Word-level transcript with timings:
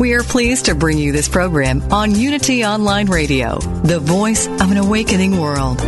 We 0.00 0.14
are 0.14 0.22
pleased 0.22 0.64
to 0.64 0.74
bring 0.74 0.96
you 0.96 1.12
this 1.12 1.28
program 1.28 1.82
on 1.92 2.14
Unity 2.14 2.64
Online 2.64 3.06
Radio, 3.06 3.58
the 3.84 4.00
voice 4.00 4.46
of 4.46 4.70
an 4.70 4.78
awakening 4.78 5.38
world. 5.38 5.78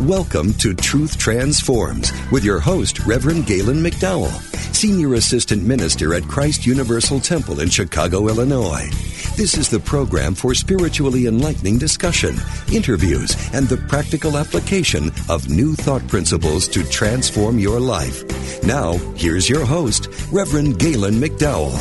Welcome 0.00 0.54
to 0.54 0.72
Truth 0.72 1.18
Transforms 1.18 2.10
with 2.30 2.42
your 2.42 2.58
host, 2.58 3.00
Reverend 3.00 3.44
Galen 3.44 3.82
McDowell, 3.82 4.51
Senior 4.82 5.14
Assistant 5.14 5.62
Minister 5.62 6.12
at 6.12 6.24
Christ 6.24 6.66
Universal 6.66 7.20
Temple 7.20 7.60
in 7.60 7.68
Chicago, 7.68 8.26
Illinois. 8.26 8.90
This 9.36 9.56
is 9.56 9.68
the 9.68 9.78
program 9.78 10.34
for 10.34 10.56
spiritually 10.56 11.26
enlightening 11.26 11.78
discussion, 11.78 12.34
interviews, 12.72 13.36
and 13.54 13.68
the 13.68 13.76
practical 13.76 14.36
application 14.36 15.12
of 15.28 15.48
new 15.48 15.76
thought 15.76 16.04
principles 16.08 16.66
to 16.66 16.82
transform 16.82 17.60
your 17.60 17.78
life. 17.78 18.24
Now, 18.64 18.94
here's 19.14 19.48
your 19.48 19.64
host, 19.64 20.08
Reverend 20.32 20.80
Galen 20.80 21.14
McDowell. 21.14 21.78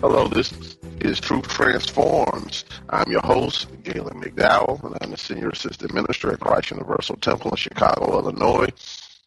Hello, 0.00 0.28
this 0.28 0.52
is 1.00 1.18
Truth 1.18 1.48
Transforms. 1.48 2.64
I'm 2.88 3.10
your 3.10 3.22
host, 3.22 3.66
Galen 3.82 4.22
McDowell, 4.22 4.80
and 4.84 4.96
I'm 5.00 5.10
the 5.10 5.18
Senior 5.18 5.48
Assistant 5.48 5.92
Minister 5.92 6.30
at 6.30 6.38
Christ 6.38 6.70
Universal 6.70 7.16
Temple 7.16 7.50
in 7.50 7.56
Chicago, 7.56 8.16
Illinois 8.20 8.70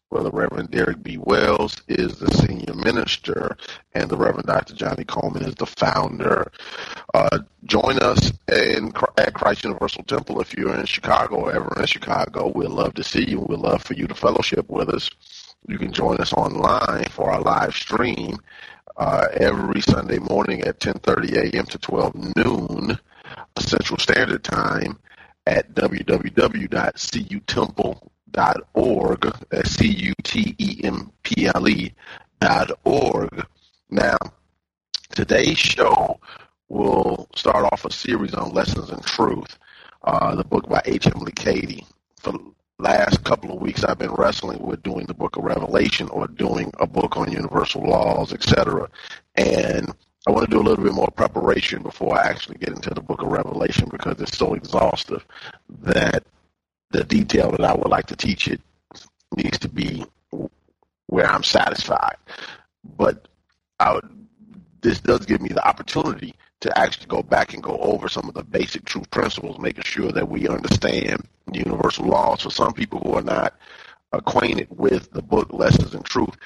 where 0.08 0.22
the 0.22 0.30
Reverend 0.30 0.70
Derrick 0.70 1.02
B. 1.02 1.18
Wells 1.18 1.82
is 1.86 2.18
the 2.18 2.32
senior 2.32 2.72
minister 2.74 3.58
and 3.92 4.08
the 4.08 4.16
Reverend 4.16 4.46
Dr. 4.46 4.74
Johnnie 4.74 5.04
Colemon 5.04 5.46
is 5.46 5.54
the 5.56 5.66
founder. 5.66 6.50
Uh, 7.12 7.40
join 7.64 7.98
us 7.98 8.32
in, 8.50 8.94
at 9.18 9.34
Christ 9.34 9.64
Universal 9.64 10.04
Temple 10.04 10.40
if 10.40 10.54
you're 10.54 10.74
in 10.74 10.86
Chicago 10.86 11.36
or 11.36 11.52
ever 11.52 11.78
in 11.78 11.84
Chicago. 11.86 12.50
We'd 12.54 12.70
love 12.70 12.94
to 12.94 13.04
see 13.04 13.28
you. 13.28 13.40
We'd 13.40 13.58
love 13.58 13.82
for 13.82 13.92
you 13.94 14.06
to 14.06 14.14
fellowship 14.14 14.70
with 14.70 14.88
us. 14.88 15.10
You 15.66 15.76
can 15.78 15.92
join 15.92 16.16
us 16.18 16.32
online 16.32 17.04
for 17.10 17.30
our 17.30 17.42
live 17.42 17.74
stream 17.74 18.38
uh, 18.96 19.26
every 19.34 19.82
Sunday 19.82 20.18
morning 20.18 20.62
at 20.62 20.80
10:30 20.80 21.52
a.m. 21.52 21.66
to 21.66 21.78
12 21.78 22.14
noon 22.36 22.98
Central 23.58 23.98
Standard 23.98 24.44
Time 24.44 24.98
at 25.46 25.74
www.cutemple.com 25.74 28.00
dot 28.30 28.58
org. 28.74 29.26
C 29.64 29.86
U 29.88 30.14
T 30.22 30.54
E 30.58 30.80
M 30.84 31.12
P 31.22 31.46
L 31.46 31.68
E 31.68 31.94
dot 32.40 32.70
org. 32.84 33.46
Now, 33.90 34.16
today's 35.10 35.58
show 35.58 36.20
will 36.68 37.28
start 37.34 37.64
off 37.72 37.84
a 37.84 37.92
series 37.92 38.34
on 38.34 38.52
lessons 38.52 38.90
in 38.90 39.00
truth. 39.00 39.58
Uh, 40.02 40.34
the 40.36 40.44
book 40.44 40.68
by 40.68 40.82
H. 40.84 41.06
Emilie 41.06 41.32
Cady. 41.32 41.86
For 42.20 42.32
the 42.32 42.52
last 42.78 43.24
couple 43.24 43.52
of 43.52 43.60
weeks, 43.60 43.84
I've 43.84 43.98
been 43.98 44.12
wrestling 44.12 44.60
with 44.60 44.82
doing 44.82 45.06
the 45.06 45.14
book 45.14 45.36
of 45.36 45.44
Revelation 45.44 46.08
or 46.10 46.26
doing 46.28 46.72
a 46.78 46.86
book 46.86 47.16
on 47.16 47.32
universal 47.32 47.82
laws, 47.82 48.32
etc. 48.32 48.88
And 49.36 49.92
I 50.26 50.30
want 50.30 50.44
to 50.44 50.50
do 50.50 50.60
a 50.60 50.66
little 50.66 50.84
bit 50.84 50.92
more 50.92 51.10
preparation 51.10 51.82
before 51.82 52.18
I 52.18 52.28
actually 52.28 52.58
get 52.58 52.70
into 52.70 52.90
the 52.90 53.00
book 53.00 53.22
of 53.22 53.28
Revelation 53.28 53.88
because 53.90 54.20
it's 54.20 54.36
so 54.36 54.54
exhaustive 54.54 55.24
that 55.80 56.24
the 56.90 57.04
detail 57.04 57.50
that 57.50 57.64
I 57.64 57.74
would 57.74 57.88
like 57.88 58.06
to 58.06 58.16
teach 58.16 58.48
it 58.48 58.60
needs 59.36 59.58
to 59.58 59.68
be 59.68 60.04
where 61.06 61.26
I'm 61.26 61.42
satisfied. 61.42 62.16
But 62.96 63.28
would, 63.80 64.00
this 64.80 65.00
does 65.00 65.26
give 65.26 65.40
me 65.40 65.48
the 65.48 65.66
opportunity 65.66 66.34
to 66.60 66.78
actually 66.78 67.06
go 67.06 67.22
back 67.22 67.54
and 67.54 67.62
go 67.62 67.76
over 67.78 68.08
some 68.08 68.28
of 68.28 68.34
the 68.34 68.42
basic 68.42 68.84
truth 68.84 69.10
principles, 69.10 69.58
making 69.58 69.84
sure 69.84 70.10
that 70.12 70.28
we 70.28 70.48
understand 70.48 71.26
the 71.46 71.58
universal 71.58 72.06
laws. 72.06 72.42
For 72.42 72.50
some 72.50 72.72
people 72.72 73.00
who 73.00 73.14
are 73.14 73.22
not 73.22 73.54
acquainted 74.12 74.68
with 74.70 75.10
the 75.12 75.22
book 75.22 75.52
Lessons 75.52 75.94
in 75.94 76.02
Truth, 76.02 76.36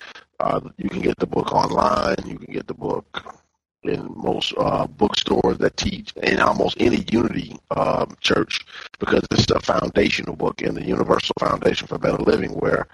uh, 0.40 0.60
you 0.76 0.88
can 0.88 1.00
get 1.00 1.18
the 1.18 1.26
book 1.26 1.52
online. 1.52 2.16
You 2.26 2.38
can 2.38 2.52
get 2.52 2.66
the 2.66 2.74
book 2.74 3.41
in 3.84 4.12
most 4.16 4.54
uh, 4.56 4.86
bookstores 4.86 5.58
that 5.58 5.76
teach 5.76 6.12
in 6.22 6.40
almost 6.40 6.76
any 6.80 7.04
Unity 7.10 7.56
um, 7.70 8.14
church 8.20 8.64
because 8.98 9.24
it's 9.30 9.50
a 9.50 9.60
foundational 9.60 10.36
book 10.36 10.62
in 10.62 10.74
the 10.74 10.84
Universal 10.84 11.34
Foundation 11.40 11.86
for 11.88 11.98
Better 11.98 12.22
Living, 12.22 12.50
where 12.50 12.86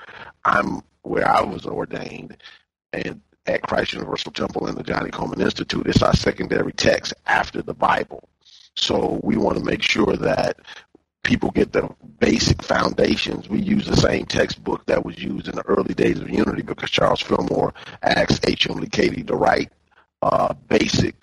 I'm 0.44 0.82
where 1.02 1.28
I 1.28 1.42
was 1.42 1.66
ordained, 1.66 2.36
and 2.92 3.20
at 3.46 3.62
Christ 3.62 3.94
Universal 3.94 4.32
Temple 4.32 4.66
and 4.66 4.76
the 4.76 4.82
Johnnie 4.82 5.10
Colemon 5.10 5.40
Institute, 5.40 5.86
it's 5.86 6.02
our 6.02 6.14
secondary 6.14 6.72
text 6.72 7.14
after 7.26 7.62
the 7.62 7.74
Bible. 7.74 8.28
So 8.76 9.20
we 9.22 9.36
want 9.36 9.58
to 9.58 9.64
make 9.64 9.82
sure 9.82 10.16
that 10.16 10.58
people 11.24 11.50
get 11.50 11.72
the 11.72 11.88
basic 12.20 12.62
foundations. 12.62 13.48
We 13.48 13.60
use 13.60 13.86
the 13.86 13.96
same 13.96 14.26
textbook 14.26 14.86
that 14.86 15.04
was 15.04 15.22
used 15.22 15.48
in 15.48 15.56
the 15.56 15.66
early 15.66 15.94
days 15.94 16.20
of 16.20 16.30
Unity 16.30 16.62
because 16.62 16.90
Charles 16.90 17.20
Fillmore 17.20 17.74
asked 18.02 18.48
H. 18.48 18.68
Emilie 18.68 18.88
to 18.88 19.34
write 19.34 19.70
uh, 20.22 20.54
basic 20.68 21.14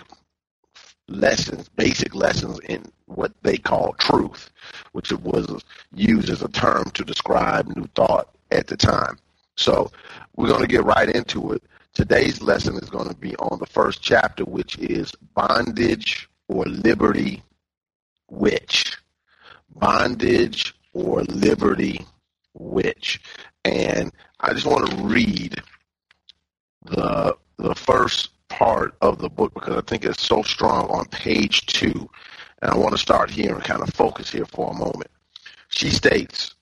lessons, 1.07 1.69
basic 1.69 2.16
lessons 2.16 2.59
in 2.67 2.84
what 3.05 3.31
they 3.43 3.58
call 3.58 3.93
truth, 3.93 4.49
which 4.93 5.11
was 5.11 5.64
used 5.93 6.29
as 6.29 6.41
a 6.41 6.47
term 6.49 6.85
to 6.91 7.03
describe 7.03 7.67
New 7.75 7.87
Thought 7.96 8.29
at 8.52 8.67
the 8.67 8.78
time. 8.78 9.17
So 9.55 9.91
we're 10.35 10.47
going 10.47 10.61
to 10.61 10.67
get 10.67 10.84
right 10.84 11.09
into 11.09 11.53
it. 11.53 11.64
Today's 11.93 12.41
lesson 12.41 12.75
is 12.75 12.90
going 12.90 13.08
to 13.08 13.16
be 13.16 13.35
on 13.37 13.59
the 13.59 13.66
first 13.66 14.02
chapter, 14.02 14.43
which 14.43 14.78
is 14.79 15.14
bondage 15.34 16.28
or 16.47 16.66
liberty, 16.66 17.41
which 18.28 18.97
bondage 19.75 20.75
or 20.93 21.23
liberty, 21.23 22.05
which, 22.53 23.22
and 23.64 24.11
I 24.40 24.53
just 24.53 24.66
want 24.66 24.90
to 24.90 24.96
read 25.03 25.61
the 26.85 27.37
the 27.58 27.73
first 27.73 28.31
part 28.49 28.95
of 29.01 29.19
the 29.19 29.29
book 29.29 29.53
because 29.53 29.75
I 29.77 29.81
think 29.81 30.05
it's 30.05 30.21
so 30.21 30.41
strong 30.43 30.89
on 30.89 31.05
page 31.05 31.65
two. 31.65 32.09
And 32.61 32.71
I 32.71 32.77
want 32.77 32.91
to 32.91 32.97
start 32.97 33.29
here 33.29 33.53
and 33.53 33.63
kind 33.63 33.81
of 33.81 33.89
focus 33.93 34.31
here 34.31 34.45
for 34.45 34.71
a 34.71 34.73
moment. 34.73 35.11
She 35.69 35.89
states, 35.89 36.55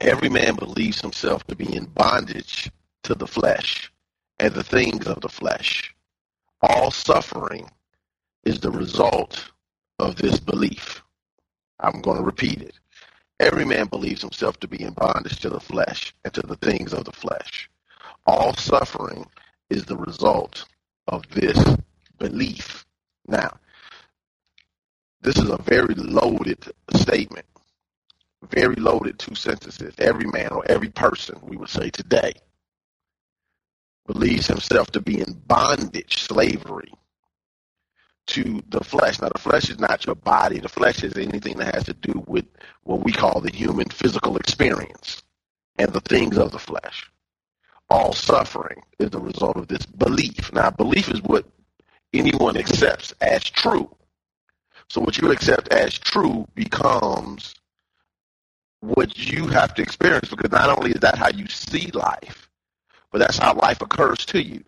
Every 0.00 0.28
man 0.28 0.56
believes 0.56 1.00
himself 1.00 1.46
to 1.46 1.54
be 1.54 1.76
in 1.76 1.84
bondage 1.84 2.70
to 3.04 3.14
the 3.14 3.26
flesh 3.26 3.92
and 4.40 4.52
the 4.52 4.64
things 4.64 5.06
of 5.06 5.20
the 5.20 5.28
flesh. 5.28 5.94
All 6.60 6.90
suffering 6.90 7.70
is 8.44 8.60
the 8.60 8.70
result 8.70 9.52
of 10.00 10.16
this 10.16 10.40
belief. 10.40 11.02
I'm 11.78 12.00
going 12.00 12.18
to 12.18 12.24
repeat 12.24 12.62
it. 12.62 12.74
Every 13.38 13.64
man 13.64 13.86
believes 13.86 14.20
himself 14.20 14.58
to 14.60 14.68
be 14.68 14.82
in 14.82 14.92
bondage 14.92 15.40
to 15.40 15.50
the 15.50 15.60
flesh 15.60 16.14
and 16.24 16.32
to 16.34 16.42
the 16.42 16.56
things 16.56 16.92
of 16.92 17.04
the 17.04 17.12
flesh. 17.12 17.70
All 18.26 18.54
suffering 18.54 19.26
is 19.72 19.84
the 19.84 19.96
result 19.96 20.66
of 21.08 21.28
this 21.30 21.58
belief. 22.18 22.84
Now, 23.26 23.58
this 25.22 25.38
is 25.38 25.48
a 25.48 25.56
very 25.62 25.94
loaded 25.94 26.64
statement, 26.94 27.46
very 28.50 28.76
loaded 28.76 29.18
two 29.18 29.34
sentences. 29.34 29.94
Every 29.98 30.26
man 30.26 30.48
or 30.52 30.64
every 30.68 30.90
person, 30.90 31.38
we 31.42 31.56
would 31.56 31.70
say 31.70 31.90
today, 31.90 32.32
believes 34.06 34.46
himself 34.46 34.90
to 34.92 35.00
be 35.00 35.20
in 35.20 35.32
bondage, 35.46 36.18
slavery 36.22 36.92
to 38.26 38.62
the 38.68 38.84
flesh. 38.84 39.20
Now, 39.20 39.30
the 39.30 39.38
flesh 39.38 39.70
is 39.70 39.78
not 39.78 40.06
your 40.06 40.16
body. 40.16 40.58
The 40.58 40.68
flesh 40.68 41.02
is 41.02 41.16
anything 41.16 41.56
that 41.58 41.74
has 41.74 41.84
to 41.84 41.94
do 41.94 42.22
with 42.26 42.46
what 42.82 43.04
we 43.04 43.12
call 43.12 43.40
the 43.40 43.52
human 43.52 43.88
physical 43.88 44.36
experience 44.36 45.22
and 45.78 45.92
the 45.92 46.00
things 46.00 46.36
of 46.38 46.52
the 46.52 46.58
flesh. 46.58 47.11
All 47.92 48.14
suffering 48.14 48.80
is 48.98 49.10
the 49.10 49.20
result 49.20 49.58
of 49.58 49.68
this 49.68 49.84
belief. 49.84 50.50
Now, 50.50 50.70
belief 50.70 51.10
is 51.10 51.22
what 51.24 51.44
anyone 52.14 52.56
accepts 52.56 53.12
as 53.20 53.44
true. 53.44 53.94
So, 54.88 55.02
what 55.02 55.18
you 55.18 55.30
accept 55.30 55.68
as 55.68 55.98
true 55.98 56.48
becomes 56.54 57.54
what 58.80 59.18
you 59.18 59.46
have 59.48 59.74
to 59.74 59.82
experience 59.82 60.30
because 60.30 60.50
not 60.50 60.70
only 60.78 60.92
is 60.92 61.00
that 61.00 61.18
how 61.18 61.28
you 61.32 61.46
see 61.48 61.90
life, 61.92 62.48
but 63.10 63.18
that's 63.18 63.36
how 63.36 63.52
life 63.56 63.82
occurs 63.82 64.24
to 64.24 64.42
you. 64.42 64.64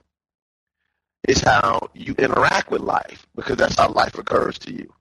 It's 1.26 1.40
how 1.40 1.88
you 1.94 2.14
interact 2.18 2.70
with 2.70 2.82
life 2.82 3.26
because 3.34 3.56
that's 3.56 3.76
how 3.76 3.88
life 3.88 4.18
occurs 4.18 4.58
to 4.58 4.72
you. 4.74 4.92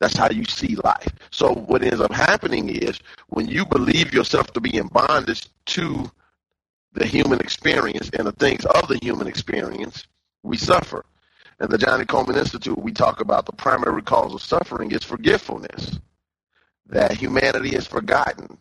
That's 0.00 0.14
how 0.18 0.28
you 0.28 0.44
see 0.44 0.76
life. 0.76 1.14
So 1.30 1.54
what 1.54 1.82
ends 1.82 2.02
up 2.02 2.12
happening 2.12 2.68
is 2.68 3.00
when 3.28 3.48
you 3.48 3.64
believe 3.64 4.12
yourself 4.12 4.52
to 4.52 4.60
be 4.60 4.76
in 4.76 4.88
bondage 4.88 5.48
to 5.66 6.10
the 6.94 7.06
human 7.06 7.40
experience 7.40 8.08
and 8.16 8.26
the 8.26 8.32
things 8.32 8.64
of 8.64 8.88
the 8.88 8.98
human 9.02 9.26
experience, 9.26 10.06
we 10.42 10.56
suffer. 10.56 11.04
In 11.60 11.68
the 11.70 11.78
Johnnie 11.78 12.04
Colemon 12.04 12.36
Institute, 12.36 12.78
we 12.78 12.92
talk 12.92 13.20
about 13.20 13.46
the 13.46 13.52
primary 13.52 14.02
cause 14.02 14.32
of 14.34 14.42
suffering 14.42 14.92
is 14.92 15.04
forgetfulness. 15.04 15.98
That 16.86 17.12
humanity 17.12 17.70
has 17.70 17.86
forgotten 17.86 18.58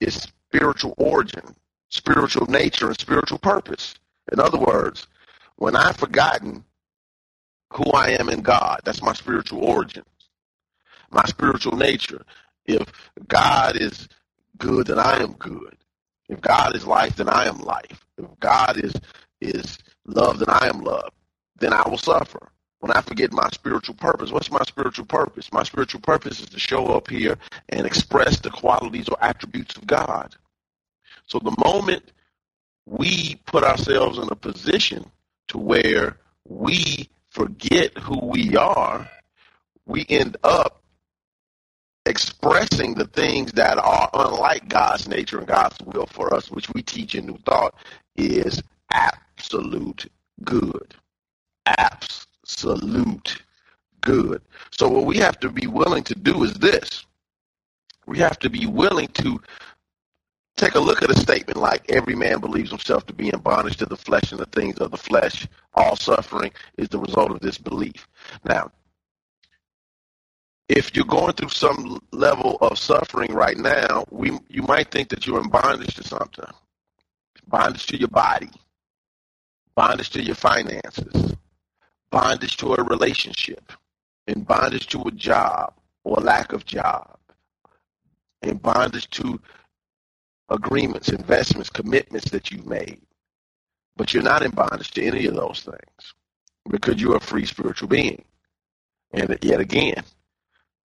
its 0.00 0.22
spiritual 0.22 0.94
origin, 0.96 1.54
spiritual 1.88 2.46
nature, 2.46 2.88
and 2.88 2.98
spiritual 2.98 3.38
purpose. 3.38 3.94
In 4.32 4.40
other 4.40 4.58
words, 4.58 5.06
when 5.56 5.76
I've 5.76 5.96
forgotten 5.96 6.64
who 7.72 7.84
I 7.92 8.10
am 8.10 8.28
in 8.28 8.40
God, 8.40 8.80
that's 8.84 9.02
my 9.02 9.12
spiritual 9.12 9.64
origin, 9.64 10.04
my 11.10 11.24
spiritual 11.26 11.76
nature. 11.76 12.22
If 12.66 12.86
God 13.28 13.76
is 13.76 14.08
good, 14.58 14.86
then 14.88 14.98
I 14.98 15.22
am 15.22 15.32
good. 15.34 15.76
If 16.30 16.40
God 16.40 16.76
is 16.76 16.86
life, 16.86 17.16
then 17.16 17.28
I 17.28 17.46
am 17.46 17.58
life. 17.58 18.06
If 18.16 18.26
God 18.38 18.82
is 18.82 18.94
is 19.40 19.78
love, 20.06 20.38
then 20.38 20.48
I 20.48 20.68
am 20.68 20.80
love. 20.80 21.12
Then 21.58 21.72
I 21.72 21.86
will 21.88 21.98
suffer. 21.98 22.50
When 22.78 22.92
I 22.92 23.00
forget 23.00 23.32
my 23.32 23.48
spiritual 23.52 23.96
purpose, 23.96 24.30
what's 24.30 24.50
my 24.50 24.62
spiritual 24.62 25.06
purpose? 25.06 25.52
My 25.52 25.64
spiritual 25.64 26.00
purpose 26.00 26.40
is 26.40 26.48
to 26.50 26.58
show 26.58 26.86
up 26.86 27.10
here 27.10 27.36
and 27.68 27.84
express 27.84 28.38
the 28.38 28.50
qualities 28.50 29.08
or 29.08 29.16
attributes 29.20 29.76
of 29.76 29.86
God. 29.86 30.36
So 31.26 31.40
the 31.40 31.56
moment 31.64 32.12
we 32.86 33.40
put 33.46 33.64
ourselves 33.64 34.18
in 34.18 34.28
a 34.30 34.36
position 34.36 35.10
to 35.48 35.58
where 35.58 36.16
we 36.48 37.08
forget 37.30 37.98
who 37.98 38.18
we 38.24 38.56
are, 38.56 39.08
we 39.84 40.06
end 40.08 40.36
up 40.44 40.79
expressing 42.06 42.94
the 42.94 43.06
things 43.06 43.52
that 43.52 43.78
are 43.78 44.10
unlike 44.14 44.68
God's 44.68 45.08
nature 45.08 45.38
and 45.38 45.46
God's 45.46 45.76
will 45.84 46.06
for 46.06 46.34
us, 46.34 46.50
which 46.50 46.70
we 46.74 46.82
teach 46.82 47.14
in 47.14 47.26
New 47.26 47.38
Thought 47.38 47.74
is 48.16 48.62
absolute 48.92 50.10
good. 50.44 50.94
Absolute 51.66 53.42
good. 54.00 54.42
So, 54.70 54.88
what 54.88 55.06
we 55.06 55.18
have 55.18 55.38
to 55.40 55.50
be 55.50 55.66
willing 55.66 56.04
to 56.04 56.14
do 56.14 56.42
is 56.44 56.54
this 56.54 57.04
we 58.06 58.18
have 58.18 58.38
to 58.40 58.50
be 58.50 58.66
willing 58.66 59.08
to 59.08 59.40
Take 60.56 60.74
a 60.74 60.80
look 60.80 61.02
at 61.02 61.10
a 61.10 61.18
statement 61.18 61.58
like 61.58 61.90
every 61.90 62.14
man 62.14 62.38
believes 62.38 62.68
himself 62.68 63.06
to 63.06 63.14
be 63.14 63.30
in 63.32 63.40
bondage 63.40 63.78
to 63.78 63.86
the 63.86 63.96
flesh 63.96 64.30
and 64.30 64.38
the 64.38 64.44
things 64.46 64.76
of 64.78 64.90
the 64.90 64.96
flesh. 64.98 65.48
All 65.72 65.96
suffering 65.96 66.52
is 66.76 66.90
the 66.90 66.98
result 66.98 67.30
of 67.30 67.40
this 67.40 67.56
belief. 67.56 68.06
Now, 68.44 68.70
if 70.70 70.94
you're 70.94 71.04
going 71.04 71.32
through 71.32 71.48
some 71.48 71.98
level 72.12 72.56
of 72.60 72.78
suffering 72.78 73.32
right 73.32 73.58
now, 73.58 74.04
we 74.10 74.38
you 74.48 74.62
might 74.62 74.92
think 74.92 75.08
that 75.08 75.26
you're 75.26 75.40
in 75.40 75.50
bondage 75.50 75.96
to 75.96 76.04
something. 76.04 76.44
Bondage 77.48 77.86
to 77.86 77.98
your 77.98 78.08
body, 78.08 78.50
bondage 79.74 80.10
to 80.10 80.22
your 80.22 80.36
finances, 80.36 81.34
bondage 82.12 82.56
to 82.58 82.74
a 82.74 82.84
relationship, 82.84 83.72
in 84.28 84.44
bondage 84.44 84.86
to 84.86 85.02
a 85.02 85.10
job 85.10 85.74
or 86.04 86.18
lack 86.18 86.52
of 86.52 86.64
job, 86.64 87.18
in 88.42 88.56
bondage 88.56 89.10
to 89.10 89.40
agreements, 90.50 91.08
investments, 91.08 91.68
commitments 91.68 92.30
that 92.30 92.52
you've 92.52 92.66
made. 92.66 93.00
But 93.96 94.14
you're 94.14 94.22
not 94.22 94.44
in 94.44 94.52
bondage 94.52 94.92
to 94.92 95.04
any 95.04 95.26
of 95.26 95.34
those 95.34 95.62
things 95.64 96.14
because 96.70 97.00
you're 97.00 97.16
a 97.16 97.20
free 97.20 97.44
spiritual 97.44 97.88
being. 97.88 98.24
And 99.12 99.36
yet 99.42 99.58
again, 99.58 100.04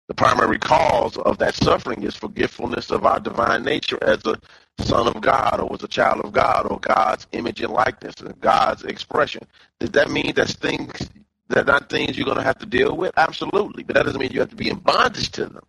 the 0.09 0.15
primary 0.15 0.59
cause 0.59 1.17
of 1.17 1.39
that 1.39 1.55
suffering 1.55 2.05
is 2.05 2.15
forgetfulness 2.15 2.91
of 2.91 3.05
our 3.05 3.19
divine 3.19 3.65
nature 3.65 3.99
as 4.03 4.25
a 4.25 4.39
son 4.79 5.09
of 5.09 5.21
God 5.21 5.61
or 5.61 5.75
as 5.75 5.83
a 5.83 5.89
child 5.89 6.25
of 6.25 6.33
God 6.33 6.67
or 6.71 6.79
God's 6.79 7.27
image 7.33 7.61
and 7.61 7.73
likeness 7.73 8.21
and 8.21 8.41
God's 8.41 8.85
expression. 8.85 9.43
Does 9.81 9.91
that 9.91 10.11
mean 10.11 10.33
that's 10.35 10.55
things 10.55 11.11
that 11.49 11.59
are 11.59 11.65
not 11.65 11.91
things 11.91 12.17
you're 12.17 12.25
going 12.25 12.37
to 12.37 12.45
have 12.45 12.59
to 12.59 12.67
deal 12.67 12.97
with? 12.97 13.13
Absolutely. 13.17 13.83
But 13.83 13.97
that 13.97 14.05
doesn't 14.05 14.21
mean 14.21 14.31
you 14.33 14.41
have 14.41 14.51
to 14.51 14.57
be 14.57 14.71
in 14.71 14.79
bondage 14.79 15.31
to 15.33 15.47
them. 15.47 15.65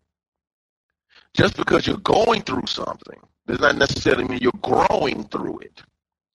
Just 1.34 1.58
because 1.58 1.88
you're 1.88 1.98
going 1.98 2.42
through 2.44 2.68
something 2.68 3.20
does 3.48 3.60
not 3.60 3.76
necessarily 3.76 4.26
mean 4.26 4.40
you're 4.42 4.52
growing 4.62 5.24
through 5.26 5.60
it. 5.60 5.82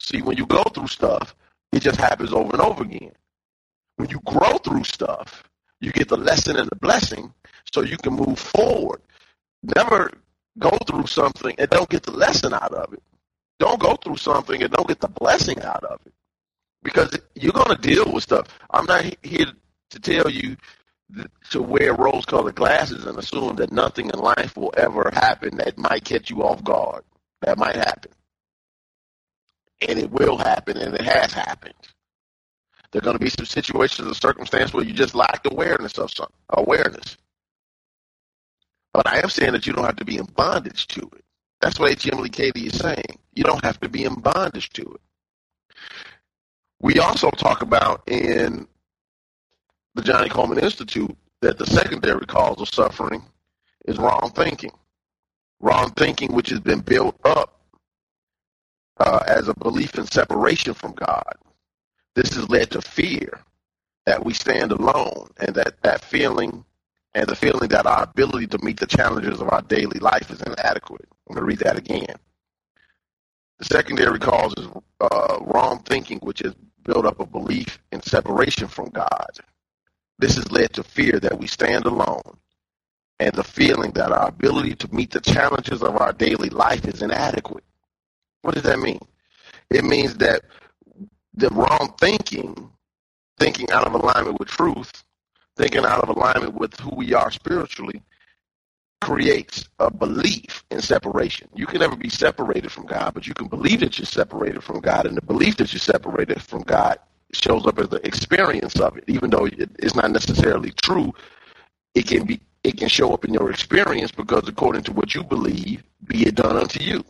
See, 0.00 0.22
when 0.22 0.37
you 0.37 0.46
go 0.46 0.62
through 0.64 0.88
stuff, 0.88 1.37
it 1.70 1.81
just 1.82 2.00
happens 2.00 2.32
over 2.32 2.50
and 2.52 2.60
over 2.60 2.82
again. 2.82 3.12
When 3.96 4.10
you 4.10 4.20
grow 4.25 4.58
through 4.58 4.84
stuff, 4.84 5.44
you 5.81 5.93
get 5.93 6.08
the 6.08 6.16
lesson 6.16 6.56
and 6.56 6.69
the 6.69 6.76
blessing 6.76 7.32
so 7.72 7.82
you 7.82 7.96
can 7.96 8.14
move 8.14 8.38
forward. 8.38 9.00
Never 9.62 10.10
go 10.58 10.76
through 10.86 11.06
something 11.06 11.54
and 11.58 11.70
don't 11.70 11.88
get 11.88 12.02
the 12.02 12.12
lesson 12.12 12.52
out 12.52 12.72
of 12.72 12.92
it. 12.92 13.02
Don't 13.58 13.81
go 13.81 13.96
through 13.96 14.16
something 14.16 14.62
and 14.62 14.72
don't 14.72 14.88
get 14.88 15.00
the 15.00 15.08
blessing 15.08 15.62
out 15.62 15.84
of 15.84 16.00
it. 16.04 16.12
Because 16.82 17.16
you're 17.34 17.52
going 17.52 17.74
to 17.76 17.81
deal 17.81 18.12
with 18.12 18.24
stuff. 18.24 18.48
I'm 18.70 18.86
not 18.86 19.04
here 19.22 19.46
to 19.90 20.00
tell 20.00 20.28
you 20.28 20.56
to 21.50 21.62
wear 21.62 21.94
rose 21.94 22.24
colored 22.24 22.54
glasses 22.54 23.04
and 23.04 23.19
assume 23.19 23.56
that 23.56 23.70
nothing 23.70 24.10
in 24.12 24.19
life 24.19 24.56
will 24.56 24.72
ever 24.76 25.10
happen 25.12 25.56
that 25.58 25.78
might 25.78 26.04
catch 26.04 26.31
you 26.31 26.42
off 26.42 26.64
guard. 26.64 27.04
That 27.42 27.58
might 27.58 27.76
happen. 27.76 28.12
And 29.86 29.98
it 29.98 30.10
will 30.10 30.36
happen 30.36 30.76
and 30.76 30.94
it 30.94 31.04
has 31.04 31.32
happened. 31.32 31.74
There 32.90 33.00
are 33.00 33.04
going 33.04 33.19
to 33.19 33.24
be 33.24 33.31
some 33.31 33.46
situations 33.46 34.08
or 34.08 34.14
circumstances 34.14 34.74
where 34.74 34.84
you 34.84 34.92
just 34.92 35.14
lack 35.14 35.42
awareness 35.50 35.98
of 35.98 36.10
some 36.10 36.31
awareness. 36.50 37.16
But 38.93 39.08
I 39.08 39.19
am 39.20 39.31
saying 39.31 39.53
that 39.53 39.67
you 39.67 39.72
don't 39.72 39.84
have 39.84 39.96
to 39.96 40.05
be 40.05 40.19
in 40.19 40.27
bondage 40.27 40.87
to 40.89 41.01
it. 41.01 41.25
That's 41.61 41.79
what 41.79 41.91
H. 41.91 42.11
Emilie 42.11 42.29
Cady 42.29 42.67
is 42.67 42.79
saying. 42.79 43.19
You 43.34 43.44
don't 43.44 43.65
have 43.65 43.81
to 43.81 43.89
be 43.89 44.05
in 44.05 44.15
bondage 44.15 44.70
to 44.70 44.82
it. 44.82 45.01
We 46.81 46.99
also 46.99 47.31
talk 47.31 47.63
about 47.63 48.03
in 48.08 48.67
the 49.94 50.03
Johnnie 50.03 50.29
Colemon 50.29 50.63
Institute 50.63 51.17
that 51.41 51.58
the 51.58 51.67
secondary 51.67 52.27
cause 52.27 52.61
of 52.61 52.69
suffering 52.69 53.22
is 53.87 53.99
wrong 53.99 54.32
thinking. 54.34 54.72
Wrong 55.61 55.91
thinking, 55.93 56.32
which 56.32 56.51
has 56.51 56.61
been 56.61 56.81
built 56.81 57.17
up 57.25 57.61
uh, 58.99 59.22
as 59.27 59.49
a 59.49 59.55
belief 59.55 59.96
in 59.96 60.06
separation 60.06 60.75
from 60.75 60.93
God. 60.93 61.34
This 62.15 62.34
has 62.34 62.49
led 62.49 62.70
to 62.72 62.82
fear 62.82 63.41
that 64.06 64.25
we 64.25 64.34
stand 64.34 64.72
alone 64.72 65.31
and 65.39 65.55
that 65.55 65.81
that 65.82 66.05
feeling 66.05 66.65
and 67.14 67.26
the 67.26 67.36
feeling 67.36 67.69
that 67.69 67.86
our 67.86 68.04
ability 68.04 68.46
to 68.48 68.58
meet 68.64 68.78
the 68.81 68.86
challenges 68.86 69.40
of 69.40 69.50
our 69.52 69.62
daily 69.62 69.98
life 70.00 70.31
is 70.31 70.40
inadequate. 70.42 71.06
I'm 71.28 71.34
going 71.34 71.42
to 71.42 71.48
read 71.48 71.58
that 71.60 71.78
again. 71.78 72.16
The 73.58 73.64
secondary 73.66 74.19
cause 74.19 74.54
is 74.56 74.66
uh, 75.00 75.38
wrong 75.42 75.82
thinking, 75.84 76.19
which 76.20 76.40
has 76.40 76.54
built 76.84 77.06
up 77.06 77.20
a 77.20 77.26
belief 77.26 77.78
in 77.92 78.02
separation 78.02 78.66
from 78.66 78.88
God. 78.90 79.31
This 80.19 80.36
has 80.36 80.50
led 80.50 80.72
to 80.74 80.82
fear 80.82 81.20
that 81.20 81.38
we 81.38 81.46
stand 81.46 81.84
alone 81.84 82.22
and 83.20 83.32
the 83.34 83.44
feeling 83.44 83.92
that 83.92 84.10
our 84.10 84.28
ability 84.28 84.74
to 84.74 84.92
meet 84.94 85.10
the 85.10 85.20
challenges 85.20 85.82
of 85.82 85.96
our 85.96 86.12
daily 86.12 86.48
life 86.48 86.84
is 86.86 87.02
inadequate. 87.02 87.64
What 88.42 88.54
does 88.54 88.64
that 88.64 88.81
mean? 88.81 89.00
It 89.70 89.84
means 89.84 90.16
that 90.16 90.42
the 91.34 91.48
wrong 91.50 91.94
thinking, 92.00 92.70
thinking 93.38 93.70
out 93.70 93.86
of 93.86 93.94
alignment 93.94 94.40
with 94.40 94.48
truth, 94.48 95.04
thinking 95.62 95.84
out 95.84 96.02
of 96.02 96.08
alignment 96.08 96.54
with 96.54 96.78
who 96.81 96.90
we 96.96 97.14
are 97.14 97.31
spiritually, 97.31 98.02
creates 99.00 99.69
a 99.78 99.88
belief 99.92 100.64
in 100.72 100.81
separation. 100.81 101.48
You 101.54 101.66
can 101.66 101.78
never 101.78 101.94
be 101.94 102.08
separated 102.08 102.72
from 102.72 102.86
God, 102.86 103.14
but 103.14 103.28
you 103.28 103.34
can 103.34 103.46
believe 103.46 103.78
that 103.81 103.96
you're 103.96 104.06
separated 104.06 104.64
from 104.64 104.81
God, 104.81 105.06
and 105.06 105.16
the 105.16 105.22
belief 105.22 105.56
that 105.58 105.72
you're 105.72 105.78
separated 105.78 106.42
from 106.42 106.62
God 106.62 106.98
shows 107.32 107.64
up 107.64 107.78
as 107.78 107.88
the 107.90 108.04
experience 108.04 108.81
of 108.81 108.96
it, 108.96 109.04
even 109.06 109.31
though 109.31 109.46
it's 109.46 109.94
not 109.94 110.10
necessarily 110.10 110.72
true. 110.82 111.12
It 111.94 112.08
can 112.08 112.24
be 112.24 112.40
it 112.64 112.76
can 112.76 112.88
show 112.88 113.12
up 113.12 113.24
in 113.24 113.32
your 113.32 113.50
experience 113.50 114.10
because 114.10 114.48
according 114.48 114.82
to 114.84 114.92
what 114.92 115.14
you 115.14 115.22
believe, 115.22 115.84
be 116.06 116.26
it 116.26 116.34
done 116.34 116.56
unto 116.56 116.82
you. 116.82 117.04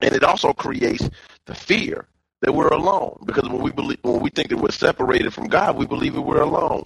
And 0.00 0.14
it 0.14 0.22
also 0.22 0.52
creates 0.52 1.08
the 1.46 1.54
fear 1.54 2.06
that 2.42 2.52
we're 2.52 2.68
alone. 2.68 3.18
Because 3.24 3.48
when 3.48 3.62
we 3.62 3.72
believe 3.72 3.98
when 4.02 4.20
we 4.20 4.30
think 4.30 4.50
that 4.50 4.58
we're 4.58 4.70
separated 4.70 5.32
from 5.34 5.48
God, 5.48 5.76
we 5.76 5.86
believe 5.86 6.14
that 6.14 6.22
we're 6.22 6.42
alone. 6.42 6.84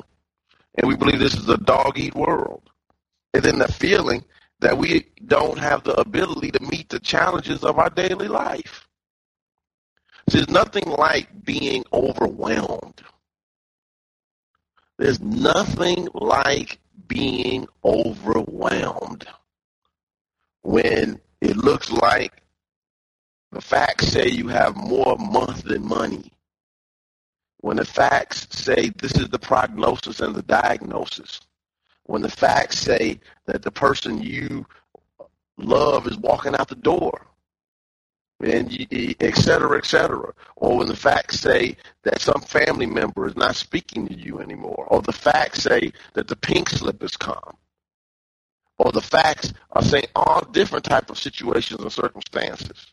And 0.80 0.88
we 0.88 0.96
believe 0.96 1.18
this 1.18 1.34
is 1.34 1.48
a 1.48 1.58
dog 1.58 1.98
eat 1.98 2.14
world. 2.14 2.70
And 3.34 3.42
then 3.42 3.58
the 3.58 3.68
feeling 3.68 4.24
that 4.60 4.76
we 4.76 5.06
don't 5.26 5.58
have 5.58 5.84
the 5.84 5.98
ability 6.00 6.50
to 6.52 6.60
meet 6.60 6.88
the 6.88 7.00
challenges 7.00 7.62
of 7.64 7.78
our 7.78 7.90
daily 7.90 8.28
life. 8.28 8.86
There's 10.26 10.48
nothing 10.48 10.84
like 10.84 11.44
being 11.44 11.84
overwhelmed. 11.92 13.02
There's 14.98 15.20
nothing 15.20 16.08
like 16.14 16.78
being 17.08 17.66
overwhelmed 17.84 19.26
when 20.62 21.20
it 21.40 21.56
looks 21.56 21.90
like 21.90 22.42
the 23.50 23.60
facts 23.60 24.08
say 24.08 24.28
you 24.28 24.48
have 24.48 24.76
more 24.76 25.16
month 25.18 25.64
than 25.64 25.86
money. 25.86 26.30
When 27.60 27.76
the 27.76 27.84
facts 27.84 28.46
say 28.50 28.90
this 28.96 29.12
is 29.12 29.28
the 29.28 29.38
prognosis 29.38 30.20
and 30.20 30.34
the 30.34 30.42
diagnosis. 30.42 31.40
When 32.04 32.22
the 32.22 32.30
facts 32.30 32.78
say 32.78 33.20
that 33.46 33.62
the 33.62 33.70
person 33.70 34.22
you 34.22 34.66
love 35.58 36.06
is 36.06 36.16
walking 36.16 36.54
out 36.54 36.68
the 36.68 36.74
door 36.74 37.26
and 38.42 38.86
et 39.20 39.36
cetera, 39.36 39.76
et 39.76 39.84
cetera. 39.84 40.32
Or 40.56 40.78
when 40.78 40.88
the 40.88 40.96
facts 40.96 41.40
say 41.40 41.76
that 42.04 42.20
some 42.20 42.40
family 42.40 42.86
member 42.86 43.26
is 43.26 43.36
not 43.36 43.56
speaking 43.56 44.08
to 44.08 44.14
you 44.14 44.40
anymore, 44.40 44.86
or 44.88 45.02
the 45.02 45.12
facts 45.12 45.62
say 45.62 45.92
that 46.14 46.28
the 46.28 46.36
pink 46.36 46.70
slip 46.70 47.02
has 47.02 47.16
come, 47.16 47.56
or 48.78 48.92
the 48.92 49.02
facts 49.02 49.52
are 49.72 49.82
saying 49.82 50.06
all 50.16 50.42
different 50.52 50.84
type 50.84 51.10
of 51.10 51.18
situations 51.18 51.80
and 51.80 51.92
circumstances. 51.92 52.86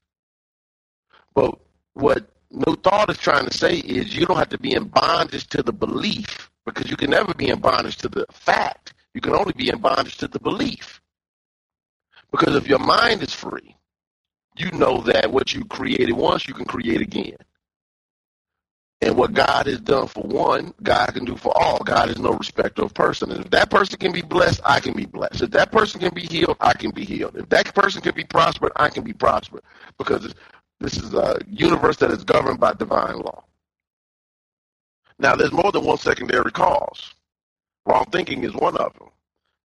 But 1.33 1.57
what 1.93 2.29
New 2.51 2.75
Thought 2.77 3.09
is 3.09 3.17
trying 3.17 3.45
to 3.45 3.53
say 3.57 3.77
is 3.77 4.15
you 4.15 4.25
don't 4.25 4.37
have 4.37 4.49
to 4.49 4.59
be 4.59 4.73
in 4.73 4.85
bondage 4.85 5.47
to 5.47 5.61
the 5.61 5.73
belief 5.73 6.49
because 6.65 6.89
you 6.89 6.97
can 6.97 7.09
never 7.09 7.33
be 7.33 7.49
in 7.49 7.59
bondage 7.59 7.97
to 7.97 8.07
the 8.09 8.25
fact. 8.31 8.93
You 9.13 9.21
can 9.21 9.33
only 9.33 9.53
be 9.53 9.69
in 9.69 9.79
bondage 9.79 10.17
to 10.17 10.27
the 10.27 10.39
belief. 10.39 11.01
Because 12.31 12.55
if 12.55 12.67
your 12.67 12.79
mind 12.79 13.23
is 13.23 13.33
free, 13.33 13.75
you 14.57 14.71
know 14.71 15.01
that 15.01 15.31
what 15.31 15.53
you 15.53 15.65
created 15.65 16.13
once, 16.13 16.47
you 16.47 16.53
can 16.53 16.65
create 16.65 17.01
again. 17.01 17.37
And 19.01 19.15
what 19.15 19.33
God 19.33 19.67
has 19.67 19.79
done 19.79 20.07
for 20.07 20.23
one, 20.23 20.73
God 20.81 21.13
can 21.13 21.23
do 21.23 21.35
for 21.35 21.55
all. 21.55 21.79
God 21.79 22.09
is 22.09 22.17
no 22.17 22.31
respecter 22.31 22.81
of 22.81 22.95
person. 22.95 23.31
And 23.31 23.45
if 23.45 23.51
that 23.51 23.69
person 23.69 23.99
can 23.99 24.11
be 24.11 24.23
blessed, 24.23 24.59
I 24.65 24.79
can 24.79 24.93
be 24.93 25.05
blessed. 25.05 25.43
If 25.43 25.51
that 25.51 25.71
person 25.71 25.99
can 25.99 26.13
be 26.15 26.23
healed, 26.23 26.57
I 26.59 26.73
can 26.73 26.89
be 26.89 27.05
healed. 27.05 27.35
If 27.35 27.47
that 27.49 27.75
person 27.75 28.01
can 28.01 28.15
be 28.15 28.23
prospered, 28.23 28.71
I 28.75 28.89
can 28.89 29.03
be 29.03 29.13
prospered. 29.13 29.61
Because 29.99 30.33
this 30.79 30.97
is 30.97 31.13
a 31.13 31.39
universe 31.49 31.97
that 31.97 32.11
is 32.11 32.23
governed 32.23 32.59
by 32.59 32.73
divine 32.73 33.17
law. 33.17 33.43
Now, 35.19 35.35
there's 35.35 35.51
more 35.51 35.71
than 35.71 35.83
one 35.83 35.97
secondary 35.97 36.51
cause. 36.51 37.13
Wrong 37.85 38.05
thinking 38.11 38.43
is 38.43 38.53
one 38.53 38.77
of 38.77 38.93
them. 38.93 39.09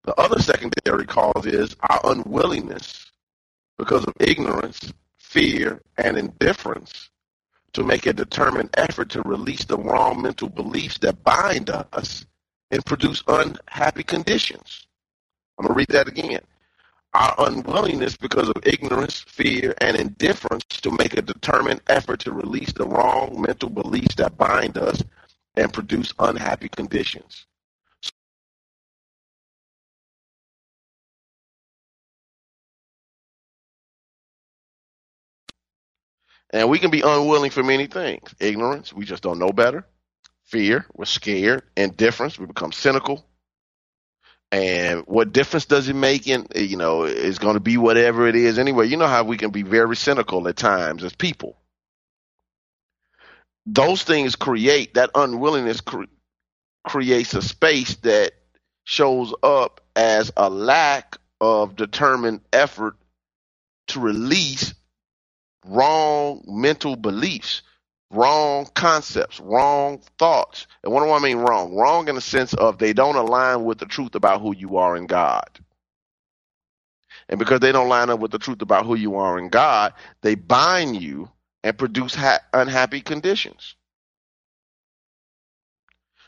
The 0.03 0.15
other 0.15 0.39
secondary 0.39 1.05
cause 1.05 1.45
is 1.45 1.75
our 1.89 1.99
unwillingness 2.05 3.11
because 3.77 4.05
of 4.05 4.13
ignorance, 4.19 4.93
fear, 5.17 5.81
and 5.97 6.17
indifference 6.17 7.09
to 7.73 7.83
make 7.83 8.05
a 8.05 8.13
determined 8.13 8.69
effort 8.77 9.09
to 9.09 9.21
release 9.23 9.65
the 9.65 9.77
wrong 9.77 10.21
mental 10.21 10.49
beliefs 10.49 10.97
that 10.99 11.23
bind 11.23 11.69
us 11.69 12.25
and 12.69 12.85
produce 12.85 13.23
unhappy 13.27 14.03
conditions. 14.03 14.87
I'm 15.57 15.65
going 15.65 15.75
to 15.75 15.77
read 15.77 15.87
that 15.89 16.07
again. 16.07 16.41
Our 17.13 17.35
unwillingness 17.39 18.17
because 18.17 18.49
of 18.49 18.55
ignorance, 18.65 19.19
fear, 19.21 19.75
and 19.81 19.97
indifference 19.97 20.63
to 20.81 20.91
make 20.91 21.17
a 21.17 21.23
determined 21.23 21.81
effort 21.89 22.21
to 22.21 22.31
release 22.33 22.73
the 22.73 22.87
wrong 22.87 23.41
mental 23.41 23.69
beliefs 23.69 24.15
that 24.15 24.37
bind 24.37 24.77
us 24.77 25.03
and 25.57 25.73
produce 25.73 26.13
unhappy 26.19 26.69
conditions. 26.69 27.47
And 36.51 36.69
we 36.69 36.79
can 36.79 36.91
be 36.91 37.01
unwilling 37.01 37.51
for 37.51 37.63
many 37.63 37.87
things. 37.87 38.35
Ignorance, 38.39 38.93
we 38.93 39.05
just 39.05 39.23
don't 39.23 39.39
know 39.39 39.51
better. 39.51 39.85
Fear, 40.45 40.85
we're 40.95 41.05
scared. 41.05 41.63
Indifference, 41.77 42.39
we 42.39 42.45
become 42.47 42.71
cynical. 42.73 43.25
And 44.51 45.03
what 45.07 45.31
difference 45.31 45.65
does 45.65 45.87
it 45.87 45.95
make 45.95 46.27
in, 46.27 46.47
you 46.55 46.75
know, 46.75 47.03
it's 47.03 47.37
going 47.37 47.53
to 47.53 47.61
be 47.61 47.77
whatever 47.77 48.27
it 48.27 48.35
is 48.35 48.59
anyway. 48.59 48.87
You 48.87 48.97
know 48.97 49.07
how 49.07 49.23
we 49.23 49.37
can 49.37 49.51
be 49.51 49.63
very 49.63 49.95
cynical 49.95 50.47
at 50.47 50.57
times 50.57 51.03
as 51.03 51.13
people. 51.13 51.57
Those 53.65 54.03
things 54.03 54.35
create, 54.35 54.95
that 54.95 55.11
unwillingness 55.15 55.81
cre- 55.81 56.03
creates 56.85 57.33
a 57.33 57.41
space 57.41 57.95
that 57.97 58.33
shows 58.83 59.33
up 59.41 59.81
as 59.95 60.31
a 60.35 60.49
lack 60.49 61.17
of 61.39 61.75
determined 61.75 62.41
effort 62.51 62.95
to 63.87 63.99
release 63.99 64.73
wrong 65.65 66.43
mental 66.47 66.95
beliefs, 66.95 67.61
wrong 68.11 68.67
concepts, 68.73 69.39
wrong 69.39 70.01
thoughts. 70.17 70.67
And 70.83 70.93
what 70.93 71.03
do 71.03 71.11
I 71.11 71.19
mean 71.19 71.37
wrong? 71.37 71.75
Wrong 71.75 72.07
in 72.07 72.15
the 72.15 72.21
sense 72.21 72.53
of 72.53 72.77
they 72.77 72.93
don't 72.93 73.15
align 73.15 73.63
with 73.63 73.79
the 73.79 73.85
truth 73.85 74.15
about 74.15 74.41
who 74.41 74.55
you 74.55 74.77
are 74.77 74.95
in 74.95 75.07
God. 75.07 75.49
And 77.29 77.39
because 77.39 77.61
they 77.61 77.71
don't 77.71 77.89
line 77.89 78.09
up 78.09 78.19
with 78.19 78.31
the 78.31 78.39
truth 78.39 78.61
about 78.61 78.85
who 78.85 78.95
you 78.95 79.15
are 79.15 79.39
in 79.39 79.49
God, 79.49 79.93
they 80.21 80.35
bind 80.35 81.01
you 81.01 81.29
and 81.63 81.77
produce 81.77 82.13
ha- 82.13 82.41
unhappy 82.53 83.01
conditions. 83.01 83.75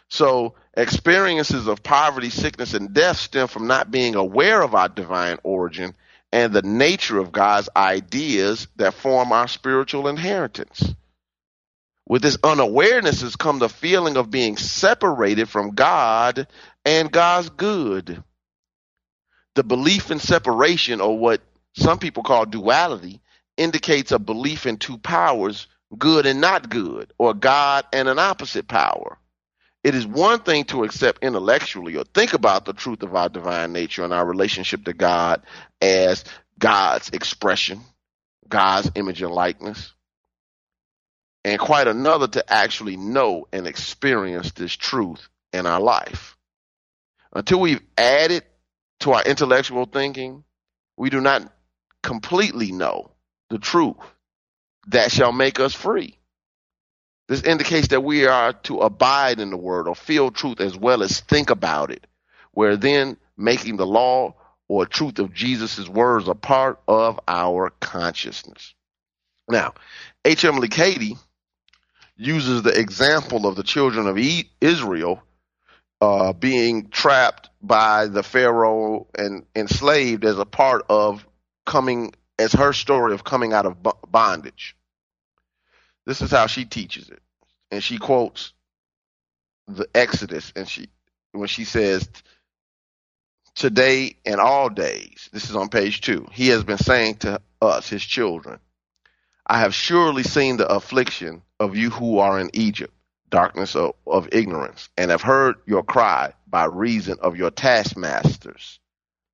So, 0.09 0.53
experiences 0.77 1.67
of 1.67 1.81
poverty, 1.81 2.29
sickness, 2.29 2.73
and 2.75 2.93
death 2.93 3.17
stem 3.17 3.47
from 3.47 3.67
not 3.67 3.89
being 3.91 4.15
aware 4.15 4.61
of 4.61 4.75
our 4.75 4.87
divine 4.87 5.39
origin 5.43 5.95
and 6.31 6.53
the 6.53 6.61
nature 6.61 7.17
of 7.17 7.31
God's 7.31 7.69
ideas 7.75 8.67
that 8.75 8.93
form 8.93 9.31
our 9.31 9.47
spiritual 9.47 10.07
inheritance. 10.07 10.93
With 12.07 12.21
this 12.21 12.37
unawareness 12.43 13.21
has 13.21 13.35
come 13.35 13.59
the 13.59 13.69
feeling 13.69 14.17
of 14.17 14.29
being 14.29 14.57
separated 14.57 15.47
from 15.47 15.71
God 15.71 16.47
and 16.83 17.11
God's 17.11 17.49
good. 17.49 18.23
The 19.55 19.63
belief 19.63 20.11
in 20.11 20.19
separation, 20.19 20.99
or 20.99 21.17
what 21.17 21.41
some 21.75 21.99
people 21.99 22.23
call 22.23 22.45
duality, 22.45 23.21
indicates 23.55 24.11
a 24.11 24.19
belief 24.19 24.65
in 24.65 24.77
two 24.77 24.97
powers, 24.97 25.67
good 25.97 26.25
and 26.25 26.41
not 26.41 26.69
good, 26.69 27.13
or 27.17 27.33
God 27.33 27.85
and 27.93 28.09
an 28.09 28.19
opposite 28.19 28.67
power. 28.67 29.17
It 29.83 29.95
is 29.95 30.07
one 30.07 30.39
thing 30.39 30.63
to 30.65 30.83
accept 30.83 31.23
intellectually 31.23 31.97
or 31.97 32.05
think 32.05 32.33
about 32.33 32.65
the 32.65 32.73
truth 32.73 33.03
of 33.03 33.15
our 33.15 33.29
divine 33.29 33.73
nature 33.73 34.03
and 34.03 34.13
our 34.13 34.25
relationship 34.25 34.85
to 34.85 34.93
God 34.93 35.43
as 35.81 36.23
God's 36.57 37.09
expression, 37.09 37.81
God's 38.47 38.91
image 38.95 39.21
and 39.21 39.33
likeness, 39.33 39.93
and 41.43 41.59
quite 41.59 41.87
another 41.87 42.27
to 42.27 42.53
actually 42.53 42.97
know 42.97 43.47
and 43.51 43.67
experience 43.67 44.51
this 44.51 44.75
truth 44.75 45.27
in 45.51 45.65
our 45.65 45.81
life. 45.81 46.37
Until 47.33 47.59
we've 47.59 47.81
added 47.97 48.43
to 49.01 49.11
our 49.11 49.23
intellectual 49.23 49.85
thinking, 49.85 50.43
we 50.97 51.09
do 51.09 51.19
not 51.19 51.51
completely 52.01 52.71
know 52.71 53.11
the 53.49 53.59
truth 53.59 53.97
that 54.87 55.11
shall 55.11 55.31
make 55.31 55.59
us 55.59 55.73
free. 55.73 56.17
This 57.27 57.43
indicates 57.43 57.89
that 57.89 58.01
we 58.01 58.25
are 58.27 58.53
to 58.53 58.79
abide 58.79 59.39
in 59.39 59.49
the 59.49 59.57
word 59.57 59.87
or 59.87 59.95
feel 59.95 60.29
truth 60.29 60.59
as 60.59 60.77
well 60.77 61.03
as 61.03 61.21
think 61.21 61.49
about 61.49 61.89
it, 61.89 62.05
where 62.51 62.77
then 62.77 63.17
making 63.37 63.77
the 63.77 63.85
law 63.85 64.35
or 64.67 64.85
truth 64.85 65.19
of 65.19 65.33
Jesus' 65.33 65.87
words 65.87 66.27
a 66.27 66.35
part 66.35 66.79
of 66.87 67.19
our 67.27 67.71
consciousness. 67.79 68.73
Now, 69.49 69.73
H. 70.25 70.45
Emilie 70.45 70.69
uses 72.15 72.61
the 72.61 72.77
example 72.77 73.47
of 73.47 73.55
the 73.55 73.63
children 73.63 74.07
of 74.07 74.17
Israel 74.61 75.21
uh, 76.01 76.33
being 76.33 76.89
trapped 76.89 77.49
by 77.61 78.07
the 78.07 78.23
Pharaoh 78.23 79.07
and 79.17 79.45
enslaved 79.55 80.25
as 80.25 80.37
a 80.37 80.45
part 80.45 80.85
of 80.89 81.25
coming, 81.65 82.13
as 82.37 82.53
her 82.53 82.73
story 82.73 83.13
of 83.13 83.23
coming 83.23 83.53
out 83.53 83.65
of 83.65 83.77
bondage. 84.11 84.75
This 86.05 86.21
is 86.21 86.31
how 86.31 86.47
she 86.47 86.65
teaches 86.65 87.09
it. 87.09 87.21
And 87.71 87.81
she 87.83 87.97
quotes 87.97 88.53
the 89.67 89.87
Exodus 89.95 90.51
and 90.55 90.67
she 90.67 90.89
when 91.31 91.47
she 91.47 91.65
says, 91.65 92.07
Today 93.55 94.17
and 94.25 94.39
all 94.39 94.69
days, 94.69 95.29
this 95.31 95.49
is 95.49 95.55
on 95.55 95.69
page 95.69 96.01
two, 96.01 96.27
he 96.31 96.49
has 96.49 96.63
been 96.63 96.77
saying 96.77 97.17
to 97.17 97.39
us, 97.61 97.87
his 97.87 98.03
children, 98.03 98.59
I 99.45 99.59
have 99.59 99.75
surely 99.75 100.23
seen 100.23 100.57
the 100.57 100.67
affliction 100.67 101.43
of 101.63 101.75
you 101.75 101.89
who 101.89 102.19
are 102.19 102.39
in 102.39 102.49
Egypt, 102.53 102.93
darkness 103.29 103.75
of, 103.75 103.93
of 104.05 104.29
ignorance, 104.31 104.89
and 104.97 105.09
have 105.09 105.21
heard 105.21 105.55
your 105.65 105.83
cry 105.83 106.33
by 106.47 106.65
reason 106.65 107.17
of 107.21 107.35
your 107.35 107.49
taskmasters, 107.49 108.79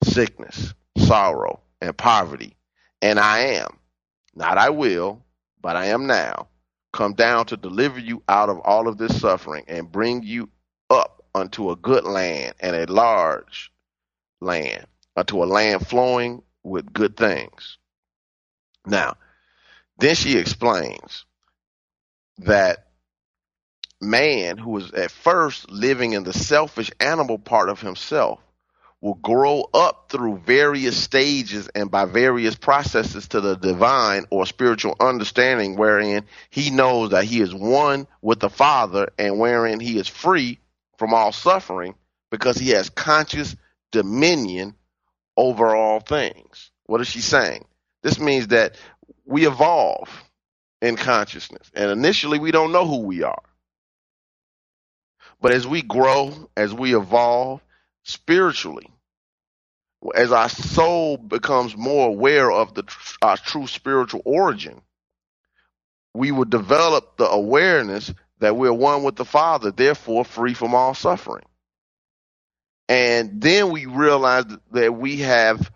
sickness, 0.03 0.73
sorrow, 0.97 1.59
and 1.81 1.97
poverty. 1.97 2.55
And 3.01 3.19
I 3.19 3.39
am, 3.39 3.77
not 4.35 4.57
I 4.57 4.69
will, 4.69 5.23
but 5.61 5.75
I 5.75 5.87
am 5.87 6.07
now, 6.07 6.47
come 6.93 7.13
down 7.13 7.45
to 7.47 7.57
deliver 7.57 7.99
you 7.99 8.23
out 8.29 8.49
of 8.49 8.59
all 8.59 8.87
of 8.87 8.97
this 8.97 9.19
suffering 9.19 9.65
and 9.67 9.91
bring 9.91 10.23
you 10.23 10.49
up 10.89 11.25
unto 11.35 11.71
a 11.71 11.75
good 11.75 12.05
land 12.05 12.53
and 12.59 12.75
a 12.75 12.91
large 12.91 13.71
land, 14.39 14.85
unto 15.15 15.43
a 15.43 15.45
land 15.45 15.85
flowing 15.87 16.41
with 16.63 16.93
good 16.93 17.17
things. 17.17 17.77
Now, 18.85 19.15
then 19.97 20.15
she 20.15 20.37
explains 20.37 21.25
that 22.39 22.87
man 24.01 24.57
who 24.57 24.71
was 24.71 24.91
at 24.91 25.11
first 25.11 25.69
living 25.69 26.13
in 26.13 26.23
the 26.23 26.33
selfish 26.33 26.91
animal 26.99 27.37
part 27.37 27.69
of 27.69 27.81
himself 27.81 28.39
will 29.01 29.15
grow 29.15 29.63
up 29.73 30.07
through 30.09 30.37
various 30.39 30.97
stages 31.01 31.69
and 31.73 31.89
by 31.89 32.05
various 32.05 32.55
processes 32.55 33.29
to 33.29 33.39
the 33.39 33.55
divine 33.55 34.25
or 34.29 34.45
spiritual 34.45 34.95
understanding 34.99 35.77
wherein 35.77 36.25
he 36.49 36.69
knows 36.69 37.11
that 37.11 37.23
he 37.23 37.41
is 37.41 37.53
one 37.53 38.07
with 38.21 38.39
the 38.39 38.49
Father 38.49 39.09
and 39.17 39.39
wherein 39.39 39.79
he 39.79 39.97
is 39.97 40.07
free 40.07 40.59
from 40.97 41.13
all 41.13 41.31
suffering 41.31 41.95
because 42.29 42.57
he 42.57 42.71
has 42.71 42.89
conscious 42.89 43.55
dominion 43.91 44.75
over 45.37 45.73
all 45.73 46.01
things. 46.01 46.71
What 46.85 46.99
is 46.99 47.07
she 47.07 47.21
saying? 47.21 47.65
This 48.01 48.19
means 48.19 48.47
that 48.47 48.75
we 49.25 49.47
evolve 49.47 50.09
in 50.81 50.95
consciousness. 50.95 51.71
And 51.75 51.91
initially, 51.91 52.39
we 52.39 52.51
don't 52.51 52.71
know 52.71 52.87
who 52.87 52.99
we 52.99 53.23
are. 53.23 53.43
But 55.41 55.53
as 55.53 55.67
we 55.67 55.81
grow, 55.81 56.49
as 56.57 56.73
we 56.73 56.95
evolve 56.95 57.61
spiritually, 58.03 58.87
as 60.15 60.31
our 60.31 60.49
soul 60.49 61.17
becomes 61.17 61.77
more 61.77 62.07
aware 62.09 62.51
of 62.51 62.73
the 62.73 62.83
our 63.21 63.37
true 63.37 63.67
spiritual 63.67 64.21
origin, 64.25 64.81
we 66.13 66.31
will 66.31 66.45
develop 66.45 67.17
the 67.17 67.27
awareness 67.29 68.13
that 68.39 68.55
we're 68.57 68.73
one 68.73 69.03
with 69.03 69.15
the 69.17 69.25
Father, 69.25 69.71
therefore 69.71 70.25
free 70.25 70.53
from 70.53 70.75
all 70.75 70.93
suffering. 70.93 71.45
And 72.89 73.41
then 73.41 73.71
we 73.71 73.85
realize 73.85 74.45
that 74.71 74.95
we 74.95 75.17
have 75.19 75.71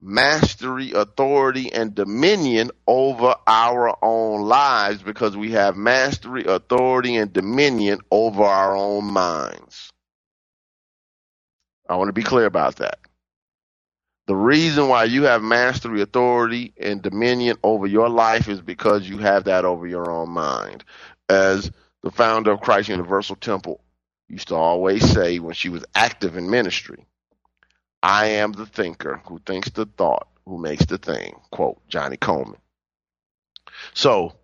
mastery, 0.00 0.92
authority, 0.92 1.72
and 1.72 1.94
dominion 1.94 2.70
over 2.86 3.34
our 3.46 3.96
own 4.02 4.42
lives 4.42 5.02
because 5.02 5.36
we 5.36 5.52
have 5.52 5.76
mastery, 5.76 6.44
authority, 6.44 7.16
and 7.16 7.32
dominion 7.32 8.00
over 8.10 8.44
our 8.44 8.76
own 8.76 9.04
minds. 9.04 9.90
I 11.88 11.96
want 11.96 12.08
to 12.08 12.12
be 12.12 12.22
clear 12.22 12.46
about 12.46 12.76
that. 12.76 12.98
The 14.26 14.36
reason 14.36 14.88
why 14.88 15.04
you 15.04 15.22
have 15.22 15.42
mastery, 15.42 16.02
authority, 16.02 16.74
and 16.78 17.00
dominion 17.00 17.56
over 17.62 17.86
your 17.86 18.10
life 18.10 18.46
is 18.48 18.60
because 18.60 19.08
you 19.08 19.16
have 19.18 19.44
that 19.44 19.64
over 19.64 19.86
your 19.86 20.10
own 20.10 20.28
mind. 20.28 20.84
As 21.30 21.70
the 22.02 22.10
founder 22.10 22.50
of 22.50 22.60
Christ 22.60 22.90
Universal 22.90 23.36
Temple 23.36 23.80
used 24.28 24.48
to 24.48 24.54
always 24.54 25.02
say 25.10 25.38
when 25.38 25.54
she 25.54 25.70
was 25.70 25.84
active 25.94 26.36
in 26.36 26.50
ministry, 26.50 27.06
I 28.02 28.26
am 28.26 28.52
the 28.52 28.66
thinker 28.66 29.22
who 29.26 29.40
thinks 29.44 29.70
the 29.70 29.86
thought, 29.86 30.28
who 30.46 30.58
makes 30.58 30.86
the 30.86 30.98
thing. 30.98 31.40
Quote 31.50 31.80
Johnnie 31.88 32.16
Colemon. 32.16 32.58
So 33.94 34.34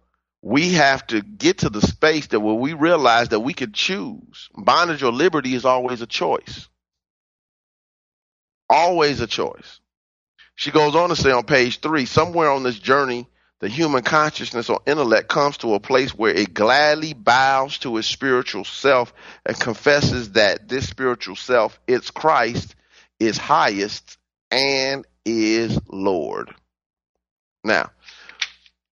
we 0.42 0.74
have 0.74 1.07
to 1.09 1.22
get 1.22 1.59
to 1.59 1.70
the 1.70 1.81
space 1.81 2.26
that 2.29 2.40
where 2.40 2.55
we 2.55 2.72
realize 2.74 3.31
that 3.31 3.40
we 3.40 3.55
could 3.55 3.72
choose. 3.72 4.50
Bondage 4.55 5.02
or 5.02 5.12
liberty 5.12 5.55
is 5.55 5.64
always 5.64 6.02
a 6.02 6.07
choice. 6.07 6.68
Always 8.68 9.20
a 9.20 9.26
choice. 9.26 9.81
She 10.57 10.70
goes 10.70 10.94
on 10.94 11.09
to 11.09 11.16
say 11.16 11.33
on 11.33 11.44
page 11.44 11.81
three, 11.81 12.07
somewhere 12.07 12.50
on 12.50 12.62
this 12.62 12.79
journey, 12.79 13.26
the 13.61 13.68
human 13.68 14.02
consciousness 14.02 14.68
or 14.68 14.81
intellect 14.87 15.29
comes 15.29 15.57
to 15.59 15.74
a 15.74 15.81
place 15.81 16.14
where 16.14 16.35
it 16.35 16.52
gladly 16.52 17.12
bows 17.14 17.79
to 17.79 17.96
its 17.96 18.07
spiritual 18.09 18.64
self 18.64 19.14
and 19.46 19.59
confesses 19.59 20.33
that 20.33 20.68
this 20.68 20.88
spiritual 20.88 21.37
self, 21.37 21.81
it's 21.87 22.11
Christ, 22.11 22.74
is 23.20 23.38
highest 23.38 24.18
and 24.50 25.07
is 25.24 25.79
Lord. 25.88 26.55
Now, 27.62 27.90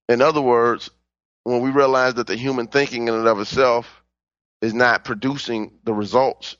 in 0.09 0.21
other 0.21 0.41
words, 0.41 0.89
when 1.43 1.61
we 1.61 1.71
realize 1.71 2.15
that 2.15 2.27
the 2.27 2.35
human 2.35 2.67
thinking 2.67 3.07
in 3.07 3.13
and 3.13 3.27
of 3.27 3.39
itself 3.39 4.01
is 4.61 4.73
not 4.73 5.03
producing 5.03 5.71
the 5.83 5.93
results 5.93 6.55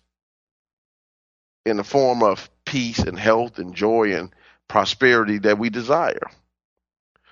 in 1.65 1.77
the 1.77 1.83
form 1.83 2.21
of 2.21 2.49
peace 2.65 2.99
and 2.99 3.17
health 3.17 3.59
and 3.59 3.73
joy 3.73 4.15
and 4.15 4.33
prosperity 4.67 5.39
that 5.39 5.57
we 5.57 5.69
desire. 5.69 6.29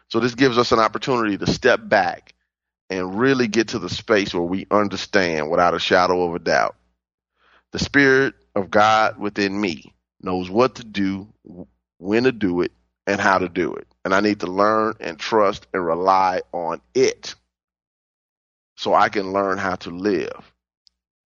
So 0.10 0.20
this 0.20 0.36
gives 0.36 0.58
us 0.58 0.72
an 0.72 0.80
opportunity 0.80 1.38
to 1.38 1.48
step 1.48 1.80
back 1.84 2.34
and 2.90 3.18
really 3.18 3.48
get 3.48 3.70
to 3.70 3.80
the 3.80 3.90
space 3.90 4.34
where 4.34 4.44
we 4.44 4.68
understand 4.70 5.50
without 5.50 5.74
a 5.74 5.80
shadow 5.80 6.24
of 6.24 6.36
a 6.36 6.40
doubt. 6.40 6.76
The 7.72 7.80
Spirit 7.80 8.36
of 8.56 8.70
God 8.70 9.18
within 9.18 9.60
me 9.60 9.94
knows 10.24 10.50
what 10.50 10.76
to 10.76 10.84
do, 10.84 11.28
when 11.98 12.24
to 12.24 12.32
do 12.32 12.62
it, 12.62 12.72
and 13.08 13.20
how 13.20 13.40
to 13.40 13.50
do 13.50 13.74
it. 13.74 13.88
And 14.06 14.14
I 14.14 14.20
need 14.20 14.42
to 14.42 14.48
learn 14.48 14.96
and 15.00 15.20
trust 15.20 15.68
and 15.74 15.86
rely 15.86 16.42
on 16.52 16.82
it 16.94 17.36
so 18.78 18.94
I 18.94 19.10
can 19.10 19.34
learn 19.34 19.58
how 19.58 19.76
to 19.76 19.90
live 19.90 20.54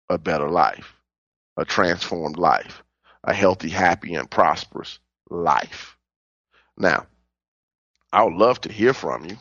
a 0.08 0.18
better 0.18 0.48
life, 0.48 0.94
a 1.56 1.64
transformed 1.64 2.36
life, 2.36 2.82
a 3.24 3.34
healthy, 3.34 3.68
happy, 3.68 4.14
and 4.14 4.30
prosperous 4.30 4.98
life. 5.30 5.96
Now, 6.76 7.06
I 8.12 8.24
would 8.24 8.34
love 8.34 8.60
to 8.62 8.72
hear 8.72 8.92
from 8.92 9.24
you. 9.24 9.36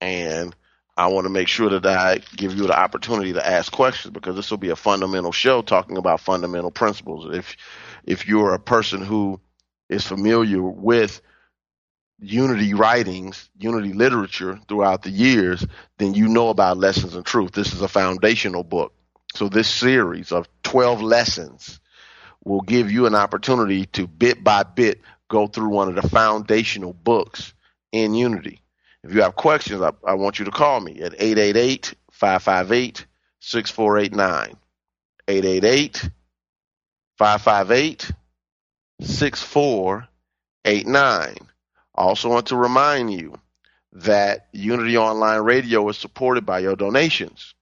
And 0.00 0.54
I 0.96 1.08
want 1.08 1.24
to 1.24 1.30
make 1.30 1.48
sure 1.48 1.70
that 1.70 1.86
I 1.86 2.20
give 2.36 2.54
you 2.54 2.66
the 2.66 2.78
opportunity 2.78 3.32
to 3.32 3.46
ask 3.46 3.72
questions 3.72 4.12
because 4.12 4.36
this 4.36 4.50
will 4.50 4.58
be 4.58 4.70
a 4.70 4.76
fundamental 4.76 5.32
show 5.32 5.62
talking 5.62 5.96
about 5.96 6.20
fundamental 6.20 6.70
principles. 6.70 7.34
If 7.34 7.56
if 8.04 8.28
you're 8.28 8.54
a 8.54 8.58
person 8.58 9.02
who 9.02 9.40
is 9.88 10.06
familiar 10.06 10.62
with 10.62 11.20
unity 12.18 12.74
writings, 12.74 13.50
unity 13.58 13.92
literature 13.92 14.58
throughout 14.68 15.02
the 15.02 15.10
years, 15.10 15.66
then 15.98 16.14
you 16.14 16.28
know 16.28 16.48
about 16.48 16.78
lessons 16.78 17.14
in 17.14 17.22
truth. 17.22 17.52
This 17.52 17.72
is 17.72 17.82
a 17.82 17.88
foundational 17.88 18.62
book. 18.62 18.94
So 19.34 19.48
this 19.48 19.68
series 19.68 20.32
of 20.32 20.48
12 20.62 21.02
lessons 21.02 21.80
will 22.44 22.60
give 22.60 22.90
you 22.90 23.06
an 23.06 23.14
opportunity 23.14 23.86
to 23.86 24.06
bit 24.06 24.44
by 24.44 24.62
bit 24.62 25.00
go 25.28 25.46
through 25.46 25.68
one 25.68 25.88
of 25.88 26.00
the 26.00 26.08
foundational 26.08 26.92
books 26.92 27.54
in 27.92 28.14
unity. 28.14 28.60
If 29.02 29.14
you 29.14 29.22
have 29.22 29.36
questions, 29.36 29.82
I, 29.82 29.90
I 30.06 30.14
want 30.14 30.38
you 30.38 30.44
to 30.44 30.50
call 30.50 30.80
me 30.80 31.00
at 31.00 31.14
888 31.18 31.94
558 32.10 33.06
6489. 33.40 34.56
888 35.26 36.10
558 37.18 38.10
6489. 39.00 41.36
I 41.96 41.96
also 41.96 42.28
want 42.28 42.46
to 42.46 42.56
remind 42.56 43.12
you 43.12 43.34
that 43.92 44.48
Unity 44.52 44.96
Online 44.96 45.40
Radio 45.40 45.88
is 45.88 45.96
supported 45.96 46.44
by 46.44 46.60
your 46.60 46.76
donations. 46.76 47.54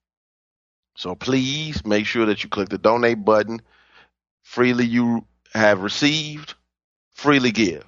So 0.97 1.15
please 1.15 1.85
make 1.85 2.07
sure 2.07 2.27
that 2.27 2.45
you 2.45 2.51
click 2.51 2.69
the 2.69 2.79
donate 2.79 3.25
button. 3.25 3.61
Freely 4.43 4.85
you 4.85 5.25
have 5.55 5.83
received, 5.83 6.55
freely 7.15 7.51
give. 7.51 7.85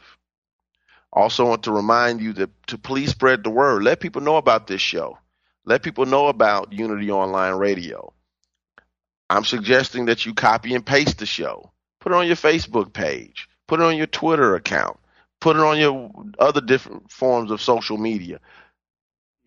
Also 1.13 1.47
want 1.47 1.65
to 1.65 1.73
remind 1.73 2.21
you 2.21 2.33
that 2.35 2.51
to 2.69 2.79
please 2.79 3.11
spread 3.11 3.45
the 3.45 3.51
word. 3.51 3.83
Let 3.83 4.01
people 4.01 4.23
know 4.23 4.37
about 4.37 4.67
this 4.67 4.81
show. 4.81 5.19
Let 5.65 5.83
people 5.83 6.07
know 6.07 6.29
about 6.29 6.73
Unity 6.73 7.11
Online 7.11 7.55
Radio. 7.55 8.14
I'm 9.31 9.45
suggesting 9.45 10.07
that 10.07 10.27
you 10.27 10.35
copy 10.35 10.75
and 10.75 10.85
paste 10.85 11.19
the 11.19 11.27
show. 11.27 11.71
Put 12.01 12.13
it 12.13 12.17
on 12.17 12.27
your 12.27 12.37
Facebook 12.37 12.93
page. 12.93 13.49
Put 13.67 13.81
it 13.81 13.85
on 13.85 13.97
your 13.97 14.07
Twitter 14.07 14.55
account. 14.55 14.99
Put 15.41 15.57
it 15.57 15.63
on 15.63 15.79
your 15.79 16.11
other 16.39 16.61
different 16.61 17.11
forms 17.11 17.51
of 17.51 17.61
social 17.61 17.97
media. 17.97 18.41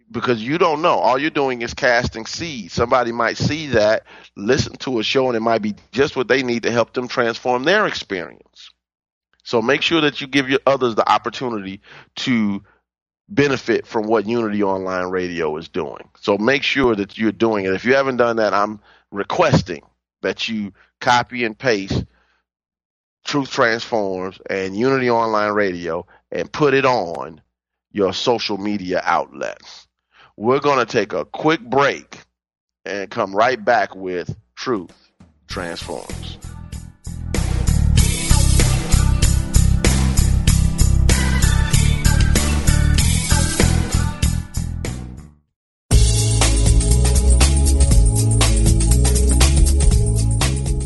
Because 0.09 0.41
you 0.41 0.57
don't 0.57 0.81
know. 0.81 0.97
All 0.99 1.19
you're 1.19 1.29
doing 1.29 1.61
is 1.61 1.73
casting 1.73 2.25
seeds. 2.25 2.73
Somebody 2.73 3.11
might 3.11 3.37
see 3.37 3.67
that, 3.67 4.03
listen 4.35 4.73
to 4.77 4.99
a 4.99 5.03
show, 5.03 5.27
and 5.27 5.35
it 5.35 5.41
might 5.41 5.61
be 5.61 5.75
just 5.91 6.15
what 6.15 6.27
they 6.27 6.43
need 6.43 6.63
to 6.63 6.71
help 6.71 6.93
them 6.93 7.07
transform 7.07 7.63
their 7.63 7.87
experience. 7.87 8.71
So 9.43 9.61
make 9.61 9.81
sure 9.81 10.01
that 10.01 10.21
you 10.21 10.27
give 10.27 10.49
your 10.49 10.59
others 10.65 10.95
the 10.95 11.09
opportunity 11.09 11.81
to 12.17 12.63
benefit 13.29 13.85
from 13.85 14.07
what 14.07 14.25
Unity 14.25 14.63
Online 14.63 15.09
Radio 15.09 15.55
is 15.57 15.67
doing. 15.67 16.09
So 16.19 16.37
make 16.37 16.63
sure 16.63 16.95
that 16.95 17.17
you're 17.17 17.31
doing 17.31 17.65
it. 17.65 17.73
If 17.73 17.85
you 17.85 17.95
haven't 17.95 18.17
done 18.17 18.37
that, 18.37 18.53
I'm 18.53 18.79
requesting 19.11 19.83
that 20.21 20.47
you 20.47 20.73
copy 20.99 21.43
and 21.45 21.57
paste 21.57 22.05
Truth 23.25 23.51
Transforms 23.51 24.39
and 24.49 24.75
Unity 24.75 25.09
Online 25.09 25.51
Radio 25.51 26.05
and 26.31 26.51
put 26.51 26.73
it 26.73 26.85
on 26.85 27.41
your 27.91 28.13
social 28.13 28.57
media 28.57 29.01
outlets. 29.03 29.87
We're 30.37 30.59
going 30.59 30.85
to 30.85 30.91
take 30.91 31.13
a 31.13 31.25
quick 31.25 31.61
break 31.61 32.19
and 32.85 33.09
come 33.09 33.35
right 33.35 33.63
back 33.63 33.95
with 33.95 34.35
Truth 34.55 35.11
Transforms. 35.47 36.37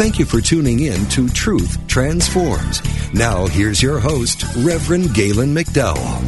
Thank 0.00 0.18
you 0.18 0.24
for 0.24 0.40
tuning 0.40 0.80
in 0.80 1.04
to 1.08 1.28
Truth 1.28 1.86
Transforms. 1.86 2.80
Now, 3.12 3.46
here's 3.46 3.82
your 3.82 3.98
host, 3.98 4.44
Reverend 4.56 5.12
Galen 5.12 5.54
McDowell. 5.54 6.22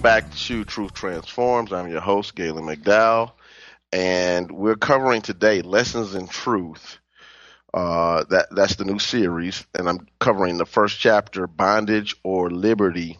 Back 0.00 0.32
to 0.36 0.64
Truth 0.64 0.94
Transforms. 0.94 1.72
I'm 1.72 1.90
your 1.90 2.00
host, 2.00 2.36
Galen 2.36 2.62
McDowell, 2.62 3.32
and 3.92 4.52
we're 4.52 4.76
covering 4.76 5.20
today 5.20 5.62
Lessons 5.62 6.14
in 6.14 6.28
Truth. 6.28 6.98
Uh, 7.74 8.22
that 8.30 8.46
that's 8.52 8.76
the 8.76 8.84
new 8.84 9.00
series, 9.00 9.66
and 9.74 9.88
I'm 9.88 10.06
covering 10.20 10.58
the 10.58 10.64
first 10.64 11.00
chapter, 11.00 11.48
Bondage 11.48 12.14
or 12.22 12.52
Liberty, 12.52 13.18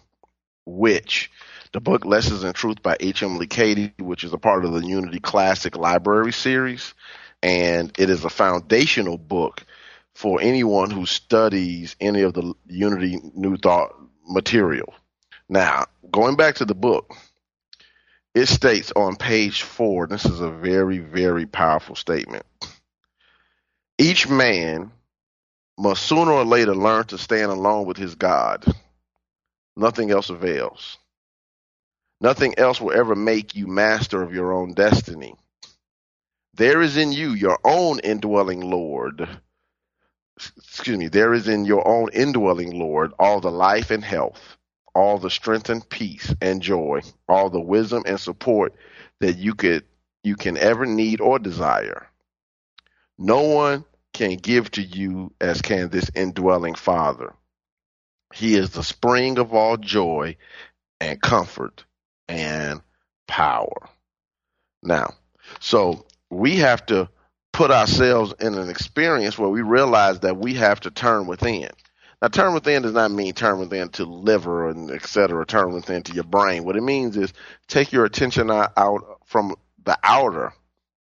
which 0.65 1.33
the 1.73 1.81
book 1.81 2.05
Lessons 2.05 2.45
in 2.45 2.53
Truth 2.53 2.85
by 2.85 2.97
H. 3.01 3.25
Emilie 3.25 3.49
Cady, 3.49 3.95
which 3.99 4.23
is 4.23 4.33
a 4.33 4.39
part 4.39 4.65
of 4.65 4.75
the 4.75 4.87
Unity 4.87 5.19
Classic 5.19 5.77
Library 5.77 6.33
series 6.33 6.95
and 7.43 7.93
it 7.99 8.09
is 8.11 8.25
a 8.25 8.31
foundational 8.31 9.19
book 9.19 9.65
for 10.15 10.41
anyone 10.41 10.91
who 10.91 11.07
studies 11.07 11.97
any 12.01 12.23
of 12.23 12.35
the 12.35 12.55
Unity 12.67 13.19
New 13.35 13.57
Thought 13.57 13.95
material. 14.27 14.95
Now, 15.49 15.87
going 16.11 16.37
back 16.37 16.57
to 16.57 16.65
the 16.65 16.75
book, 16.75 17.15
it 18.35 18.47
states 18.47 18.93
on 18.95 19.17
page 19.17 19.63
four, 19.63 20.07
this 20.07 20.25
is 20.25 20.41
a 20.41 20.51
very, 20.51 20.99
very 20.99 21.47
powerful 21.47 21.97
statement. 21.97 22.47
Each 23.99 24.29
man 24.29 24.91
must 25.79 26.03
sooner 26.03 26.33
or 26.33 26.45
later 26.45 26.75
learn 26.75 27.05
to 27.07 27.19
stand 27.19 27.51
alone 27.51 27.87
with 27.87 27.97
his 27.97 28.15
God. 28.15 28.65
Nothing 29.77 30.11
else 30.11 30.31
avails. 30.31 30.99
Nothing 32.21 32.55
else 32.59 32.81
will 32.81 32.93
ever 32.93 33.17
make 33.17 33.57
you 33.57 33.67
master 33.67 34.23
of 34.23 34.33
your 34.33 34.53
own 34.53 34.75
destiny. 34.75 35.35
There 36.55 36.83
is 36.83 36.97
in 36.97 37.13
you 37.13 37.33
your 37.33 37.59
own 37.65 37.99
indwelling 38.01 38.61
Lord. 38.61 39.29
Excuse 40.37 40.99
me. 40.99 41.09
There 41.09 41.33
is 41.33 41.49
in 41.49 41.65
your 41.65 41.87
own 41.87 42.11
indwelling 42.13 42.79
Lord 42.79 43.13
all 43.19 43.41
the 43.41 43.51
life 43.51 43.91
and 43.91 44.05
health, 44.05 44.57
all 44.95 45.19
the 45.19 45.31
strength 45.31 45.71
and 45.71 45.89
peace 45.89 46.35
and 46.43 46.61
joy, 46.61 47.01
all 47.29 47.49
the 47.49 47.61
wisdom 47.61 48.03
and 48.07 48.21
support 48.21 48.75
that 49.21 49.39
you 49.39 49.55
could 49.55 49.85
you 50.25 50.37
can 50.37 50.57
ever 50.59 50.85
need 50.87 51.21
or 51.21 51.39
desire. 51.39 52.09
No 53.19 53.43
one 53.43 53.85
can 54.13 54.37
give 54.37 54.71
to 54.73 54.83
you 54.83 55.33
as 55.41 55.63
can 55.63 55.89
this 55.89 56.11
indwelling 56.15 56.75
Father. 56.75 57.35
He 58.35 58.55
is 58.57 58.71
the 58.71 58.85
spring 58.85 59.39
of 59.39 59.55
all 59.55 59.77
joy 59.77 60.37
and 61.01 61.21
comfort 61.21 61.85
and 62.29 62.83
power. 63.27 63.89
Now, 64.83 65.15
so 65.61 66.05
we 66.33 66.57
have 66.57 66.85
to 66.87 67.09
put 67.53 67.71
ourselves 67.71 68.33
in 68.41 68.55
an 68.55 68.71
experience 68.71 69.39
where 69.39 69.51
we 69.51 69.61
realize 69.61 70.21
that 70.21 70.39
we 70.39 70.55
have 70.55 70.81
to 70.81 70.91
turn 70.91 71.27
within. 71.27 71.69
Now, 72.23 72.29
turn 72.29 72.55
within 72.55 72.83
does 72.83 72.95
not 72.95 73.11
mean 73.11 73.35
turn 73.35 73.59
within 73.59 73.91
to 73.91 74.05
liver 74.05 74.71
and 74.71 74.91
et 74.91 75.07
cetera, 75.07 75.45
turn 75.45 75.75
within 75.75 76.03
to 76.05 76.15
your 76.15 76.25
brain. 76.25 76.65
What 76.65 76.77
it 76.77 76.83
means 76.83 77.17
is 77.17 77.33
take 77.69 77.93
your 77.93 78.07
attention 78.07 78.51
out 78.51 79.19
from 79.27 79.57
the 79.85 79.99
outer 80.03 80.55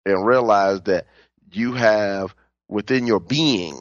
and 0.06 0.26
realize 0.26 0.82
that 0.84 1.06
you 1.52 1.74
have 1.74 2.34
within 2.68 3.06
your 3.06 3.20
being 3.20 3.80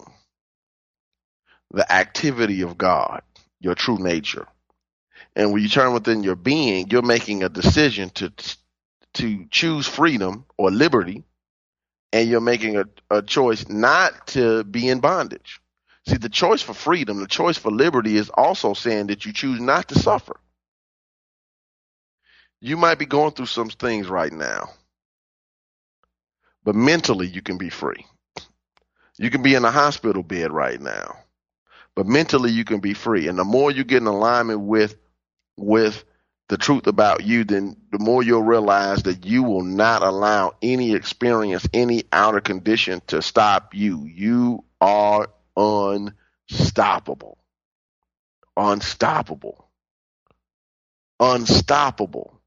the 1.70 1.90
activity 1.90 2.62
of 2.62 2.76
God, 2.76 3.22
your 3.60 3.74
true 3.74 3.98
nature. 3.98 4.46
And 5.34 5.52
when 5.52 5.62
you 5.62 5.68
turn 5.68 5.94
within 5.94 6.22
your 6.22 6.36
being, 6.36 6.90
you're 6.90 7.02
making 7.02 7.42
a 7.42 7.48
decision 7.48 8.10
to 8.10 8.32
to 9.14 9.46
choose 9.50 9.86
freedom 9.86 10.44
or 10.58 10.70
liberty, 10.70 11.24
and 12.12 12.28
you're 12.28 12.40
making 12.40 12.76
a, 12.76 12.84
a 13.10 13.22
choice 13.22 13.68
not 13.68 14.28
to 14.28 14.64
be 14.64 14.88
in 14.88 15.00
bondage. 15.00 15.60
See, 16.08 16.16
the 16.16 16.28
choice 16.30 16.62
for 16.62 16.74
freedom, 16.74 17.20
the 17.20 17.26
choice 17.26 17.58
for 17.58 17.70
liberty 17.70 18.16
is 18.16 18.30
also 18.30 18.74
saying 18.74 19.08
that 19.08 19.26
you 19.26 19.32
choose 19.32 19.60
not 19.60 19.88
to 19.88 19.98
suffer. 19.98 20.40
You 22.60 22.76
might 22.76 22.98
be 22.98 23.06
going 23.06 23.32
through 23.32 23.46
some 23.46 23.68
things 23.70 24.08
right 24.08 24.32
now, 24.32 24.70
but 26.64 26.74
mentally 26.74 27.26
you 27.28 27.42
can 27.42 27.58
be 27.58 27.70
free. 27.70 28.06
You 29.18 29.30
can 29.30 29.42
be 29.42 29.54
in 29.54 29.64
a 29.64 29.70
hospital 29.70 30.22
bed 30.22 30.52
right 30.52 30.80
now, 30.80 31.16
but 31.94 32.06
mentally 32.06 32.50
you 32.50 32.64
can 32.64 32.80
be 32.80 32.94
free. 32.94 33.28
And 33.28 33.38
the 33.38 33.44
more 33.44 33.70
you 33.70 33.84
get 33.84 34.02
in 34.02 34.06
alignment 34.08 34.60
with 34.60 34.96
with 35.56 36.04
the 36.48 36.56
truth 36.56 36.86
about 36.86 37.24
you, 37.24 37.44
then 37.44 37.76
the 37.92 37.98
more 37.98 38.22
you'll 38.22 38.42
realize 38.42 39.02
that 39.02 39.26
you 39.26 39.42
will 39.42 39.62
not 39.62 40.02
allow 40.02 40.54
any 40.62 40.94
experience, 40.94 41.68
any 41.74 42.04
outer 42.10 42.40
condition 42.40 43.02
to 43.08 43.20
stop 43.20 43.74
you. 43.74 44.04
You 44.06 44.64
are 44.80 45.28
unstoppable. 45.56 47.38
Unstoppable. 48.56 49.68
Unstoppable. 51.20 52.40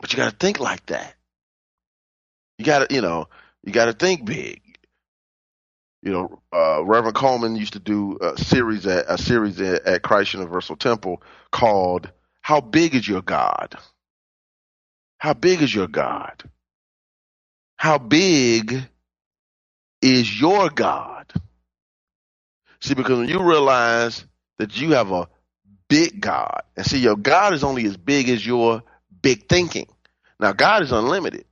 But 0.00 0.12
you 0.12 0.16
got 0.16 0.30
to 0.30 0.36
think 0.36 0.58
like 0.58 0.84
that. 0.86 1.14
You 2.58 2.64
got 2.64 2.88
to, 2.88 2.94
you 2.94 3.00
know, 3.00 3.28
you 3.62 3.72
got 3.72 3.86
to 3.86 3.92
think 3.92 4.24
big. 4.24 4.60
You 6.02 6.12
know, 6.12 6.42
uh, 6.52 6.84
Reverend 6.84 7.16
Colemon 7.16 7.58
used 7.58 7.72
to 7.74 7.78
do 7.78 8.18
a 8.20 8.36
series 8.36 8.86
at 8.86 9.06
a 9.08 9.16
series 9.16 9.60
at, 9.60 9.86
at 9.86 10.02
Christ 10.02 10.34
Universal 10.34 10.76
Temple 10.76 11.22
called 11.50 12.10
how 12.44 12.60
big 12.60 12.94
is 12.94 13.08
your 13.08 13.22
God? 13.22 13.74
How 15.16 15.32
big 15.32 15.62
is 15.62 15.74
your 15.74 15.88
God? 15.88 16.42
How 17.78 17.96
big 17.96 18.86
is 20.02 20.40
your 20.42 20.68
God? 20.68 21.32
See, 22.82 22.92
because 22.92 23.18
when 23.18 23.30
you 23.30 23.42
realize 23.42 24.26
that 24.58 24.78
you 24.78 24.90
have 24.90 25.10
a 25.10 25.26
big 25.88 26.20
God, 26.20 26.60
and 26.76 26.84
see, 26.84 26.98
your 26.98 27.16
God 27.16 27.54
is 27.54 27.64
only 27.64 27.86
as 27.86 27.96
big 27.96 28.28
as 28.28 28.46
your 28.46 28.82
big 29.22 29.48
thinking. 29.48 29.88
Now, 30.38 30.52
God 30.52 30.82
is 30.82 30.92
unlimited, 30.92 31.46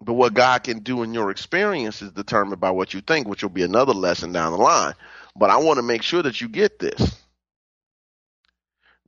but 0.00 0.14
what 0.14 0.32
God 0.32 0.62
can 0.62 0.78
do 0.78 1.02
in 1.02 1.12
your 1.12 1.32
experience 1.32 2.02
is 2.02 2.12
determined 2.12 2.60
by 2.60 2.70
what 2.70 2.94
you 2.94 3.00
think, 3.00 3.26
which 3.26 3.42
will 3.42 3.50
be 3.50 3.64
another 3.64 3.94
lesson 3.94 4.30
down 4.30 4.52
the 4.52 4.58
line. 4.58 4.94
But 5.34 5.50
I 5.50 5.56
want 5.56 5.78
to 5.78 5.82
make 5.82 6.02
sure 6.02 6.22
that 6.22 6.40
you 6.40 6.48
get 6.48 6.78
this 6.78 7.25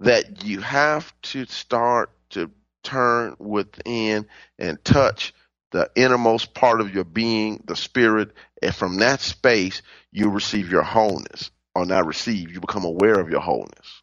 that 0.01 0.45
you 0.45 0.61
have 0.61 1.13
to 1.23 1.47
start 1.47 2.11
to 2.31 2.51
turn 2.83 3.37
within 3.39 4.27
and 4.59 4.83
touch 4.85 5.35
the 5.73 5.91
innermost 5.97 6.55
part 6.55 6.81
of 6.81 6.95
your 6.95 7.05
being, 7.05 7.63
the 7.67 7.77
spirit, 7.77 8.33
and 8.63 8.75
from 8.75 8.99
that 8.99 9.21
space, 9.21 9.83
you 10.13 10.31
receive 10.31 10.71
your 10.71 10.83
wholeness. 10.83 11.51
Or 11.75 11.87
not 11.87 12.07
receive, 12.07 12.53
you 12.53 12.61
become 12.61 12.85
aware 12.85 13.21
of 13.21 13.31
your 13.31 13.41
wholeness. 13.41 14.03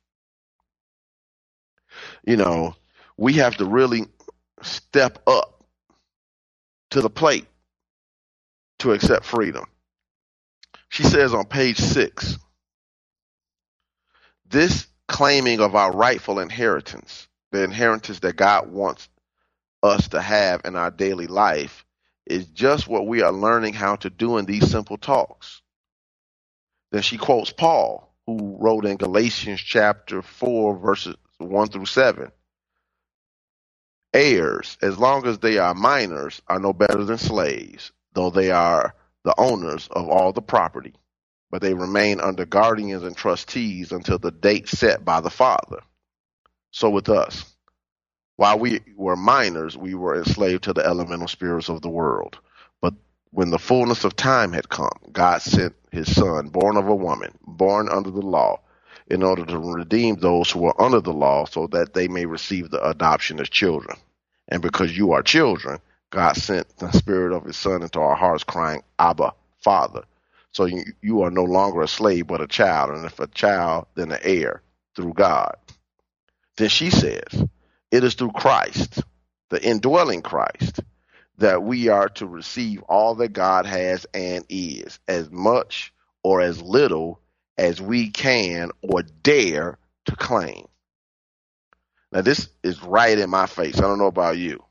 You 2.25 2.37
know, 2.37 2.75
we 3.17 3.33
have 3.33 3.57
to 3.57 3.65
really 3.65 4.05
step 4.61 5.19
up 5.27 5.65
to 6.91 7.01
the 7.01 7.09
plate 7.09 7.47
to 8.79 8.93
accept 8.93 9.25
freedom. 9.25 9.65
She 10.89 11.03
says 11.03 11.33
on 11.33 11.45
page 11.45 11.77
six, 11.79 12.37
this 14.49 14.87
claiming 15.15 15.61
of 15.61 15.75
our 15.75 15.93
rightful 15.93 16.39
inheritance, 16.39 17.29
the 17.53 17.63
inheritance 17.63 18.19
that 18.19 18.35
God 18.35 18.69
wants 18.69 19.07
us 19.81 20.09
to 20.09 20.19
have 20.19 20.63
in 20.65 20.75
our 20.75 20.91
daily 20.91 21.25
life, 21.25 21.85
is 22.25 22.47
just 22.47 22.85
what 22.85 23.07
we 23.07 23.21
are 23.21 23.31
learning 23.31 23.73
how 23.73 23.95
to 23.95 24.09
do 24.09 24.37
in 24.37 24.43
these 24.43 24.69
simple 24.69 24.97
talks. 24.97 25.61
Then 26.91 27.01
she 27.01 27.15
quotes 27.15 27.53
Paul, 27.53 28.13
who 28.27 28.57
wrote 28.59 28.85
in 28.85 28.97
Galatians 28.97 29.61
chapter 29.61 30.21
4, 30.21 30.79
verses 30.79 31.15
1 31.37 31.69
through 31.69 31.85
7. 31.85 32.29
Heirs, 34.13 34.77
as 34.81 34.97
long 34.97 35.25
as 35.27 35.39
they 35.39 35.59
are 35.59 35.73
minors, 35.73 36.41
are 36.49 36.59
no 36.59 36.73
better 36.73 37.05
than 37.05 37.19
slaves, 37.19 37.93
though 38.11 38.31
they 38.31 38.51
are 38.51 38.93
the 39.23 39.35
owners 39.37 39.87
of 39.91 40.09
all 40.09 40.33
the 40.33 40.41
property 40.41 40.93
but 41.51 41.61
they 41.61 41.73
remain 41.73 42.21
under 42.21 42.45
guardians 42.45 43.03
and 43.03 43.17
trustees 43.17 43.91
until 43.91 44.19
the 44.19 44.31
date 44.31 44.69
set 44.69 45.05
by 45.05 45.21
the 45.21 45.29
father. 45.31 45.81
So 46.71 46.89
with 46.89 47.09
us, 47.09 47.45
while 48.37 48.57
we 48.59 48.81
were 48.95 49.15
minors, 49.15 49.77
we 49.77 49.93
were 49.95 50.17
enslaved 50.17 50.63
to 50.63 50.73
the 50.73 50.85
elemental 50.85 51.27
spirits 51.27 51.69
of 51.69 51.81
the 51.81 51.89
world. 51.89 52.37
But 52.81 52.95
when 53.31 53.51
the 53.51 53.59
fullness 53.59 54.03
of 54.03 54.15
time 54.15 54.53
had 54.53 54.69
come, 54.69 54.97
God 55.11 55.41
sent 55.41 55.75
his 55.91 56.13
son, 56.13 56.49
born 56.49 56.77
of 56.77 56.87
a 56.87 56.95
woman, 56.95 57.37
born 57.45 57.89
under 57.89 58.11
the 58.11 58.21
law, 58.21 58.59
in 59.07 59.21
order 59.23 59.45
to 59.45 59.59
redeem 59.59 60.15
those 60.15 60.49
who 60.49 60.65
are 60.65 60.81
under 60.81 60.99
the 60.99 61.13
law 61.13 61.45
so 61.45 61.67
that 61.67 61.93
they 61.93 62.07
may 62.07 62.25
receive 62.25 62.71
the 62.71 62.83
adoption 62.89 63.39
as 63.39 63.49
children. 63.49 63.97
And 64.49 64.61
because 64.63 64.97
you 64.97 65.11
are 65.11 65.21
children, 65.23 65.79
God 66.09 66.35
sent 66.37 66.77
the 66.77 66.91
spirit 66.91 67.35
of 67.35 67.45
his 67.45 67.57
son 67.57 67.83
into 67.83 67.99
our 67.99 68.15
hearts, 68.15 68.43
crying, 68.43 68.83
Abba, 68.99 69.33
Father. 69.59 70.03
So 70.55 70.63
you, 70.63 70.85
you 71.01 71.23
are 71.23 71.31
no 71.31 71.43
longer 71.43 71.81
a 71.81 71.87
slave, 71.87 72.27
but 72.27 72.39
a 72.39 72.47
child. 72.47 72.91
And 72.91 73.05
if 73.05 73.19
a 73.19 73.27
child, 73.27 73.87
then 73.95 74.13
an 74.13 74.19
heir 74.23 74.61
through 74.95 75.11
God. 75.11 75.57
Then 76.55 76.69
she 76.69 76.91
says, 76.91 77.45
it 77.91 78.05
is 78.05 78.13
through 78.13 78.31
Christ, 78.31 79.03
the 79.49 79.61
indwelling 79.61 80.21
Christ, 80.21 80.79
that 81.39 81.61
we 81.61 81.89
are 81.89 82.07
to 82.07 82.25
receive 82.25 82.81
all 82.83 83.15
that 83.15 83.33
God 83.33 83.65
has 83.65 84.05
and 84.13 84.45
is, 84.47 84.97
as 85.09 85.29
much 85.29 85.93
or 86.23 86.39
as 86.39 86.61
little 86.61 87.19
as 87.57 87.81
we 87.81 88.09
can 88.09 88.71
or 88.81 89.01
dare 89.01 89.77
to 90.05 90.15
claim. 90.15 90.67
Now, 92.13 92.21
this 92.21 92.47
is 92.63 92.81
right 92.81 93.19
in 93.19 93.29
my 93.29 93.47
face. 93.47 93.77
I 93.77 93.81
don't 93.81 93.99
know 93.99 94.05
about 94.05 94.37
you. 94.37 94.63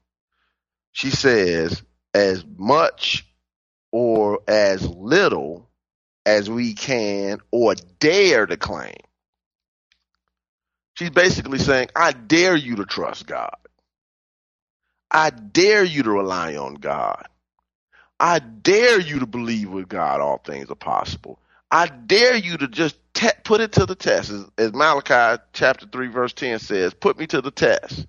She 0.93 1.11
says, 1.11 1.83
as 2.15 2.43
much 2.57 3.27
or 3.93 4.41
as 4.49 4.89
little 4.89 5.69
as 6.27 6.49
we 6.49 6.75
can 6.75 7.41
or 7.51 7.75
dare 7.99 8.47
to 8.47 8.57
claim. 8.57 8.95
She's 10.95 11.11
basically 11.11 11.59
saying, 11.59 11.89
I 11.95 12.13
dare 12.13 12.57
you 12.57 12.77
to 12.77 12.85
trust 12.85 13.27
God. 13.27 13.57
I 15.11 15.31
dare 15.31 15.85
you 15.85 16.03
to 16.05 16.11
rely 16.11 16.57
on 16.57 16.75
God. 16.75 17.27
I 18.19 18.39
dare 18.39 19.01
you 19.01 19.21
to 19.21 19.27
believe 19.27 19.71
with 19.71 19.89
God 19.89 20.21
all 20.21 20.39
things 20.39 20.71
are 20.71 20.77
possible. 20.77 21.41
I 21.71 21.89
dare 21.89 22.37
you 22.37 22.57
to 22.59 22.69
just 22.69 22.97
te- 23.13 23.29
put 23.43 23.61
it 23.61 23.73
to 23.73 23.87
the 23.87 23.97
test. 23.97 24.31
As, 24.31 24.45
as 24.57 24.73
Malachi 24.73 25.43
chapter 25.53 25.87
3 25.87 26.09
verse 26.09 26.33
10 26.33 26.61
says, 26.61 26.95
put 26.95 27.19
me 27.19 27.27
to 27.29 27.41
the 27.41 27.51
test. 27.51 28.07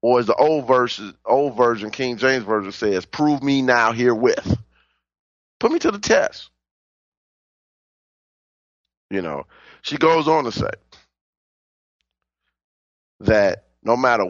Or 0.00 0.20
as 0.20 0.26
the 0.26 0.34
old 0.36 0.68
version, 0.68 1.14
old 1.24 1.56
version, 1.56 1.90
King 1.90 2.18
James 2.18 2.44
version 2.44 2.70
says, 2.70 3.04
prove 3.04 3.42
me 3.42 3.62
now 3.62 3.92
herewith. 3.92 4.56
Put 5.58 5.72
me 5.72 5.80
to 5.80 5.90
the 5.90 5.98
test. 5.98 6.50
You 9.10 9.22
know, 9.22 9.46
she 9.82 9.96
goes 9.96 10.28
on 10.28 10.44
to 10.44 10.52
say 10.52 10.70
that 13.20 13.64
no 13.82 13.96
matter 13.96 14.26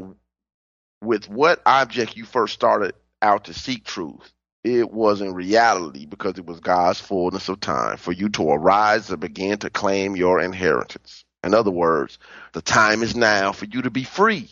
with 1.02 1.28
what 1.28 1.60
object 1.66 2.16
you 2.16 2.24
first 2.24 2.54
started 2.54 2.94
out 3.22 3.44
to 3.44 3.54
seek 3.54 3.84
truth, 3.84 4.32
it 4.64 4.90
was 4.90 5.20
in 5.20 5.34
reality 5.34 6.06
because 6.06 6.38
it 6.38 6.46
was 6.46 6.60
God's 6.60 7.00
fullness 7.00 7.48
of 7.48 7.60
time 7.60 7.96
for 7.96 8.12
you 8.12 8.28
to 8.30 8.50
arise 8.50 9.10
and 9.10 9.20
begin 9.20 9.58
to 9.58 9.70
claim 9.70 10.16
your 10.16 10.40
inheritance. 10.40 11.24
In 11.44 11.54
other 11.54 11.70
words, 11.70 12.18
the 12.52 12.62
time 12.62 13.02
is 13.02 13.16
now 13.16 13.52
for 13.52 13.64
you 13.64 13.82
to 13.82 13.90
be 13.90 14.04
free. 14.04 14.50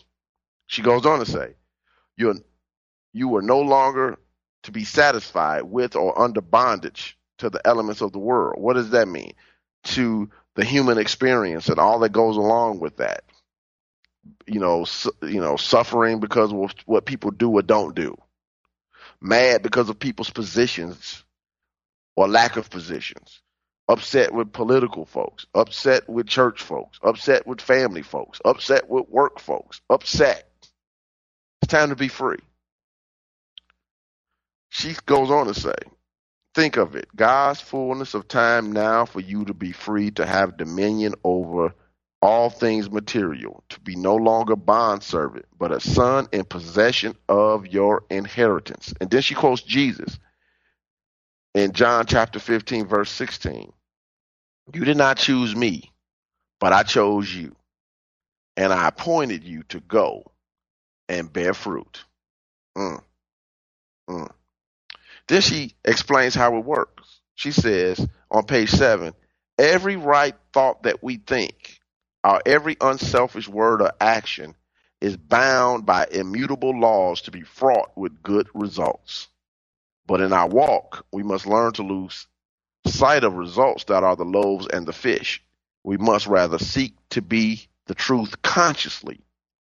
She 0.68 0.82
goes 0.82 1.04
on 1.06 1.18
to 1.18 1.26
say, 1.26 1.54
you're, 2.16 2.36
you 3.12 3.34
are 3.36 3.42
no 3.42 3.60
longer 3.60 4.18
to 4.62 4.72
be 4.72 4.84
satisfied 4.84 5.62
with 5.62 5.96
or 5.96 6.18
under 6.18 6.40
bondage 6.40 7.18
to 7.38 7.50
the 7.50 7.64
elements 7.66 8.00
of 8.00 8.12
the 8.12 8.18
world. 8.18 8.60
What 8.60 8.74
does 8.74 8.90
that 8.90 9.08
mean? 9.08 9.32
To 9.86 10.30
the 10.54 10.64
human 10.64 10.98
experience 10.98 11.68
and 11.68 11.78
all 11.78 12.00
that 12.00 12.12
goes 12.12 12.36
along 12.36 12.80
with 12.80 12.98
that. 12.98 13.24
You 14.46 14.60
know, 14.60 14.84
su- 14.84 15.12
you 15.22 15.40
know, 15.40 15.56
suffering 15.56 16.20
because 16.20 16.52
of 16.52 16.72
what 16.86 17.06
people 17.06 17.30
do 17.30 17.50
or 17.50 17.62
don't 17.62 17.94
do, 17.94 18.16
mad 19.20 19.62
because 19.62 19.88
of 19.88 19.98
people's 19.98 20.30
positions 20.30 21.24
or 22.16 22.28
lack 22.28 22.56
of 22.56 22.70
positions, 22.70 23.40
upset 23.88 24.32
with 24.32 24.52
political 24.52 25.04
folks, 25.04 25.46
upset 25.54 26.08
with 26.08 26.26
church 26.26 26.62
folks, 26.62 26.98
upset 27.02 27.46
with 27.46 27.60
family 27.60 28.02
folks, 28.02 28.40
upset 28.44 28.88
with 28.88 29.08
work 29.08 29.38
folks, 29.38 29.80
upset. 29.90 30.48
It's 31.62 31.72
time 31.72 31.90
to 31.90 31.96
be 31.96 32.08
free. 32.08 32.38
She 34.70 34.94
goes 35.06 35.30
on 35.30 35.46
to 35.46 35.54
say, 35.54 35.74
think 36.56 36.78
of 36.78 36.96
it 36.96 37.06
God's 37.14 37.60
fullness 37.60 38.14
of 38.14 38.28
time 38.28 38.72
now 38.72 39.04
for 39.04 39.20
you 39.20 39.44
to 39.44 39.52
be 39.52 39.72
free 39.72 40.10
to 40.12 40.24
have 40.24 40.56
dominion 40.56 41.14
over 41.22 41.74
all 42.22 42.48
things 42.48 42.90
material, 42.90 43.62
to 43.68 43.78
be 43.80 43.94
no 43.94 44.16
longer 44.16 44.56
bond 44.56 45.02
servant, 45.02 45.44
but 45.58 45.70
a 45.70 45.80
son 45.80 46.26
in 46.32 46.46
possession 46.46 47.14
of 47.28 47.66
your 47.66 48.04
inheritance. 48.08 48.94
And 49.02 49.10
then 49.10 49.20
she 49.20 49.34
quotes 49.34 49.62
Jesus 49.62 50.18
in 51.54 51.72
John 51.72 52.06
chapter 52.06 52.38
15, 52.38 52.86
verse 52.86 53.10
16. 53.10 53.70
You 54.72 54.84
did 54.86 54.96
not 54.96 55.18
choose 55.18 55.54
me, 55.54 55.92
but 56.58 56.72
I 56.72 56.82
chose 56.84 57.32
you, 57.32 57.54
and 58.56 58.72
I 58.72 58.88
appointed 58.88 59.44
you 59.44 59.62
to 59.64 59.80
go 59.80 60.24
and 61.08 61.30
bear 61.30 61.52
fruit. 61.52 62.02
Mm. 62.76 63.02
Mm. 64.08 64.30
Then 65.28 65.40
she 65.40 65.74
explains 65.84 66.34
how 66.34 66.56
it 66.56 66.64
works. 66.64 67.20
She 67.34 67.52
says 67.52 68.06
on 68.30 68.44
page 68.44 68.70
seven, 68.70 69.14
every 69.58 69.96
right 69.96 70.34
thought 70.52 70.84
that 70.84 71.02
we 71.02 71.16
think, 71.18 71.80
or 72.24 72.40
every 72.46 72.76
unselfish 72.80 73.48
word 73.48 73.82
or 73.82 73.92
action 74.00 74.54
is 75.00 75.16
bound 75.16 75.84
by 75.84 76.06
immutable 76.10 76.78
laws 76.78 77.22
to 77.22 77.30
be 77.30 77.42
fraught 77.42 77.90
with 77.96 78.22
good 78.22 78.48
results. 78.54 79.28
But 80.06 80.20
in 80.20 80.32
our 80.32 80.48
walk, 80.48 81.04
we 81.12 81.22
must 81.22 81.46
learn 81.46 81.72
to 81.74 81.82
lose 81.82 82.26
sight 82.86 83.24
of 83.24 83.34
results 83.34 83.84
that 83.84 84.04
are 84.04 84.16
the 84.16 84.24
loaves 84.24 84.66
and 84.68 84.86
the 84.86 84.92
fish. 84.92 85.42
We 85.84 85.96
must 85.96 86.26
rather 86.26 86.58
seek 86.58 86.94
to 87.10 87.20
be 87.22 87.68
the 87.86 87.94
truth 87.94 88.40
consciously, 88.42 89.20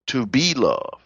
to 0.08 0.26
be 0.26 0.54
love, 0.54 1.02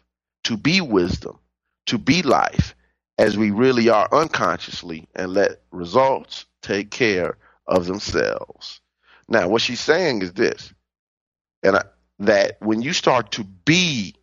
to 0.46 0.58
be 0.58 0.82
wisdom, 0.82 1.40
to 1.88 1.98
be 1.98 2.22
life, 2.24 2.76
as 3.18 3.38
we 3.38 3.52
really 3.52 3.90
are 3.90 4.08
unconsciously 4.12 5.08
and 5.16 5.34
let 5.34 5.62
results 5.72 6.46
take 6.62 6.92
care 6.92 7.38
of 7.66 7.86
themselves. 7.86 8.82
Now, 9.28 9.50
what 9.50 9.62
she's 9.62 9.80
saying 9.80 10.22
is 10.22 10.34
this, 10.34 10.74
and 11.64 11.78
I, 11.78 11.84
that 12.20 12.58
when 12.62 12.82
you 12.82 12.94
start 12.94 13.32
to 13.34 13.44
be 13.44 14.16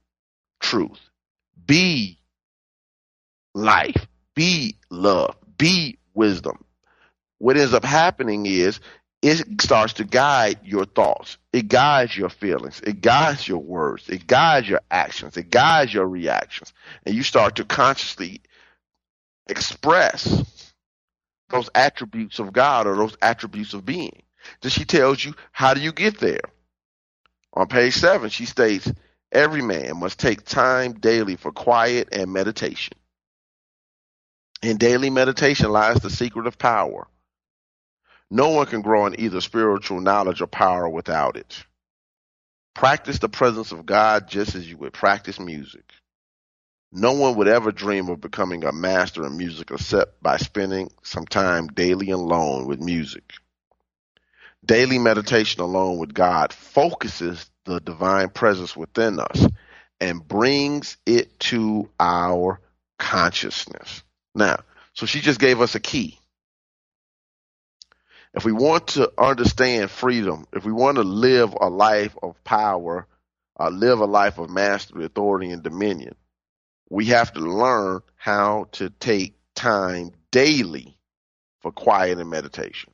truth, 0.61 1.01
be 1.67 2.19
life, 3.55 4.07
be 4.35 4.79
love, 4.91 5.37
be 5.59 5.99
wisdom, 6.15 6.65
what 7.39 7.57
ends 7.57 7.75
up 7.75 7.85
happening 7.85 8.47
is 8.47 8.81
it 9.21 9.63
starts 9.63 9.95
to 9.95 10.05
guide 10.05 10.61
your 10.65 10.85
thoughts. 10.85 11.39
It 11.53 11.69
guides 11.69 12.17
your 12.17 12.29
feelings. 12.29 12.81
It 12.81 13.01
guides 13.01 13.49
your 13.49 13.59
words. 13.59 14.09
It 14.09 14.27
guides 14.27 14.69
your 14.69 14.83
actions. 14.91 15.37
It 15.39 15.49
guides 15.51 15.95
your 15.95 16.07
reactions. 16.07 16.75
And 17.07 17.15
you 17.15 17.23
start 17.23 17.57
to 17.57 17.65
consciously 17.65 18.43
express 19.47 20.43
those 21.51 21.71
attributes 21.75 22.39
of 22.39 22.53
God 22.53 22.87
or 22.87 22.97
those 22.97 23.17
attributes 23.23 23.75
of 23.75 23.85
being. 23.85 24.23
Then 24.61 24.71
she 24.71 24.85
tells 24.85 25.25
you, 25.25 25.35
how 25.53 25.75
do 25.75 25.81
you 25.81 25.93
get 25.93 26.19
there? 26.19 26.41
On 27.53 27.67
page 27.67 27.95
seven, 27.95 28.31
she 28.31 28.47
states, 28.47 28.93
every 29.31 29.63
man 29.63 29.99
must 29.99 30.19
take 30.19 30.45
time 30.45 30.95
daily 30.95 31.37
for 31.37 31.53
quiet 31.53 32.09
and 32.13 32.33
meditation. 32.33 32.97
In 34.63 34.77
daily 34.77 35.11
meditation 35.11 35.71
lies 35.71 36.01
the 36.01 36.11
secret 36.11 36.47
of 36.47 36.59
power. 36.59 37.07
No 38.31 38.49
one 38.51 38.67
can 38.67 38.83
grow 38.83 39.07
in 39.07 39.21
either 39.21 39.41
spiritual 39.41 40.01
knowledge 40.01 40.41
or 40.41 40.47
power 40.47 40.89
without 40.89 41.37
it. 41.37 41.65
Practice 42.75 43.19
the 43.21 43.29
presence 43.29 43.71
of 43.71 43.87
God 43.87 44.27
just 44.27 44.55
as 44.55 44.69
you 44.69 44.77
would 44.79 44.93
practice 44.93 45.39
music. 45.39 45.85
No 46.97 47.11
one 47.11 47.35
would 47.35 47.49
ever 47.49 47.73
dream 47.73 48.09
of 48.09 48.21
becoming 48.21 48.63
a 48.63 48.71
master 48.71 49.27
in 49.27 49.37
music 49.37 49.73
except 49.73 50.23
by 50.23 50.37
spending 50.37 50.93
some 51.03 51.27
time 51.27 51.67
daily 51.67 52.11
alone 52.11 52.69
with 52.69 52.81
music. 52.81 53.33
Daily 54.65 55.01
meditation 55.01 55.61
alone 55.61 55.99
with 55.99 56.15
God 56.15 56.53
focuses 56.53 57.51
the 57.65 57.81
divine 57.81 58.29
presence 58.29 58.77
within 58.77 59.19
us 59.19 59.45
and 60.01 60.27
brings 60.27 60.97
it 61.05 61.37
to 61.41 61.91
our 61.99 62.61
consciousness. 63.01 64.05
Now, 64.33 64.61
so 64.93 65.05
she 65.05 65.21
just 65.21 65.41
gave 65.41 65.61
us 65.61 65.75
a 65.75 65.81
key. 65.81 66.21
If 68.35 68.45
we 68.45 68.53
want 68.53 68.87
to 68.89 69.11
understand 69.19 69.91
freedom, 69.91 70.47
if 70.53 70.65
we 70.65 70.71
want 70.71 70.99
to 70.99 71.03
live 71.03 71.57
a 71.61 71.69
life 71.69 72.17
of 72.23 72.43
power, 72.45 73.09
uh, 73.59 73.71
live 73.71 73.99
a 73.99 74.07
life 74.07 74.39
of 74.39 74.49
mastery, 74.49 75.05
authority, 75.05 75.51
and 75.51 75.63
dominion, 75.65 76.15
we 76.95 77.07
have 77.07 77.33
to 77.33 77.41
learn 77.41 78.03
how 78.15 78.69
to 78.71 78.89
take 78.89 79.35
time 79.57 80.13
daily 80.31 80.97
for 81.61 81.73
quiet 81.73 82.21
and 82.21 82.31
meditation. 82.31 82.93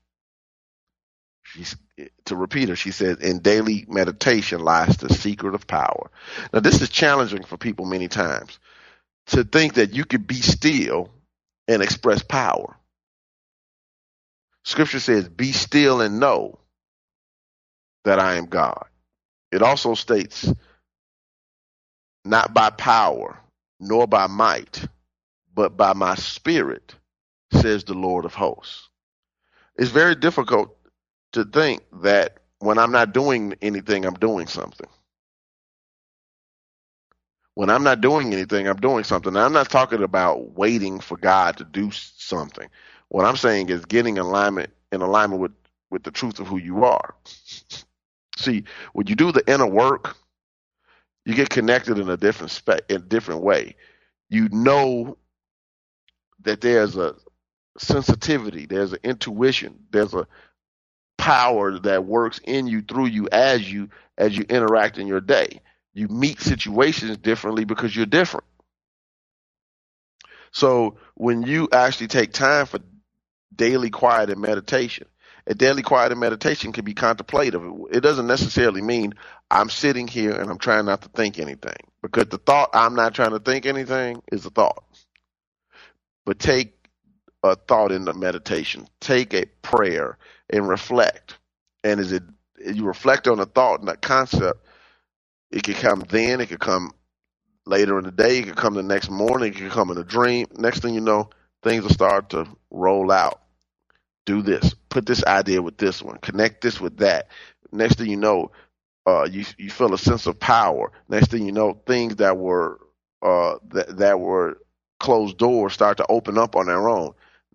She's, 1.43 1.77
to 2.25 2.35
repeat 2.35 2.71
her, 2.71 2.77
she 2.77 2.93
says, 2.93 3.19
in 3.19 3.41
daily 3.41 3.85
meditation 3.89 4.61
lies 4.61 4.97
the 4.97 5.13
secret 5.13 5.55
of 5.55 5.67
power. 5.67 6.11
Now, 6.51 6.61
this 6.61 6.81
is 6.81 6.89
challenging 6.89 7.43
for 7.43 7.59
people 7.59 7.85
many 7.85 8.09
times 8.09 8.59
to 9.27 9.45
think 9.45 9.75
that 9.75 9.93
you 9.93 10.07
could 10.07 10.27
be 10.27 10.41
still 10.41 11.11
and 11.69 11.83
express 11.83 12.23
power. 12.23 12.75
Scripture 14.65 15.01
says, 15.01 15.29
Be 15.29 15.53
still 15.53 16.01
and 16.01 16.19
know 16.19 16.59
that 18.07 18.19
I 18.19 18.37
am 18.37 18.47
God. 18.47 18.87
It 19.53 19.61
also 19.61 19.93
states, 19.93 20.51
Not 22.25 22.55
by 22.55 22.71
power, 22.71 23.39
nor 23.81 24.07
by 24.07 24.29
might, 24.29 24.87
but 25.55 25.77
by 25.77 25.95
my 25.95 26.15
spirit, 26.17 26.95
says 27.53 27.85
the 27.85 27.95
Lord 27.95 28.25
of 28.25 28.35
hosts. 28.35 28.89
It's 29.77 29.91
very 29.91 30.15
difficult 30.15 30.77
to 31.33 31.45
think 31.45 31.83
that 32.03 32.39
when 32.61 32.79
I'm 32.79 32.93
not 32.93 33.13
doing 33.15 33.55
anything, 33.63 34.05
I'm 34.05 34.15
doing 34.15 34.47
something. 34.47 34.89
When 37.55 37.71
I'm 37.71 37.85
not 37.85 38.01
doing 38.01 38.33
anything, 38.33 38.69
I'm 38.69 38.79
doing 38.79 39.05
something. 39.05 39.35
Now, 39.35 39.47
I'm 39.47 39.53
not 39.53 39.71
talking 39.71 40.03
about 40.03 40.53
waiting 40.57 41.01
for 41.01 41.19
God 41.19 41.59
to 41.59 41.65
do 41.65 41.91
something. 41.93 42.69
What 43.09 43.27
I'm 43.27 43.37
saying 43.37 43.71
is 43.71 43.85
getting 43.85 44.19
alignment 44.19 44.71
in 44.93 45.03
alignment 45.03 45.43
with, 45.43 45.53
with 45.91 46.05
the 46.05 46.13
truth 46.13 46.41
of 46.41 46.49
who 46.49 46.59
you 46.59 46.85
are. 46.85 47.15
See, 48.39 48.65
when 48.95 49.09
you 49.09 49.17
do 49.17 49.33
the 49.33 49.45
inner 49.53 49.67
work, 49.67 50.17
you 51.25 51.35
get 51.35 51.51
connected 51.51 51.99
in 51.99 52.09
a 52.09 52.17
different 52.17 52.51
spe- 52.51 52.87
in 52.89 52.97
a 52.97 53.01
different 53.01 53.43
way. 53.43 53.77
You 54.29 54.49
know 54.51 55.17
that 56.43 56.61
there's 56.61 56.97
a 56.97 57.15
sensitivity, 57.79 58.67
there's 58.67 58.93
an 58.93 59.01
intuition, 59.05 59.87
there's 59.91 60.15
a 60.15 60.27
power 61.19 61.79
that 61.81 62.05
works 62.05 62.41
in 62.45 62.67
you 62.67 62.83
through 62.83 63.07
you 63.07 63.29
as 63.31 63.71
you 63.71 63.91
as 64.19 64.37
you 64.37 64.45
interact 64.49 64.99
in 64.99 65.07
your 65.07 65.21
day. 65.21 65.61
You 65.95 66.09
meet 66.09 66.41
situations 66.41 67.17
differently 67.19 67.65
because 67.65 67.95
you're 67.95 68.07
different. 68.07 68.47
So 70.53 70.97
when 71.15 71.43
you 71.43 71.69
actually 71.73 72.09
take 72.09 72.33
time 72.33 72.67
for 72.67 72.81
daily 73.55 73.91
quiet 73.91 74.31
and 74.31 74.41
meditation, 74.41 75.07
a 75.51 75.55
daily 75.55 75.83
quiet 75.83 76.13
and 76.13 76.21
meditation 76.21 76.73
can 76.73 76.85
be 76.85 76.95
contemplative. 76.95 77.61
It 77.91 78.03
doesn't 78.03 78.29
necessarily 78.29 78.83
mean 78.83 79.15
I'm 79.51 79.69
sitting 79.69 80.07
here 80.07 80.31
and 80.31 80.49
I'm 80.49 80.59
trying 80.59 80.87
not 80.87 81.03
to 81.03 81.09
think 81.09 81.41
anything 81.41 81.77
because 82.03 82.27
the 82.27 82.39
thought 82.39 82.71
I'm 82.73 82.95
not 82.95 83.15
trying 83.15 83.33
to 83.33 83.41
think 83.41 83.67
anything 83.67 84.23
is 84.31 84.47
a 84.47 84.51
thought. 84.51 84.85
But 86.25 86.39
take 86.39 86.75
a 87.43 87.57
thought 87.57 87.91
in 87.91 88.05
the 88.05 88.15
meditation, 88.15 88.87
take 89.01 89.35
a 89.35 89.47
prayer 89.63 90.19
and 90.49 90.69
reflect. 90.69 91.37
And 91.83 91.99
as 91.99 92.13
it 92.13 92.23
you 92.65 92.85
reflect 92.85 93.27
on 93.27 93.41
a 93.41 93.47
thought 93.47 93.81
and 93.81 93.89
a 93.89 93.97
concept, 93.97 94.65
it 95.51 95.65
could 95.65 95.77
come 95.77 96.05
then, 96.11 96.41
it 96.41 96.51
could 96.51 96.61
come 96.61 96.93
later 97.67 97.99
in 97.99 98.05
the 98.05 98.13
day, 98.13 98.39
it 98.39 98.45
could 98.45 98.57
come 98.57 98.75
the 98.75 98.85
next 98.85 99.11
morning, 99.11 99.53
it 99.53 99.57
could 99.57 99.73
come 99.73 99.91
in 99.91 99.99
a 99.99 100.05
dream. 100.05 100.47
Next 100.57 100.81
thing 100.81 100.95
you 100.95 101.01
know, 101.01 101.31
things 101.65 101.83
will 101.83 101.91
start 101.91 102.31
to 102.31 102.47
roll 102.71 103.11
out. 103.11 103.41
Do 104.31 104.43
this. 104.43 104.75
Put 104.91 105.07
this 105.07 105.25
idea 105.25 105.61
with 105.61 105.77
this 105.77 106.01
one. 106.01 106.19
Connect 106.19 106.61
this 106.61 106.81
with 106.81 106.99
that. 106.99 107.27
Next 107.73 107.99
thing 107.99 108.09
you 108.09 108.17
know, 108.17 108.53
uh, 109.05 109.25
you 109.25 109.45
you 109.59 109.71
feel 109.71 109.93
a 109.93 109.99
sense 109.99 110.29
of 110.29 110.39
power. 110.39 110.93
Next 111.09 111.33
thing 111.33 111.45
you 111.45 111.51
know, 111.51 111.81
things 111.85 112.15
that 112.17 112.39
were 112.39 112.79
uh, 113.23 113.57
that 113.71 113.97
that 113.99 114.21
were 114.21 114.59
closed 115.01 115.37
doors 115.37 115.73
start 115.73 115.97
to 115.97 116.07
open 116.09 116.39
up 116.39 116.55
on 116.55 116.67
their 116.67 116.89
own. 116.89 117.13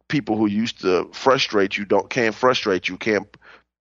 People 0.10 0.36
who 0.36 0.48
used 0.48 0.82
to 0.82 1.10
frustrate 1.14 1.78
you 1.78 1.86
don't 1.86 2.10
can't 2.10 2.36
frustrate 2.36 2.90
you, 2.90 2.98
can't 2.98 3.26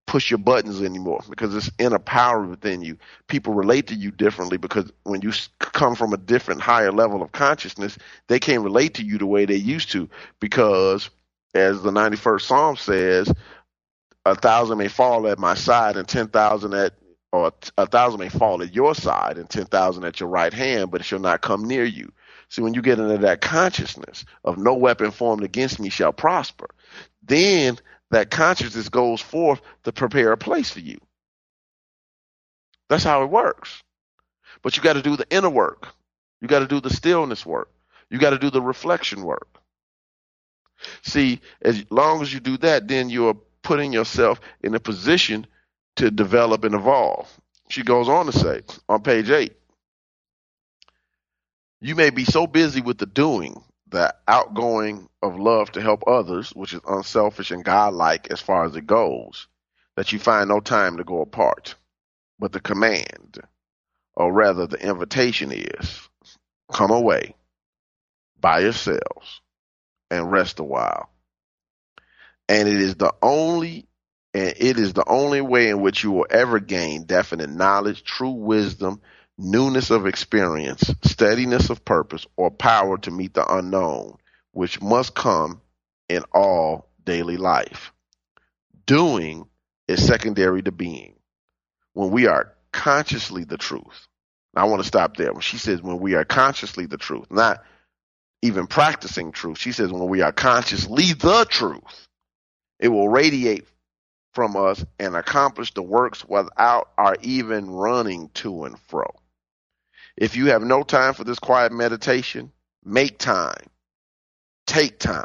push 0.06 0.30
your 0.30 0.38
buttons 0.38 0.80
anymore 0.80 1.24
because 1.28 1.52
it's 1.52 1.72
inner 1.80 1.98
power 1.98 2.46
within 2.46 2.80
you. 2.80 2.96
People 3.26 3.54
relate 3.54 3.88
to 3.88 3.96
you 3.96 4.12
differently 4.12 4.56
because 4.56 4.92
when 5.02 5.20
you 5.20 5.32
come 5.58 5.96
from 5.96 6.12
a 6.12 6.16
different 6.16 6.60
higher 6.60 6.92
level 6.92 7.24
of 7.24 7.32
consciousness, 7.32 7.98
they 8.28 8.38
can't 8.38 8.62
relate 8.62 8.94
to 8.94 9.02
you 9.02 9.18
the 9.18 9.26
way 9.26 9.46
they 9.46 9.56
used 9.56 9.90
to 9.90 10.08
because 10.38 11.10
as 11.54 11.82
the 11.82 11.90
91st 11.90 12.40
Psalm 12.40 12.76
says, 12.76 13.32
a 14.24 14.34
thousand 14.34 14.78
may 14.78 14.88
fall 14.88 15.28
at 15.28 15.38
my 15.38 15.54
side 15.54 15.96
and 15.96 16.08
10,000 16.08 16.74
at 16.74 16.94
or 17.32 17.52
a 17.76 17.86
thousand 17.86 18.20
may 18.20 18.28
fall 18.28 18.62
at 18.62 18.72
your 18.72 18.94
side 18.94 19.38
and 19.38 19.50
10,000 19.50 20.04
at 20.04 20.20
your 20.20 20.28
right 20.28 20.52
hand, 20.52 20.92
but 20.92 21.00
it 21.00 21.04
shall 21.04 21.18
not 21.18 21.40
come 21.40 21.64
near 21.64 21.84
you. 21.84 22.12
See, 22.48 22.62
when 22.62 22.74
you 22.74 22.82
get 22.82 23.00
into 23.00 23.18
that 23.18 23.40
consciousness 23.40 24.24
of 24.44 24.56
no 24.56 24.74
weapon 24.74 25.10
formed 25.10 25.42
against 25.42 25.80
me 25.80 25.88
shall 25.88 26.12
prosper, 26.12 26.68
then 27.24 27.76
that 28.12 28.30
consciousness 28.30 28.88
goes 28.88 29.20
forth 29.20 29.60
to 29.82 29.90
prepare 29.90 30.30
a 30.30 30.36
place 30.36 30.70
for 30.70 30.78
you. 30.78 30.98
That's 32.88 33.02
how 33.02 33.24
it 33.24 33.30
works. 33.30 33.82
But 34.62 34.76
you 34.76 34.82
got 34.84 34.92
to 34.92 35.02
do 35.02 35.16
the 35.16 35.26
inner 35.28 35.50
work. 35.50 35.88
You 36.40 36.46
got 36.46 36.60
to 36.60 36.68
do 36.68 36.80
the 36.80 36.90
stillness 36.90 37.44
work. 37.44 37.70
You 38.10 38.18
got 38.18 38.30
to 38.30 38.38
do 38.38 38.50
the 38.50 38.62
reflection 38.62 39.22
work. 39.24 39.48
See, 41.02 41.40
as 41.62 41.84
long 41.90 42.22
as 42.22 42.32
you 42.32 42.40
do 42.40 42.56
that, 42.58 42.88
then 42.88 43.10
you're 43.10 43.38
putting 43.62 43.92
yourself 43.92 44.40
in 44.62 44.74
a 44.74 44.80
position 44.80 45.46
to 45.96 46.10
develop 46.10 46.64
and 46.64 46.74
evolve. 46.74 47.32
She 47.68 47.82
goes 47.82 48.08
on 48.08 48.26
to 48.26 48.32
say 48.32 48.62
on 48.88 49.02
page 49.02 49.30
eight, 49.30 49.56
you 51.80 51.94
may 51.94 52.10
be 52.10 52.24
so 52.24 52.46
busy 52.46 52.80
with 52.80 52.98
the 52.98 53.06
doing, 53.06 53.62
the 53.88 54.14
outgoing 54.26 55.08
of 55.22 55.38
love 55.38 55.72
to 55.72 55.80
help 55.80 56.04
others, 56.06 56.50
which 56.50 56.72
is 56.72 56.80
unselfish 56.86 57.50
and 57.50 57.64
godlike 57.64 58.28
as 58.30 58.40
far 58.40 58.64
as 58.64 58.76
it 58.76 58.86
goes, 58.86 59.48
that 59.96 60.12
you 60.12 60.18
find 60.18 60.48
no 60.48 60.60
time 60.60 60.96
to 60.96 61.04
go 61.04 61.20
apart. 61.20 61.74
But 62.38 62.52
the 62.52 62.60
command, 62.60 63.38
or 64.14 64.32
rather 64.32 64.66
the 64.66 64.80
invitation 64.80 65.52
is 65.52 66.08
come 66.72 66.90
away 66.90 67.34
by 68.40 68.60
yourselves 68.60 69.40
and 70.14 70.30
rest 70.30 70.60
a 70.60 70.64
while. 70.64 71.10
And 72.48 72.68
it 72.68 72.80
is 72.80 72.96
the 72.96 73.14
only 73.22 73.86
and 74.34 74.52
it 74.56 74.78
is 74.78 74.92
the 74.92 75.08
only 75.08 75.40
way 75.40 75.68
in 75.68 75.80
which 75.80 76.02
you 76.02 76.10
will 76.10 76.26
ever 76.28 76.58
gain 76.58 77.04
definite 77.04 77.50
knowledge, 77.50 78.02
true 78.02 78.32
wisdom, 78.32 79.00
newness 79.38 79.90
of 79.90 80.06
experience, 80.06 80.92
steadiness 81.02 81.70
of 81.70 81.84
purpose, 81.84 82.26
or 82.36 82.50
power 82.50 82.98
to 82.98 83.12
meet 83.12 83.34
the 83.34 83.46
unknown, 83.46 84.16
which 84.50 84.82
must 84.82 85.14
come 85.14 85.60
in 86.08 86.24
all 86.32 86.90
daily 87.04 87.36
life. 87.36 87.92
Doing 88.86 89.46
is 89.86 90.04
secondary 90.04 90.62
to 90.62 90.72
being. 90.72 91.14
When 91.92 92.10
we 92.10 92.26
are 92.26 92.54
consciously 92.72 93.44
the 93.44 93.56
truth. 93.56 94.08
I 94.56 94.64
want 94.64 94.82
to 94.82 94.86
stop 94.86 95.16
there. 95.16 95.32
When 95.32 95.40
she 95.40 95.58
says 95.58 95.80
when 95.80 96.00
we 96.00 96.14
are 96.14 96.24
consciously 96.24 96.86
the 96.86 96.96
truth, 96.96 97.30
not 97.30 97.62
even 98.44 98.66
practicing 98.66 99.32
truth. 99.32 99.58
She 99.58 99.72
says 99.72 99.90
when 99.90 100.06
we 100.06 100.20
are 100.20 100.30
consciously 100.30 101.14
the 101.14 101.46
truth, 101.48 102.06
it 102.78 102.88
will 102.88 103.08
radiate 103.08 103.66
from 104.34 104.54
us 104.54 104.84
and 104.98 105.16
accomplish 105.16 105.72
the 105.72 105.82
works 105.82 106.26
without 106.26 106.90
our 106.98 107.16
even 107.22 107.70
running 107.70 108.28
to 108.34 108.64
and 108.64 108.78
fro. 108.80 109.06
If 110.18 110.36
you 110.36 110.48
have 110.48 110.62
no 110.62 110.82
time 110.82 111.14
for 111.14 111.24
this 111.24 111.38
quiet 111.38 111.72
meditation, 111.72 112.52
make 112.84 113.18
time. 113.18 113.64
Take 114.66 114.98
time. 114.98 115.24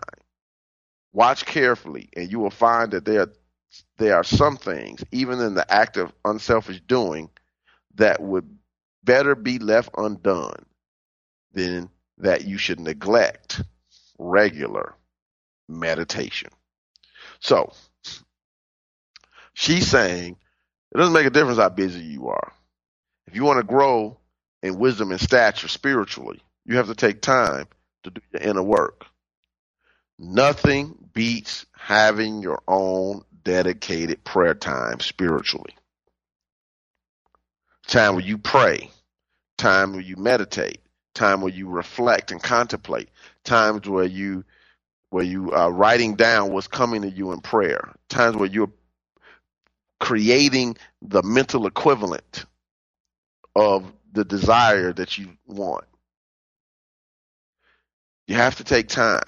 Watch 1.12 1.46
carefully, 1.46 2.08
and 2.16 2.32
you 2.32 2.40
will 2.40 2.50
find 2.50 2.92
that 2.92 3.04
there, 3.04 3.28
there 3.98 4.16
are 4.16 4.24
some 4.24 4.56
things, 4.56 5.04
even 5.12 5.42
in 5.42 5.56
the 5.56 5.70
act 5.70 5.98
of 5.98 6.14
unselfish 6.24 6.80
doing, 6.88 7.30
that 7.96 8.22
would 8.22 8.50
better 9.04 9.36
be 9.36 9.60
left 9.60 9.90
undone 9.98 10.66
than 11.52 11.90
that 12.20 12.46
you 12.46 12.58
should 12.58 12.80
neglect 12.80 13.62
regular 14.18 14.94
meditation. 15.68 16.50
So, 17.40 17.74
she's 19.54 19.88
saying 19.88 20.36
it 20.94 20.98
doesn't 20.98 21.14
make 21.14 21.26
a 21.26 21.32
difference 21.32 21.60
how 21.60 21.70
busy 21.70 22.02
you 22.02 22.30
are. 22.30 22.54
If 23.28 23.36
you 23.36 23.44
want 23.44 23.58
to 23.58 23.64
grow 23.64 24.18
in 24.62 24.80
wisdom 24.80 25.12
and 25.12 25.22
stature 25.22 25.68
spiritually, 25.68 26.42
you 26.66 26.78
have 26.78 26.88
to 26.88 26.96
take 26.96 27.22
time 27.22 27.68
to 28.04 28.12
do 28.12 28.22
your 28.34 28.42
inner 28.42 28.64
work. 28.64 29.06
Nothing 30.18 30.96
beats 31.14 31.66
having 31.74 32.42
your 32.42 32.62
own 32.68 33.24
dedicated 33.44 34.24
prayer 34.24 34.54
time 34.54 35.00
spiritually. 35.00 35.74
Time 37.88 38.16
where 38.16 38.26
you 38.26 38.38
pray, 38.38 38.92
time 39.58 39.94
where 39.94 40.02
you 40.02 40.18
meditate, 40.18 40.82
time 41.20 41.42
where 41.42 41.54
you 41.54 41.70
reflect 41.70 42.32
and 42.32 42.44
contemplate, 42.44 43.10
times 43.46 43.90
where 43.90 44.06
you 44.06 44.46
where 45.12 45.26
you 45.26 45.52
are 45.54 45.72
writing 45.72 46.16
down 46.16 46.52
what's 46.54 46.68
coming 46.68 47.04
to 47.04 47.10
you 47.10 47.32
in 47.34 47.42
prayer, 47.42 47.94
times 48.10 48.36
where 48.38 48.50
you're 48.50 48.72
creating 50.00 50.78
the 51.02 51.24
mental 51.24 51.68
equivalent 51.68 52.46
of 53.56 53.92
the 54.14 54.26
desire 54.26 54.94
that 54.94 55.18
you 55.18 55.30
want. 55.48 55.86
You 58.28 58.36
have 58.36 58.58
to 58.58 58.64
take 58.66 58.88
time. 58.90 59.24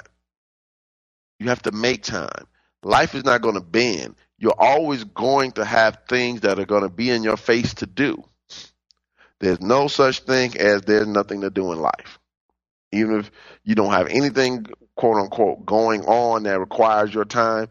You 1.39 1.49
have 1.49 1.61
to 1.63 1.71
make 1.71 2.03
time. 2.03 2.47
Life 2.83 3.15
is 3.15 3.25
not 3.25 3.41
going 3.41 3.55
to 3.55 3.61
bend. 3.61 4.15
You're 4.39 4.55
always 4.59 5.03
going 5.05 5.53
to 5.53 5.65
have 5.65 5.99
things 6.09 6.41
that 6.41 6.59
are 6.59 6.65
going 6.65 6.83
to 6.83 6.89
be 6.89 7.09
in 7.09 7.23
your 7.23 7.37
face 7.37 7.73
to 7.75 7.85
do. 7.87 8.23
There's 9.41 9.59
no 9.59 9.87
such 9.87 10.19
thing 10.21 10.55
as 10.57 10.83
there's 10.83 11.07
nothing 11.07 11.41
to 11.41 11.49
do 11.49 11.71
in 11.73 11.79
life. 11.79 12.19
Even 12.91 13.19
if 13.19 13.31
you 13.63 13.73
don't 13.73 13.91
have 13.91 14.07
anything, 14.07 14.67
quote 14.95 15.17
unquote, 15.17 15.65
going 15.65 16.05
on 16.05 16.43
that 16.43 16.59
requires 16.59 17.13
your 17.13 17.25
time, 17.25 17.69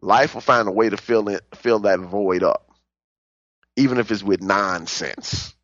life 0.00 0.34
will 0.34 0.40
find 0.40 0.66
a 0.66 0.72
way 0.72 0.88
to 0.88 0.96
fill 0.96 1.28
it, 1.28 1.42
fill 1.54 1.80
that 1.80 2.00
void 2.00 2.42
up, 2.42 2.70
even 3.76 3.98
if 3.98 4.10
it's 4.10 4.22
with 4.22 4.40
nonsense. 4.40 5.54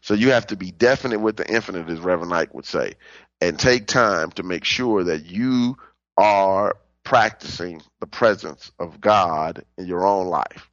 So 0.00 0.14
you 0.14 0.30
have 0.30 0.46
to 0.48 0.56
be 0.56 0.70
definite 0.70 1.18
with 1.18 1.36
the 1.36 1.50
infinite, 1.52 1.90
as 1.90 1.98
Reverend 1.98 2.32
Ike 2.32 2.54
would 2.54 2.66
say, 2.66 2.94
and 3.40 3.58
take 3.58 3.88
time 3.88 4.30
to 4.32 4.44
make 4.44 4.64
sure 4.64 5.02
that 5.04 5.26
you 5.26 5.76
are 6.16 6.76
practicing 7.02 7.82
the 7.98 8.06
presence 8.06 8.70
of 8.78 9.00
God 9.00 9.64
in 9.76 9.86
your 9.88 10.06
own 10.06 10.28
life. 10.28 10.70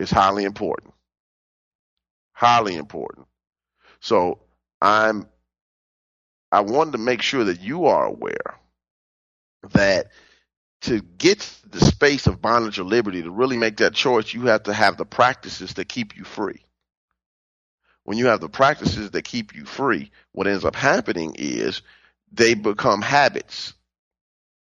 It's 0.00 0.10
highly 0.10 0.42
important 0.44 0.94
highly 2.38 2.76
important. 2.76 3.26
So 3.98 4.38
I'm 4.80 5.26
I 6.52 6.60
wanted 6.60 6.92
to 6.92 6.98
make 6.98 7.20
sure 7.20 7.42
that 7.42 7.60
you 7.60 7.86
are 7.86 8.06
aware 8.06 8.60
that 9.72 10.12
to 10.82 11.00
get 11.00 11.40
the 11.68 11.80
space 11.80 12.28
of 12.28 12.40
bondage 12.40 12.78
or 12.78 12.84
liberty, 12.84 13.22
to 13.22 13.30
really 13.32 13.56
make 13.56 13.78
that 13.78 13.92
choice, 13.92 14.32
you 14.32 14.42
have 14.42 14.62
to 14.62 14.72
have 14.72 14.96
the 14.96 15.04
practices 15.04 15.74
that 15.74 15.88
keep 15.88 16.16
you 16.16 16.22
free. 16.22 16.64
When 18.04 18.16
you 18.16 18.26
have 18.26 18.40
the 18.40 18.48
practices 18.48 19.10
that 19.10 19.22
keep 19.22 19.56
you 19.56 19.64
free, 19.64 20.12
what 20.30 20.46
ends 20.46 20.64
up 20.64 20.76
happening 20.76 21.34
is 21.36 21.82
they 22.30 22.54
become 22.54 23.02
habits. 23.02 23.74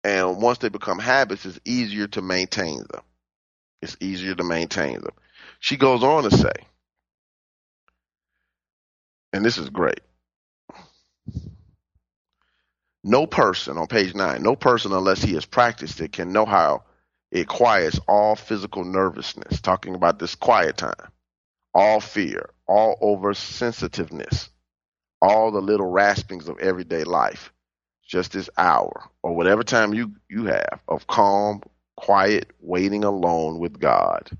And 0.04 0.42
once 0.42 0.58
they 0.58 0.68
become 0.68 0.98
habits, 0.98 1.46
it's 1.46 1.58
easier 1.64 2.06
to 2.08 2.20
maintain 2.20 2.84
them. 2.92 3.02
It's 3.80 3.96
easier 3.98 4.34
to 4.34 4.44
maintain 4.44 5.00
them. 5.00 5.14
She 5.58 5.78
goes 5.78 6.04
on 6.04 6.24
to 6.24 6.36
say, 6.36 6.52
and 9.32 9.44
this 9.44 9.58
is 9.58 9.70
great. 9.70 10.00
No 13.04 13.26
person 13.26 13.78
on 13.78 13.86
page 13.88 14.14
nine, 14.14 14.42
no 14.42 14.54
person 14.54 14.92
unless 14.92 15.22
he 15.22 15.34
has 15.34 15.44
practiced 15.44 16.00
it 16.00 16.12
can 16.12 16.32
know 16.32 16.46
how 16.46 16.84
it 17.30 17.48
quiets 17.48 17.98
all 18.06 18.36
physical 18.36 18.84
nervousness. 18.84 19.60
Talking 19.60 19.94
about 19.94 20.18
this 20.18 20.34
quiet 20.34 20.76
time, 20.76 21.10
all 21.74 21.98
fear, 21.98 22.50
all 22.68 22.96
oversensitiveness, 23.02 24.50
all 25.20 25.50
the 25.50 25.60
little 25.60 25.90
raspings 25.90 26.48
of 26.48 26.58
everyday 26.58 27.04
life. 27.04 27.52
Just 28.06 28.32
this 28.32 28.50
hour 28.58 29.04
or 29.22 29.34
whatever 29.34 29.64
time 29.64 29.94
you, 29.94 30.12
you 30.28 30.44
have 30.44 30.80
of 30.86 31.06
calm, 31.06 31.62
quiet, 31.96 32.50
waiting 32.60 33.04
alone 33.04 33.58
with 33.58 33.80
God. 33.80 34.30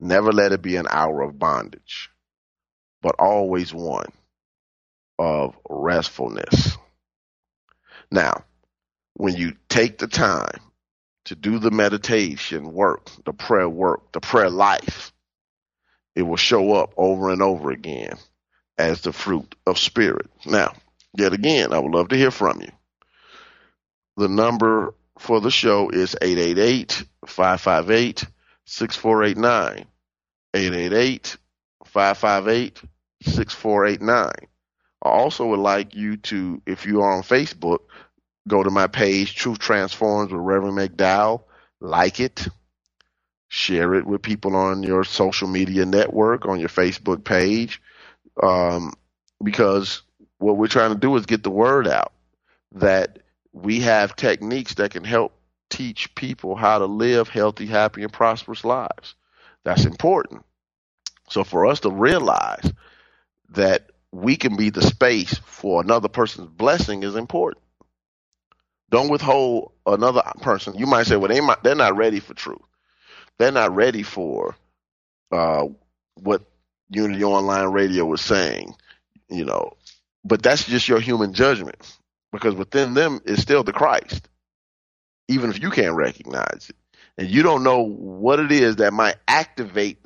Never 0.00 0.32
let 0.32 0.52
it 0.52 0.60
be 0.60 0.76
an 0.76 0.88
hour 0.90 1.22
of 1.22 1.38
bondage, 1.38 2.10
but 3.00 3.14
always 3.20 3.72
one 3.72 4.10
of 5.18 5.56
restfulness. 5.68 6.76
Now, 8.10 8.44
when 9.14 9.36
you 9.36 9.54
take 9.68 9.98
the 9.98 10.06
time 10.06 10.60
to 11.26 11.34
do 11.34 11.58
the 11.58 11.70
meditation 11.70 12.72
work, 12.72 13.10
the 13.24 13.32
prayer 13.32 13.68
work, 13.68 14.12
the 14.12 14.20
prayer 14.20 14.50
life, 14.50 15.12
it 16.14 16.22
will 16.22 16.36
show 16.36 16.74
up 16.74 16.94
over 16.96 17.30
and 17.30 17.42
over 17.42 17.70
again 17.70 18.16
as 18.78 19.00
the 19.00 19.12
fruit 19.12 19.54
of 19.66 19.78
spirit. 19.78 20.26
Now, 20.46 20.74
yet 21.16 21.32
again, 21.32 21.72
I 21.72 21.78
would 21.78 21.92
love 21.92 22.08
to 22.08 22.16
hear 22.16 22.30
from 22.30 22.60
you. 22.60 22.70
The 24.16 24.28
number 24.28 24.94
for 25.18 25.40
the 25.40 25.50
show 25.50 25.90
is 25.90 26.16
888 26.20 27.04
558 27.26 28.24
6489. 28.66 29.86
888 30.54 31.36
558 31.84 32.82
6489. 33.22 34.30
I 35.04 35.10
also 35.10 35.46
would 35.48 35.60
like 35.60 35.94
you 35.94 36.16
to, 36.16 36.62
if 36.66 36.86
you 36.86 37.02
are 37.02 37.12
on 37.12 37.22
Facebook, 37.22 37.80
go 38.48 38.62
to 38.62 38.70
my 38.70 38.86
page, 38.86 39.34
Truth 39.34 39.58
Transforms 39.58 40.32
with 40.32 40.40
Reverend 40.40 40.78
McDowell, 40.78 41.42
like 41.80 42.20
it, 42.20 42.48
share 43.48 43.94
it 43.94 44.06
with 44.06 44.22
people 44.22 44.56
on 44.56 44.82
your 44.82 45.04
social 45.04 45.48
media 45.48 45.84
network, 45.84 46.46
on 46.46 46.58
your 46.58 46.68
Facebook 46.68 47.24
page, 47.24 47.80
um, 48.42 48.92
because 49.42 50.02
what 50.38 50.56
we're 50.56 50.66
trying 50.66 50.92
to 50.92 50.98
do 50.98 51.14
is 51.16 51.26
get 51.26 51.42
the 51.42 51.50
word 51.50 51.86
out 51.86 52.12
that 52.72 53.20
we 53.52 53.80
have 53.80 54.16
techniques 54.16 54.74
that 54.74 54.90
can 54.90 55.04
help 55.04 55.32
teach 55.70 56.14
people 56.14 56.56
how 56.56 56.78
to 56.78 56.86
live 56.86 57.28
healthy, 57.28 57.66
happy, 57.66 58.02
and 58.02 58.12
prosperous 58.12 58.64
lives. 58.64 59.14
That's 59.64 59.84
important. 59.84 60.44
So 61.28 61.44
for 61.44 61.66
us 61.66 61.80
to 61.80 61.90
realize 61.90 62.72
that 63.50 63.90
we 64.14 64.36
can 64.36 64.54
be 64.56 64.70
the 64.70 64.82
space 64.82 65.34
for 65.44 65.82
another 65.82 66.08
person's 66.08 66.48
blessing 66.48 67.02
is 67.02 67.16
important. 67.16 67.62
Don't 68.90 69.10
withhold 69.10 69.72
another 69.86 70.22
person. 70.40 70.78
You 70.78 70.86
might 70.86 71.08
say, 71.08 71.16
well, 71.16 71.28
they 71.28 71.40
might, 71.40 71.64
they're 71.64 71.74
not 71.74 71.96
ready 71.96 72.20
for 72.20 72.32
truth. 72.32 72.62
They're 73.38 73.50
not 73.50 73.74
ready 73.74 74.04
for 74.04 74.54
uh, 75.32 75.64
what 76.14 76.42
Unity 76.90 77.24
Online 77.24 77.72
Radio 77.72 78.04
was 78.04 78.20
saying, 78.20 78.76
you 79.28 79.44
know. 79.44 79.72
But 80.24 80.44
that's 80.44 80.64
just 80.64 80.88
your 80.88 81.00
human 81.00 81.34
judgment 81.34 81.96
because 82.30 82.54
within 82.54 82.94
them 82.94 83.20
is 83.24 83.42
still 83.42 83.64
the 83.64 83.72
Christ, 83.72 84.28
even 85.26 85.50
if 85.50 85.60
you 85.60 85.70
can't 85.70 85.96
recognize 85.96 86.70
it. 86.70 86.76
And 87.18 87.28
you 87.28 87.42
don't 87.42 87.64
know 87.64 87.80
what 87.82 88.38
it 88.38 88.52
is 88.52 88.76
that 88.76 88.92
might 88.92 89.16
activate 89.26 89.98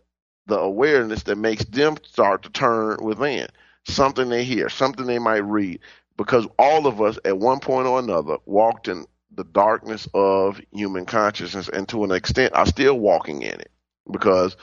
the 0.46 0.58
awareness 0.58 1.24
that 1.24 1.36
makes 1.36 1.66
them 1.66 1.96
start 2.04 2.44
to 2.44 2.48
turn 2.50 2.98
within. 3.02 3.48
Something 3.88 4.28
they 4.28 4.44
hear, 4.44 4.68
something 4.68 5.06
they 5.06 5.18
might 5.18 5.44
read, 5.44 5.80
because 6.16 6.46
all 6.58 6.86
of 6.86 7.00
us 7.00 7.18
at 7.24 7.38
one 7.38 7.60
point 7.60 7.86
or 7.86 7.98
another 7.98 8.36
walked 8.46 8.88
in 8.88 9.06
the 9.34 9.44
darkness 9.44 10.08
of 10.14 10.60
human 10.72 11.06
consciousness 11.06 11.68
and 11.68 11.88
to 11.88 12.04
an 12.04 12.10
extent 12.10 12.54
are 12.54 12.66
still 12.66 12.98
walking 12.98 13.42
in 13.42 13.60
it 13.60 13.70
because 14.10 14.56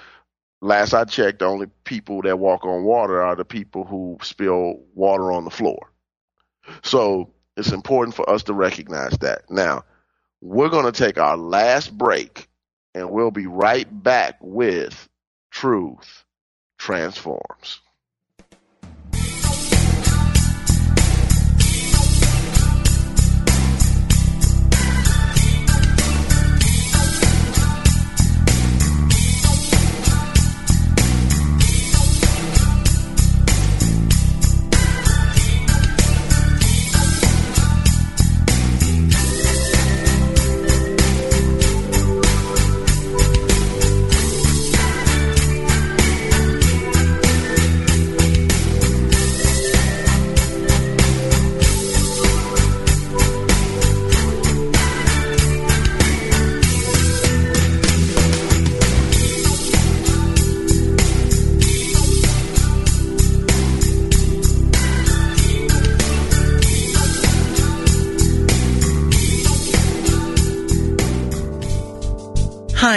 last 0.61 0.93
I 0.93 1.05
checked, 1.05 1.39
the 1.39 1.45
only 1.45 1.67
people 1.85 2.21
that 2.23 2.39
walk 2.39 2.65
on 2.65 2.83
water 2.83 3.21
are 3.21 3.35
the 3.35 3.45
people 3.45 3.85
who 3.85 4.17
spill 4.21 4.81
water 4.93 5.31
on 5.31 5.45
the 5.45 5.51
floor. 5.51 5.91
So 6.83 7.33
it's 7.57 7.71
important 7.71 8.15
for 8.15 8.29
us 8.29 8.43
to 8.43 8.53
recognize 8.53 9.17
that. 9.19 9.49
Now, 9.49 9.85
we're 10.41 10.69
going 10.69 10.91
to 10.91 10.91
take 10.91 11.17
our 11.17 11.37
last 11.37 11.97
break 11.97 12.47
and 12.93 13.09
we'll 13.11 13.31
be 13.31 13.47
right 13.47 13.87
back 14.03 14.37
with 14.41 15.07
Truth 15.51 16.25
Transforms. 16.77 17.81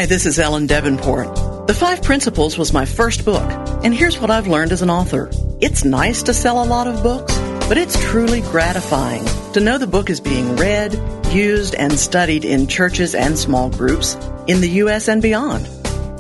This 0.09 0.25
is 0.25 0.39
Ellen 0.39 0.67
Debenport. 0.67 1.67
The 1.67 1.75
Five 1.75 2.03
Principles 2.03 2.57
was 2.57 2.73
my 2.73 2.87
first 2.87 3.27
book, 3.27 3.45
and 3.85 3.95
here's 3.95 4.19
what 4.19 4.31
I've 4.31 4.47
learned 4.47 4.73
as 4.73 4.81
an 4.81 4.89
author. 4.89 5.31
It's 5.61 5.85
nice 5.85 6.23
to 6.23 6.33
sell 6.33 6.65
a 6.65 6.65
lot 6.65 6.87
of 6.87 7.03
books, 7.03 7.37
but 7.69 7.77
it's 7.77 8.03
truly 8.07 8.41
gratifying 8.41 9.27
to 9.53 9.61
know 9.61 9.77
the 9.77 9.87
book 9.87 10.09
is 10.09 10.19
being 10.19 10.57
read, 10.57 10.95
used, 11.27 11.75
and 11.75 11.93
studied 11.93 12.47
in 12.47 12.69
churches 12.69 13.15
and 13.15 13.39
small 13.39 13.69
groups 13.69 14.15
in 14.47 14.63
the 14.63 14.71
U.S. 14.81 15.09
and 15.09 15.21
beyond. 15.21 15.69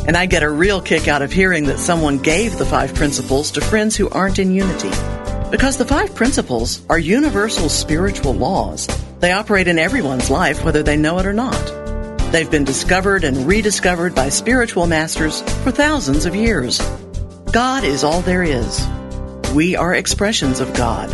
And 0.07 0.19
I 0.19 0.27
get 0.27 0.43
a 0.43 0.51
real 0.51 0.83
kick 0.83 1.09
out 1.09 1.23
of 1.23 1.33
hearing 1.33 1.65
that 1.65 1.79
someone 1.79 2.19
gave 2.19 2.59
the 2.59 2.67
five 2.67 2.95
principles 2.95 3.51
to 3.53 3.63
friends 3.63 3.97
who 3.97 4.11
aren't 4.11 4.39
in 4.39 4.55
unity. 4.55 4.91
Because 5.51 5.79
the 5.79 5.87
five 5.87 6.15
principles 6.15 6.83
are 6.91 6.99
universal 6.99 7.71
spiritual 7.71 8.35
laws. 8.35 8.87
They 9.21 9.33
operate 9.33 9.67
in 9.67 9.79
everyone's 9.79 10.29
life, 10.29 10.63
whether 10.63 10.83
they 10.83 10.99
know 10.99 11.19
it 11.21 11.25
or 11.25 11.33
not. 11.33 11.88
They've 12.31 12.51
been 12.51 12.65
discovered 12.65 13.25
and 13.25 13.47
rediscovered 13.47 14.15
by 14.15 14.29
spiritual 14.29 14.87
masters 14.87 15.41
for 15.63 15.71
thousands 15.71 16.27
of 16.27 16.37
years. 16.37 16.79
God 17.53 17.85
is 17.85 18.05
all 18.05 18.21
there 18.21 18.43
is. 18.43 18.87
We 19.55 19.77
are 19.77 19.95
expressions 19.95 20.61
of 20.61 20.75
God. 20.75 21.09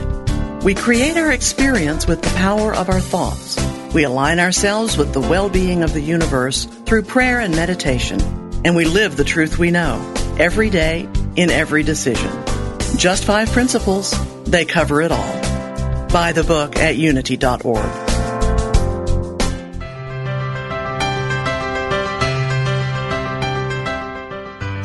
We 0.64 0.74
create 0.74 1.16
our 1.16 1.30
experience 1.30 2.08
with 2.08 2.20
the 2.20 2.34
power 2.36 2.74
of 2.74 2.88
our 2.88 3.00
thoughts. 3.00 3.56
We 3.94 4.02
align 4.02 4.40
ourselves 4.40 4.96
with 4.96 5.12
the 5.12 5.20
well-being 5.20 5.84
of 5.84 5.92
the 5.92 6.00
universe 6.00 6.64
through 6.64 7.02
prayer 7.02 7.38
and 7.38 7.54
meditation. 7.54 8.20
And 8.64 8.74
we 8.74 8.84
live 8.84 9.16
the 9.16 9.22
truth 9.22 9.56
we 9.56 9.70
know 9.70 10.00
every 10.38 10.68
day 10.68 11.08
in 11.36 11.50
every 11.50 11.84
decision. 11.84 12.30
Just 12.96 13.24
five 13.24 13.50
principles. 13.50 14.14
They 14.44 14.64
cover 14.64 15.00
it 15.00 15.12
all. 15.12 16.08
Buy 16.08 16.32
the 16.32 16.44
book 16.44 16.76
at 16.76 16.96
unity.org. 16.96 18.13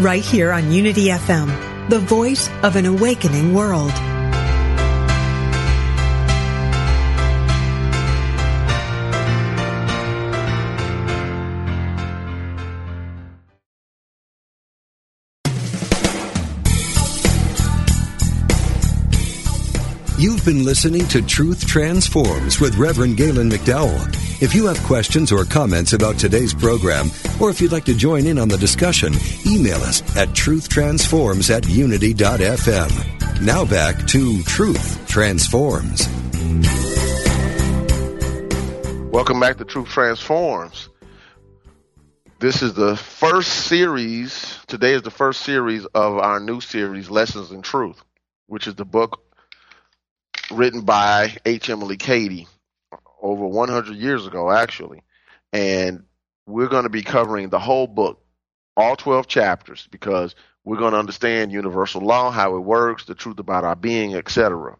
right 0.00 0.24
here 0.24 0.50
on 0.50 0.72
Unity 0.72 1.08
FM, 1.08 1.90
the 1.90 1.98
voice 1.98 2.48
of 2.62 2.76
an 2.76 2.86
awakening 2.86 3.52
world. 3.52 3.92
You've 20.20 20.44
been 20.44 20.66
listening 20.66 21.08
to 21.08 21.22
Truth 21.22 21.66
Transforms 21.66 22.60
with 22.60 22.76
Reverend 22.76 23.16
Galen 23.16 23.48
McDowell. 23.48 24.06
If 24.42 24.54
you 24.54 24.66
have 24.66 24.78
questions 24.82 25.32
or 25.32 25.46
comments 25.46 25.94
about 25.94 26.18
today's 26.18 26.52
program, 26.52 27.06
or 27.40 27.48
if 27.48 27.58
you'd 27.58 27.72
like 27.72 27.86
to 27.86 27.96
join 27.96 28.26
in 28.26 28.38
on 28.38 28.46
the 28.48 28.58
discussion, 28.58 29.14
email 29.46 29.78
us 29.78 30.02
at 30.18 30.28
truthtransforms 30.28 31.48
at 31.48 31.66
unity.fm. 31.66 33.40
Now 33.40 33.64
back 33.64 34.06
to 34.08 34.42
Truth 34.42 35.08
Transforms. 35.08 36.06
Welcome 39.10 39.40
back 39.40 39.56
to 39.56 39.64
Truth 39.64 39.88
Transforms. 39.88 40.90
This 42.40 42.60
is 42.60 42.74
the 42.74 42.94
first 42.94 43.68
series, 43.68 44.58
today 44.66 44.92
is 44.92 45.00
the 45.00 45.10
first 45.10 45.40
series 45.40 45.86
of 45.86 46.18
our 46.18 46.40
new 46.40 46.60
series, 46.60 47.08
Lessons 47.08 47.52
in 47.52 47.62
Truth, 47.62 48.02
which 48.48 48.66
is 48.66 48.74
the 48.74 48.84
book 48.84 49.22
written 50.50 50.82
by 50.82 51.36
H. 51.44 51.70
Emilie 51.70 51.96
Cady 51.96 52.46
over 53.20 53.46
100 53.46 53.96
years 53.96 54.26
ago, 54.26 54.50
actually. 54.50 55.02
And 55.52 56.04
we're 56.46 56.68
going 56.68 56.84
to 56.84 56.90
be 56.90 57.02
covering 57.02 57.48
the 57.48 57.58
whole 57.58 57.86
book, 57.86 58.22
all 58.76 58.96
12 58.96 59.26
chapters, 59.26 59.88
because 59.90 60.34
we're 60.64 60.78
going 60.78 60.92
to 60.92 60.98
understand 60.98 61.52
universal 61.52 62.00
law, 62.02 62.30
how 62.30 62.56
it 62.56 62.60
works, 62.60 63.04
the 63.04 63.14
truth 63.14 63.38
about 63.38 63.64
our 63.64 63.76
being, 63.76 64.14
etc. 64.14 64.76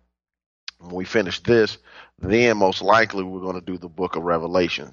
When 0.78 0.94
we 0.94 1.04
finish 1.04 1.40
this, 1.40 1.78
then 2.18 2.56
most 2.56 2.82
likely 2.82 3.24
we're 3.24 3.40
going 3.40 3.58
to 3.58 3.60
do 3.60 3.78
the 3.78 3.88
book 3.88 4.16
of 4.16 4.22
Revelation. 4.22 4.92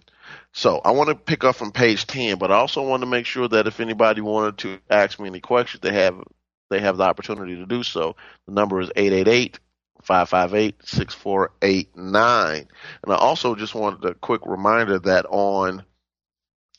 So 0.53 0.81
I 0.83 0.91
want 0.91 1.09
to 1.09 1.15
pick 1.15 1.43
up 1.43 1.55
from 1.55 1.71
page 1.71 2.07
10, 2.07 2.37
but 2.37 2.51
I 2.51 2.55
also 2.55 2.81
want 2.83 3.01
to 3.01 3.07
make 3.07 3.25
sure 3.25 3.47
that 3.47 3.67
if 3.67 3.79
anybody 3.79 4.21
wanted 4.21 4.57
to 4.59 4.79
ask 4.89 5.19
me 5.19 5.27
any 5.27 5.39
questions, 5.39 5.81
they 5.81 5.93
have 5.93 6.21
they 6.69 6.79
have 6.79 6.97
the 6.97 7.03
opportunity 7.03 7.55
to 7.55 7.65
do 7.65 7.83
so. 7.83 8.17
The 8.45 8.53
number 8.53 8.81
is 8.81 8.91
888 8.95 9.59
558 10.07 10.87
6489. 10.87 12.67
And 13.03 13.13
I 13.13 13.15
also 13.15 13.55
just 13.55 13.75
wanted 13.75 14.09
a 14.09 14.13
quick 14.13 14.45
reminder 14.45 14.99
that 14.99 15.25
on 15.25 15.83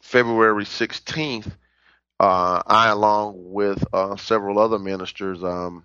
February 0.01 0.65
16th, 0.65 1.47
uh, 2.19 2.63
I, 2.67 2.89
along 2.89 3.35
with 3.37 3.85
uh, 3.93 4.17
several 4.17 4.59
other 4.59 4.79
ministers, 4.79 5.45
um, 5.45 5.85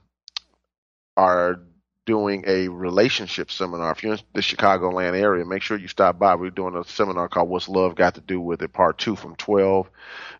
are 1.17 1.59
doing 2.05 2.45
a 2.47 2.69
relationship 2.69 3.51
seminar. 3.51 3.91
If 3.91 4.03
you're 4.03 4.13
in 4.13 4.19
the 4.33 4.41
Chicagoland 4.41 5.19
area, 5.19 5.45
make 5.45 5.61
sure 5.61 5.77
you 5.77 5.89
stop 5.89 6.17
by. 6.17 6.35
We're 6.35 6.49
doing 6.49 6.75
a 6.75 6.85
seminar 6.85 7.27
called 7.27 7.49
What's 7.49 7.67
Love 7.67 7.95
Got 7.95 8.15
to 8.15 8.21
Do 8.21 8.39
with 8.39 8.61
It, 8.61 8.71
part 8.71 8.97
two 8.97 9.17
from 9.17 9.35
12 9.35 9.89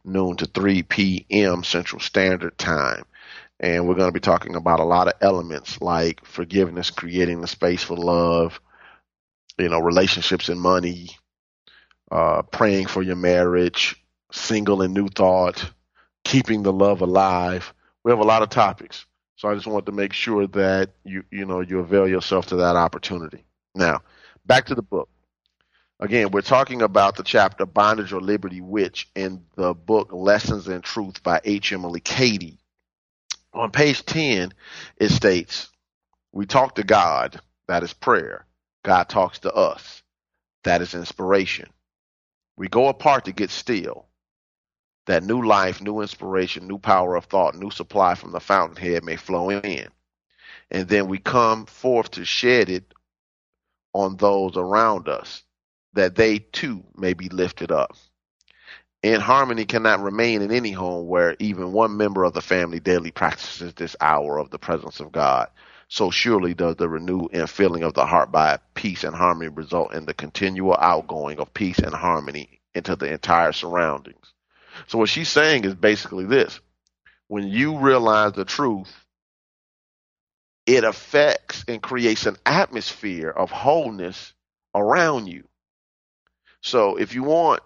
noon 0.06 0.38
to 0.38 0.45
3 0.45 0.84
p.m. 0.84 1.64
Central 1.64 1.99
Standard 1.99 2.58
Time. 2.58 3.04
And 3.64 3.88
we're 3.88 3.95
going 3.95 4.09
to 4.09 4.14
be 4.14 4.20
talking 4.20 4.55
about 4.57 4.82
a 4.82 4.84
lot 4.84 5.07
of 5.07 5.14
elements 5.22 5.82
like 5.82 6.26
forgiveness, 6.26 6.89
creating 6.89 7.39
the 7.39 7.47
space 7.47 7.82
for 7.82 7.95
love, 7.95 8.59
you 9.57 9.70
know, 9.70 9.80
relationships 9.80 10.49
and 10.49 10.59
money, 10.59 11.11
uh, 12.11 12.41
praying 12.41 12.88
for 12.88 13.01
your 13.01 13.16
marriage, 13.16 13.95
single 14.34 14.82
and 14.82 14.93
new 14.93 15.07
thought, 15.07 15.72
keeping 16.26 16.61
the 16.61 16.74
love 16.74 16.99
alive. 16.99 17.74
We 18.03 18.11
have 18.11 18.20
a 18.20 18.26
lot 18.26 18.41
of 18.41 18.49
topics. 18.49 19.05
So 19.38 19.47
I 19.47 19.55
just 19.55 19.66
want 19.66 19.86
to 19.86 19.93
make 19.93 20.11
sure 20.11 20.45
that 20.47 20.89
you 21.05 21.24
you 21.32 21.45
know 21.45 21.61
you 21.61 21.80
avail 21.80 22.05
yourself 22.05 22.47
to 22.47 22.57
that 22.57 22.76
opportunity. 22.76 23.45
Now, 23.74 24.01
back 24.45 24.66
to 24.66 24.76
the 24.76 24.82
book. 24.82 25.07
Again, 26.01 26.32
we're 26.32 26.41
talking 26.41 26.82
about 26.82 27.16
the 27.16 27.24
chapter 27.24 27.66
Bondage 27.66 28.11
or 28.11 28.20
Liberty 28.20 28.59
Which 28.59 29.09
in 29.16 29.45
the 29.55 29.74
book 29.74 30.11
Lessons 30.11 30.68
in 30.68 30.82
Truth 30.82 31.24
by 31.24 31.39
H. 31.45 31.72
Emilie 31.72 32.01
Cady. 32.01 32.59
On 33.54 33.72
page 33.72 34.06
10, 34.06 34.54
it 34.97 35.10
states, 35.10 35.70
We 36.32 36.45
talk 36.45 36.76
to 36.76 36.84
God, 36.84 37.39
that 37.68 37.84
is 37.84 37.93
prayer. 37.93 38.45
God 38.84 39.10
talks 39.10 39.39
to 39.39 39.54
us, 39.54 40.01
that 40.64 40.82
is 40.82 40.95
inspiration. 40.95 41.70
We 42.58 42.68
go 42.68 42.88
apart 42.88 43.26
to 43.26 43.32
get 43.32 43.49
still, 43.49 44.08
that 45.06 45.24
new 45.24 45.45
life, 45.45 45.82
new 45.82 46.01
inspiration, 46.01 46.68
new 46.68 46.80
power 46.80 47.16
of 47.16 47.26
thought, 47.26 47.56
new 47.56 47.72
supply 47.72 48.16
from 48.16 48.32
the 48.32 48.39
fountainhead 48.39 49.04
may 49.04 49.16
flow 49.16 49.49
in. 49.51 49.88
And 50.72 50.88
then 50.88 51.08
we 51.08 51.20
come 51.20 51.66
forth 51.66 52.12
to 52.12 52.26
shed 52.26 52.70
it 52.70 52.93
on 53.93 54.18
those 54.18 54.58
around 54.58 55.08
us, 55.08 55.43
that 55.93 56.16
they 56.16 56.39
too 56.39 56.84
may 56.95 57.14
be 57.14 57.30
lifted 57.30 57.72
up. 57.72 57.95
And 59.04 59.22
harmony 59.22 59.66
cannot 59.66 59.99
remain 59.99 60.41
in 60.41 60.51
any 60.51 60.72
home 60.72 61.08
where 61.08 61.36
even 61.39 61.74
one 61.74 61.97
member 61.97 62.24
of 62.24 62.34
the 62.34 62.41
family 62.41 62.80
daily 62.80 63.12
practices 63.12 63.74
this 63.74 63.97
hour 63.99 64.38
of 64.38 64.49
the 64.49 64.60
presence 64.60 65.01
of 65.01 65.12
God. 65.12 65.49
So 65.89 66.10
surely 66.10 66.54
does 66.54 66.78
the 66.78 66.88
renewed 66.88 67.32
infilling 67.34 67.86
of 67.86 67.93
the 67.93 68.06
heart 68.06 68.32
by 68.32 68.60
peace 68.74 69.04
and 69.04 69.14
harmony 69.14 69.49
result 69.49 69.93
in 69.93 70.06
the 70.06 70.14
continual 70.14 70.78
outgoing 70.80 71.39
of 71.39 71.54
peace 71.54 71.80
and 71.80 71.93
harmony 71.93 72.62
into 72.74 72.95
the 72.95 73.12
entire 73.12 73.51
surroundings. 73.51 74.34
So 74.88 74.97
what 74.97 75.10
she's 75.10 75.30
saying 75.30 75.66
is 75.66 75.76
basically 75.76 76.26
this. 76.26 76.60
When 77.28 77.47
you 77.47 77.80
realize 77.80 78.34
the 78.34 78.45
truth, 78.45 78.91
it 80.66 80.84
affects 80.84 81.66
and 81.68 81.82
creates 81.82 82.26
an 82.26 82.38
atmosphere 82.45 83.30
of 83.30 83.51
wholeness 83.51 84.34
around 84.74 85.28
you. 85.28 85.43
So 86.62 86.95
if 86.95 87.14
you 87.14 87.24
want 87.24 87.62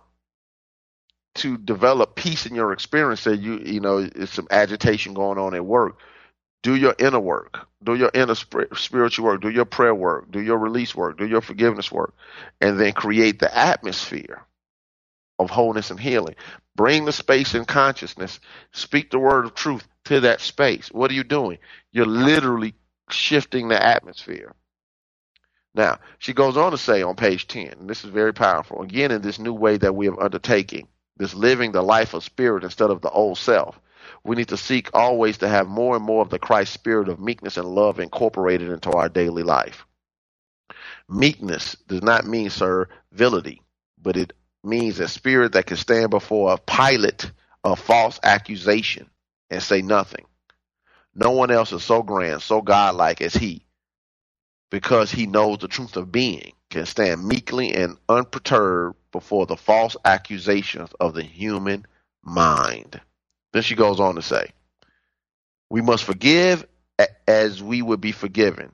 to 1.38 1.57
develop 1.57 2.15
peace 2.15 2.45
in 2.45 2.55
your 2.55 2.73
experience, 2.73 3.21
say 3.21 3.33
you 3.33 3.59
you 3.59 3.79
know 3.79 3.97
it's 3.99 4.33
some 4.33 4.47
agitation 4.51 5.13
going 5.13 5.38
on 5.38 5.55
at 5.55 5.65
work, 5.65 5.99
do 6.63 6.75
your 6.75 6.95
inner 6.99 7.19
work, 7.19 7.67
do 7.83 7.95
your 7.95 8.11
inner 8.13 8.35
spiritual 8.35 9.25
work, 9.25 9.41
do 9.41 9.49
your 9.49 9.65
prayer 9.65 9.95
work, 9.95 10.31
do 10.31 10.41
your 10.41 10.57
release 10.57 10.95
work, 10.95 11.17
do 11.17 11.27
your 11.27 11.41
forgiveness 11.41 11.91
work, 11.91 12.13
and 12.61 12.79
then 12.79 12.93
create 12.93 13.39
the 13.39 13.57
atmosphere 13.57 14.43
of 15.39 15.49
wholeness 15.49 15.91
and 15.91 15.99
healing. 15.99 16.35
Bring 16.75 17.05
the 17.05 17.11
space 17.11 17.55
in 17.55 17.65
consciousness. 17.65 18.39
Speak 18.73 19.11
the 19.11 19.19
word 19.19 19.45
of 19.45 19.55
truth 19.55 19.88
to 20.05 20.21
that 20.21 20.41
space. 20.41 20.89
What 20.91 21.11
are 21.11 21.15
you 21.15 21.23
doing? 21.23 21.59
You're 21.91 22.05
literally 22.05 22.73
shifting 23.09 23.67
the 23.67 23.83
atmosphere. 23.83 24.53
Now, 25.73 25.99
she 26.17 26.33
goes 26.33 26.57
on 26.57 26.71
to 26.71 26.77
say 26.77 27.03
on 27.03 27.15
page 27.15 27.47
10, 27.47 27.67
and 27.79 27.89
this 27.89 28.03
is 28.03 28.09
very 28.09 28.33
powerful, 28.33 28.81
again, 28.81 29.11
in 29.11 29.21
this 29.21 29.39
new 29.39 29.53
way 29.53 29.77
that 29.77 29.95
we 29.95 30.07
are 30.09 30.21
undertaking, 30.21 30.88
this 31.18 31.36
living 31.36 31.72
the 31.72 31.82
life 31.84 32.13
of 32.13 32.24
spirit 32.24 32.63
instead 32.63 32.89
of 32.89 33.01
the 33.01 33.09
old 33.11 33.38
self, 33.38 33.80
we 34.24 34.36
need 34.36 34.49
to 34.49 34.57
seek 34.57 34.89
always 34.93 35.39
to 35.39 35.47
have 35.49 35.68
more 35.68 35.95
and 35.95 36.05
more 36.05 36.22
of 36.22 36.30
the 36.30 36.39
Christ 36.39 36.74
spirit 36.74 37.09
of 37.09 37.20
meekness 37.20 37.57
and 37.57 37.68
love 37.68 37.99
incorporated 37.99 38.70
into 38.70 38.91
our 38.91 39.09
daily 39.09 39.43
life. 39.43 39.86
Meekness 41.09 41.76
does 41.88 42.01
not 42.01 42.26
mean 42.26 42.49
servility, 42.49 43.61
but 44.01 44.18
it 44.18 44.34
means 44.63 44.99
a 44.99 45.07
spirit 45.07 45.53
that 45.53 45.65
can 45.68 45.78
stand 45.78 46.09
before 46.09 46.53
a 46.53 46.57
Pilate 46.57 47.32
of 47.63 47.80
false 47.80 48.20
accusation 48.24 49.09
and 49.49 49.61
say 49.63 49.82
nothing. 49.82 50.26
No 51.15 51.32
one 51.32 51.51
else 51.51 51.72
is 51.74 51.84
so 51.84 52.03
grand, 52.03 52.41
so 52.41 52.61
godlike 52.61 53.22
as 53.22 53.34
he, 53.34 53.65
because 54.72 55.11
he 55.11 55.28
knows 55.28 55.59
the 55.59 55.68
truth 55.68 55.97
of 55.97 56.11
being, 56.11 56.53
can 56.70 56.86
stand 56.86 57.26
meekly 57.26 57.74
and 57.74 57.97
unperturbed 58.09 58.97
before 59.18 59.47
the 59.47 59.57
false 59.57 59.97
accusations 60.05 60.91
of 60.99 61.15
the 61.15 61.24
human 61.24 61.88
mind. 62.24 63.01
Then 63.51 63.63
she 63.63 63.74
goes 63.74 63.99
on 63.99 64.13
to 64.13 64.22
say, 64.22 64.51
We 65.72 65.82
must 65.82 66.03
forgive 66.03 66.68
as 67.28 67.63
we 67.63 67.82
would 67.82 67.99
be 67.99 68.11
forgiven. 68.11 68.72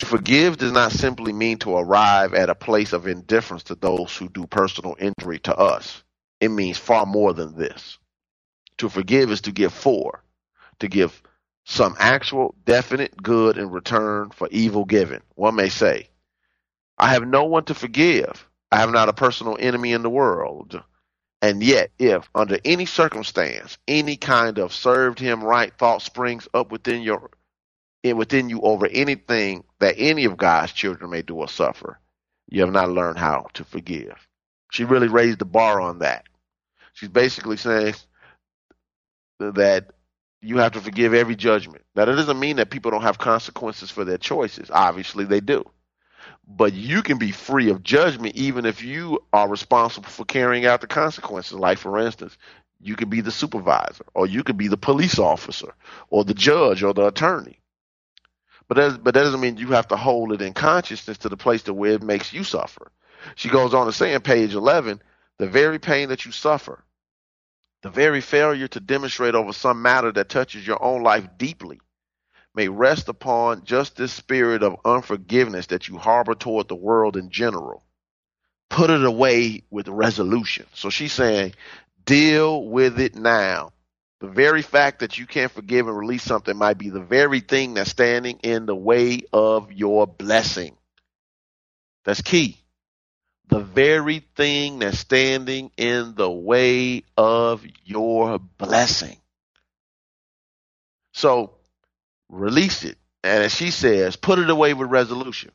To 0.00 0.06
forgive 0.06 0.56
does 0.56 0.72
not 0.72 0.92
simply 0.92 1.34
mean 1.34 1.58
to 1.58 1.76
arrive 1.76 2.32
at 2.32 2.48
a 2.48 2.54
place 2.54 2.94
of 2.94 3.06
indifference 3.06 3.64
to 3.64 3.74
those 3.74 4.16
who 4.16 4.30
do 4.30 4.46
personal 4.46 4.96
injury 4.98 5.38
to 5.40 5.54
us. 5.54 6.02
It 6.40 6.48
means 6.48 6.78
far 6.78 7.04
more 7.04 7.34
than 7.34 7.54
this. 7.54 7.98
To 8.78 8.88
forgive 8.88 9.30
is 9.30 9.42
to 9.42 9.52
give 9.52 9.74
for, 9.74 10.24
to 10.78 10.88
give 10.88 11.22
some 11.64 11.94
actual, 11.98 12.54
definite 12.64 13.22
good 13.22 13.58
in 13.58 13.68
return 13.68 14.30
for 14.30 14.48
evil 14.50 14.86
given. 14.86 15.20
One 15.34 15.56
may 15.56 15.68
say, 15.68 16.08
I 16.96 17.08
have 17.12 17.26
no 17.26 17.44
one 17.44 17.64
to 17.66 17.74
forgive. 17.74 18.48
I 18.70 18.78
have 18.78 18.90
not 18.90 19.08
a 19.08 19.12
personal 19.12 19.56
enemy 19.58 19.92
in 19.92 20.02
the 20.02 20.10
world. 20.10 20.82
And 21.42 21.62
yet, 21.62 21.90
if 21.98 22.28
under 22.34 22.58
any 22.64 22.86
circumstance, 22.86 23.76
any 23.86 24.16
kind 24.16 24.58
of 24.58 24.72
served 24.72 25.18
him 25.18 25.44
right 25.44 25.72
thought 25.76 26.02
springs 26.02 26.48
up 26.54 26.72
within 26.72 27.02
your 27.02 27.30
within 28.02 28.50
you 28.50 28.60
over 28.60 28.86
anything 28.86 29.64
that 29.78 29.94
any 29.96 30.26
of 30.26 30.36
God's 30.36 30.72
children 30.72 31.10
may 31.10 31.22
do 31.22 31.36
or 31.36 31.48
suffer, 31.48 31.98
you 32.48 32.60
have 32.60 32.72
not 32.72 32.90
learned 32.90 33.18
how 33.18 33.46
to 33.54 33.64
forgive. 33.64 34.26
She 34.70 34.84
really 34.84 35.08
raised 35.08 35.38
the 35.38 35.46
bar 35.46 35.80
on 35.80 36.00
that. 36.00 36.24
She's 36.92 37.08
basically 37.08 37.56
saying 37.56 37.94
that 39.40 39.90
you 40.42 40.58
have 40.58 40.72
to 40.72 40.80
forgive 40.80 41.14
every 41.14 41.36
judgment. 41.36 41.84
Now, 41.94 42.04
that 42.04 42.16
doesn't 42.16 42.38
mean 42.40 42.56
that 42.56 42.70
people 42.70 42.90
don't 42.90 43.02
have 43.02 43.18
consequences 43.18 43.90
for 43.90 44.04
their 44.04 44.18
choices. 44.18 44.70
Obviously, 44.70 45.24
they 45.24 45.40
do. 45.40 45.64
But 46.46 46.74
you 46.74 47.02
can 47.02 47.18
be 47.18 47.30
free 47.30 47.70
of 47.70 47.82
judgment 47.82 48.36
even 48.36 48.66
if 48.66 48.82
you 48.82 49.20
are 49.32 49.48
responsible 49.48 50.08
for 50.08 50.24
carrying 50.24 50.66
out 50.66 50.80
the 50.80 50.86
consequences. 50.86 51.54
Like, 51.54 51.78
for 51.78 51.98
instance, 51.98 52.36
you 52.80 52.96
could 52.96 53.10
be 53.10 53.22
the 53.22 53.30
supervisor, 53.30 54.04
or 54.14 54.26
you 54.26 54.44
could 54.44 54.58
be 54.58 54.68
the 54.68 54.76
police 54.76 55.18
officer, 55.18 55.74
or 56.10 56.24
the 56.24 56.34
judge, 56.34 56.82
or 56.82 56.92
the 56.92 57.06
attorney. 57.06 57.60
But 58.68 58.76
that, 58.76 59.04
but 59.04 59.14
that 59.14 59.22
doesn't 59.22 59.40
mean 59.40 59.56
you 59.56 59.68
have 59.68 59.88
to 59.88 59.96
hold 59.96 60.32
it 60.32 60.42
in 60.42 60.52
consciousness 60.52 61.18
to 61.18 61.28
the 61.28 61.36
place 61.36 61.62
to 61.64 61.74
where 61.74 61.92
it 61.92 62.02
makes 62.02 62.32
you 62.32 62.44
suffer. 62.44 62.90
She 63.36 63.48
goes 63.48 63.72
on 63.72 63.86
to 63.86 63.92
say 63.92 64.12
in 64.12 64.20
page 64.20 64.54
11, 64.54 65.02
the 65.38 65.46
very 65.46 65.78
pain 65.78 66.10
that 66.10 66.26
you 66.26 66.32
suffer, 66.32 66.84
the 67.82 67.90
very 67.90 68.20
failure 68.20 68.68
to 68.68 68.80
demonstrate 68.80 69.34
over 69.34 69.52
some 69.52 69.82
matter 69.82 70.12
that 70.12 70.28
touches 70.28 70.66
your 70.66 70.82
own 70.82 71.02
life 71.02 71.26
deeply, 71.38 71.80
may 72.54 72.68
rest 72.68 73.08
upon 73.08 73.64
just 73.64 73.96
this 73.96 74.12
spirit 74.12 74.62
of 74.62 74.76
unforgiveness 74.84 75.66
that 75.68 75.88
you 75.88 75.98
harbor 75.98 76.34
toward 76.34 76.68
the 76.68 76.76
world 76.76 77.16
in 77.16 77.30
general. 77.30 77.84
Put 78.70 78.90
it 78.90 79.04
away 79.04 79.64
with 79.70 79.88
resolution. 79.88 80.66
So 80.74 80.90
she's 80.90 81.12
saying, 81.12 81.54
deal 82.04 82.64
with 82.64 83.00
it 83.00 83.16
now. 83.16 83.72
The 84.20 84.28
very 84.28 84.62
fact 84.62 85.00
that 85.00 85.18
you 85.18 85.26
can't 85.26 85.52
forgive 85.52 85.88
and 85.88 85.96
release 85.98 86.22
something 86.22 86.56
might 86.56 86.78
be 86.78 86.90
the 86.90 87.00
very 87.00 87.40
thing 87.40 87.74
that's 87.74 87.90
standing 87.90 88.38
in 88.42 88.66
the 88.66 88.76
way 88.76 89.22
of 89.32 89.72
your 89.72 90.06
blessing. 90.06 90.76
That's 92.04 92.22
key. 92.22 92.58
the 93.48 93.60
very 93.60 94.20
thing 94.36 94.78
that's 94.78 94.98
standing 94.98 95.70
in 95.76 96.14
the 96.14 96.30
way 96.30 97.04
of 97.16 97.64
your 97.84 98.38
blessing. 98.38 99.16
So 101.12 101.54
release 102.34 102.84
it. 102.84 102.98
And 103.22 103.44
as 103.44 103.54
she 103.54 103.70
says, 103.70 104.16
put 104.16 104.38
it 104.38 104.50
away 104.50 104.74
with 104.74 104.90
resolution. 104.90 105.50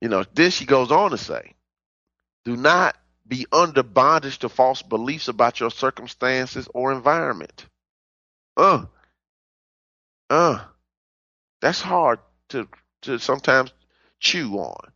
You 0.00 0.08
know, 0.08 0.24
then 0.34 0.50
she 0.50 0.64
goes 0.64 0.90
on 0.90 1.10
to 1.10 1.18
say, 1.18 1.54
do 2.44 2.56
not 2.56 2.96
be 3.26 3.46
under 3.52 3.82
bondage 3.82 4.38
to 4.38 4.48
false 4.48 4.82
beliefs 4.82 5.28
about 5.28 5.60
your 5.60 5.70
circumstances 5.70 6.68
or 6.74 6.92
environment. 6.92 7.66
Uh, 8.56 8.86
uh, 10.30 10.64
that's 11.60 11.80
hard 11.80 12.20
to, 12.48 12.68
to 13.02 13.18
sometimes 13.18 13.72
chew 14.18 14.54
on. 14.54 14.92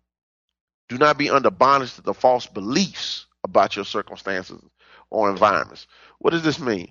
Do 0.89 0.99
not 0.99 1.19
be 1.19 1.31
under 1.31 1.51
bondage 1.51 1.95
to 1.95 2.03
the 2.03 2.15
false 2.15 2.47
beliefs 2.47 3.27
about 3.45 3.77
your 3.77 3.85
circumstances 3.85 4.61
or 5.11 5.31
environments. 5.31 5.87
What 6.19 6.31
does 6.31 6.43
this 6.43 6.59
mean? 6.59 6.91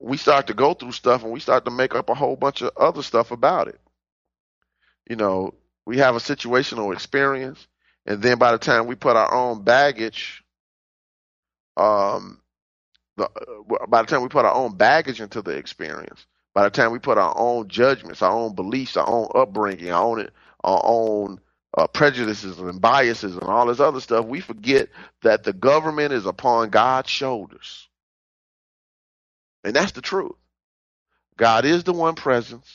We 0.00 0.16
start 0.18 0.48
to 0.48 0.54
go 0.54 0.74
through 0.74 0.92
stuff 0.92 1.24
and 1.24 1.32
we 1.32 1.40
start 1.40 1.64
to 1.66 1.70
make 1.70 1.94
up 1.94 2.10
a 2.10 2.14
whole 2.14 2.36
bunch 2.36 2.62
of 2.62 2.72
other 2.76 3.02
stuff 3.02 3.30
about 3.32 3.68
it. 3.68 3.80
You 5.08 5.16
know, 5.16 5.54
we 5.86 5.98
have 5.98 6.16
a 6.16 6.20
situational 6.20 6.92
experience, 6.94 7.66
and 8.06 8.22
then 8.22 8.38
by 8.38 8.52
the 8.52 8.58
time 8.58 8.86
we 8.86 8.94
put 8.94 9.16
our 9.16 9.32
own 9.34 9.64
baggage, 9.64 10.44
um, 11.76 12.40
the, 13.16 13.24
uh, 13.26 13.86
by 13.88 14.02
the 14.02 14.08
time 14.08 14.22
we 14.22 14.28
put 14.28 14.46
our 14.46 14.54
own 14.54 14.76
baggage 14.76 15.20
into 15.20 15.42
the 15.42 15.52
experience, 15.52 16.26
by 16.54 16.64
the 16.64 16.70
time 16.70 16.92
we 16.92 17.00
put 17.00 17.18
our 17.18 17.34
own 17.38 17.68
judgments, 17.68 18.22
our 18.22 18.32
own 18.32 18.54
beliefs, 18.54 18.96
our 18.96 19.08
own 19.08 19.28
upbringing, 19.34 19.90
our 19.92 20.04
own 20.04 20.28
our 20.64 20.82
own 20.84 21.40
uh, 21.78 21.86
prejudices 21.88 22.58
and 22.58 22.80
biases 22.80 23.34
and 23.34 23.44
all 23.44 23.66
this 23.66 23.80
other 23.80 24.00
stuff, 24.00 24.26
we 24.26 24.40
forget 24.40 24.88
that 25.22 25.44
the 25.44 25.52
government 25.54 26.12
is 26.12 26.26
upon 26.26 26.70
God's 26.70 27.10
shoulders. 27.10 27.87
And 29.64 29.74
that's 29.76 29.92
the 29.92 30.02
truth. 30.02 30.32
God 31.36 31.64
is 31.64 31.84
the 31.84 31.92
one 31.92 32.14
presence. 32.16 32.68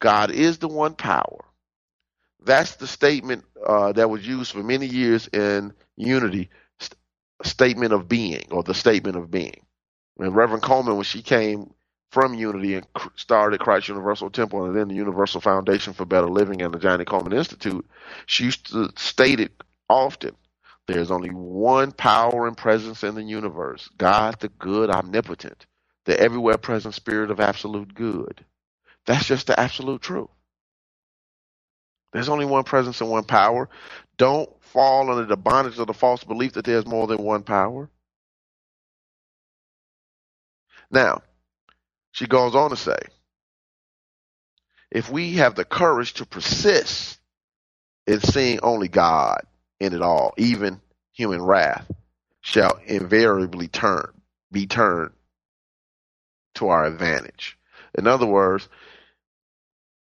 God 0.00 0.30
is 0.30 0.58
the 0.58 0.68
one 0.68 0.94
power. 0.94 1.44
That's 2.44 2.76
the 2.76 2.86
statement 2.86 3.44
uh, 3.66 3.92
that 3.92 4.10
was 4.10 4.26
used 4.26 4.52
for 4.52 4.62
many 4.62 4.86
years 4.86 5.28
in 5.28 5.74
unity, 5.96 6.50
st- 6.80 6.98
statement 7.44 7.92
of 7.92 8.08
being 8.08 8.46
or 8.50 8.62
the 8.62 8.74
statement 8.74 9.16
of 9.16 9.30
being. 9.30 9.64
When 10.16 10.32
Reverend 10.34 10.62
Colemon, 10.62 10.96
when 10.96 11.04
she 11.04 11.22
came 11.22 11.72
from 12.12 12.34
Unity 12.34 12.74
and 12.76 12.86
started 13.16 13.60
Christ 13.60 13.88
Universal 13.88 14.30
Temple 14.30 14.66
and 14.66 14.76
then 14.76 14.88
the 14.88 14.94
Universal 14.94 15.40
Foundation 15.42 15.94
for 15.94 16.04
Better 16.06 16.28
Living 16.30 16.62
and 16.62 16.72
the 16.72 16.78
Johnnie 16.78 17.04
Colemon 17.04 17.34
Institute, 17.36 17.86
she 18.26 18.44
used 18.44 18.70
to 18.72 18.90
state 18.96 19.40
it 19.40 19.52
often. 19.90 20.36
There's 20.86 21.10
only 21.10 21.30
one 21.30 21.92
power 21.92 22.46
and 22.46 22.56
presence 22.56 23.04
in 23.04 23.14
the 23.16 23.22
universe 23.24 23.88
God, 23.98 24.40
the 24.40 24.48
good, 24.50 24.90
omnipotent, 24.90 25.66
the 26.06 26.18
everywhere 26.18 26.58
present 26.58 26.94
spirit 26.94 27.30
of 27.30 27.40
absolute 27.40 27.94
good. 27.94 28.44
That's 29.06 29.26
just 29.26 29.48
the 29.48 29.58
absolute 29.58 30.02
truth. 30.02 30.30
There's 32.12 32.28
only 32.28 32.46
one 32.46 32.64
presence 32.64 33.00
and 33.00 33.10
one 33.10 33.24
power. 33.24 33.68
Don't 34.16 34.50
fall 34.62 35.10
under 35.10 35.26
the 35.26 35.36
bondage 35.36 35.78
of 35.78 35.86
the 35.86 35.94
false 35.94 36.24
belief 36.24 36.54
that 36.54 36.64
there's 36.64 36.86
more 36.86 37.06
than 37.06 37.18
one 37.22 37.42
power. 37.42 37.90
Now, 40.90 41.22
she 42.12 42.26
goes 42.26 42.54
on 42.54 42.70
to 42.70 42.76
say, 42.76 42.98
if 44.90 45.10
we 45.10 45.34
have 45.34 45.56
the 45.56 45.64
courage 45.64 46.14
to 46.14 46.26
persist 46.26 47.18
in 48.06 48.20
seeing 48.20 48.60
only 48.62 48.88
God 48.88 49.42
in 49.80 49.94
it 49.94 50.02
all, 50.02 50.32
even 50.38 50.80
human 51.12 51.42
wrath 51.42 51.90
shall 52.40 52.78
invariably 52.86 53.68
turn, 53.68 54.12
be 54.52 54.66
turned 54.66 55.10
to 56.56 56.68
our 56.68 56.84
advantage. 56.84 57.56
In 57.96 58.06
other 58.06 58.26
words, 58.26 58.68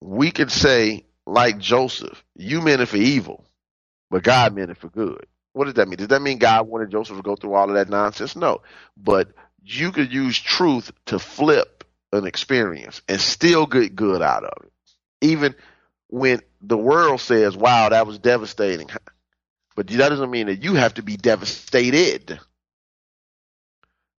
we 0.02 0.32
could 0.32 0.52
say, 0.52 1.06
like 1.26 1.58
Joseph, 1.58 2.24
you 2.36 2.62
meant 2.62 2.82
it 2.82 2.88
for 2.88 2.98
evil, 2.98 3.46
but 4.10 4.24
God 4.24 4.56
meant 4.56 4.72
it 4.72 4.78
for 4.78 4.90
good. 4.90 5.26
What 5.54 5.66
does 5.66 5.76
that 5.76 5.88
mean? 5.88 5.98
Does 5.98 6.08
that 6.10 6.22
mean 6.22 6.38
God 6.38 6.68
wanted 6.68 6.92
Joseph 6.92 7.18
to 7.18 7.24
go 7.24 7.36
through 7.36 7.54
all 7.54 7.70
of 7.70 7.76
that 7.76 7.90
nonsense? 7.90 8.36
No. 8.36 8.62
But 8.98 9.30
you 9.64 9.92
could 9.92 10.12
use 10.12 10.40
truth 10.40 10.92
to 11.08 11.20
flip 11.20 11.84
an 12.14 12.26
experience 12.26 13.02
and 13.08 13.20
still 13.20 13.66
get 13.66 13.96
good 13.96 14.22
out 14.22 14.44
of 14.44 14.66
it. 14.66 14.72
Even 15.22 15.56
when 16.08 16.42
the 16.62 16.78
world 16.78 17.22
says, 17.22 17.56
wow, 17.56 17.90
that 17.90 18.08
was 18.08 18.20
devastating. 18.20 18.90
But 19.76 19.88
that 19.88 20.10
doesn't 20.10 20.32
mean 20.32 20.48
that 20.48 20.64
you 20.64 20.76
have 20.76 20.96
to 20.96 21.04
be 21.04 21.18
devastated. 21.18 22.40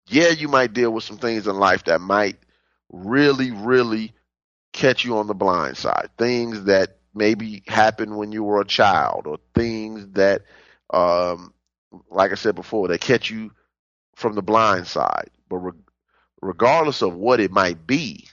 Yeah, 0.08 0.30
you 0.30 0.48
might 0.48 0.72
deal 0.72 0.92
with 0.92 1.04
some 1.04 1.18
things 1.18 1.46
in 1.46 1.56
life 1.56 1.84
that 1.84 2.00
might 2.00 2.38
really, 2.90 3.50
really 3.50 4.12
catch 4.72 5.04
you 5.04 5.18
on 5.18 5.26
the 5.26 5.34
blind 5.34 5.76
side. 5.76 6.10
Things 6.18 6.64
that 6.64 6.98
maybe 7.14 7.62
happened 7.68 8.16
when 8.16 8.32
you 8.32 8.42
were 8.44 8.60
a 8.60 8.66
child 8.66 9.26
or 9.26 9.38
things 9.54 10.08
that, 10.12 10.42
um, 10.92 11.54
like 12.10 12.32
I 12.32 12.36
said 12.36 12.54
before, 12.54 12.88
that 12.88 13.00
catch 13.00 13.30
you 13.30 13.52
from 14.16 14.34
the 14.34 14.42
blind 14.42 14.86
side. 14.86 15.30
But 15.48 15.56
re- 15.58 15.72
regardless 16.42 17.02
of 17.02 17.14
what 17.14 17.40
it 17.40 17.50
might 17.52 17.86
be, 17.86 18.28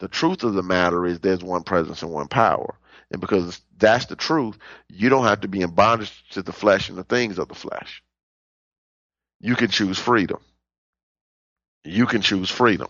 the 0.00 0.08
truth 0.08 0.44
of 0.44 0.54
the 0.54 0.62
matter 0.62 1.06
is 1.06 1.20
there's 1.20 1.42
one 1.44 1.62
presence 1.62 2.02
and 2.02 2.12
one 2.12 2.28
power. 2.28 2.78
And 3.10 3.20
because 3.20 3.60
that's 3.78 4.06
the 4.06 4.16
truth, 4.16 4.58
you 4.88 5.08
don't 5.08 5.24
have 5.24 5.42
to 5.42 5.48
be 5.48 5.62
in 5.62 5.70
bondage 5.70 6.24
to 6.30 6.42
the 6.42 6.52
flesh 6.52 6.88
and 6.88 6.98
the 6.98 7.04
things 7.04 7.38
of 7.38 7.48
the 7.48 7.54
flesh. 7.54 8.02
You 9.40 9.56
can 9.56 9.68
choose 9.68 9.98
freedom. 9.98 10.40
You 11.84 12.06
can 12.06 12.22
choose 12.22 12.50
freedom. 12.50 12.88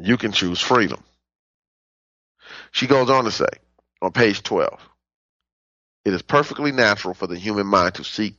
You 0.00 0.16
can 0.16 0.32
choose 0.32 0.60
freedom. 0.60 1.02
She 2.72 2.86
goes 2.86 3.10
on 3.10 3.24
to 3.24 3.30
say 3.30 3.48
on 4.02 4.12
page 4.12 4.42
12 4.42 4.80
it 6.06 6.14
is 6.14 6.22
perfectly 6.22 6.70
natural 6.70 7.14
for 7.14 7.26
the 7.26 7.36
human 7.38 7.66
mind 7.66 7.96
to 7.96 8.04
seek 8.04 8.36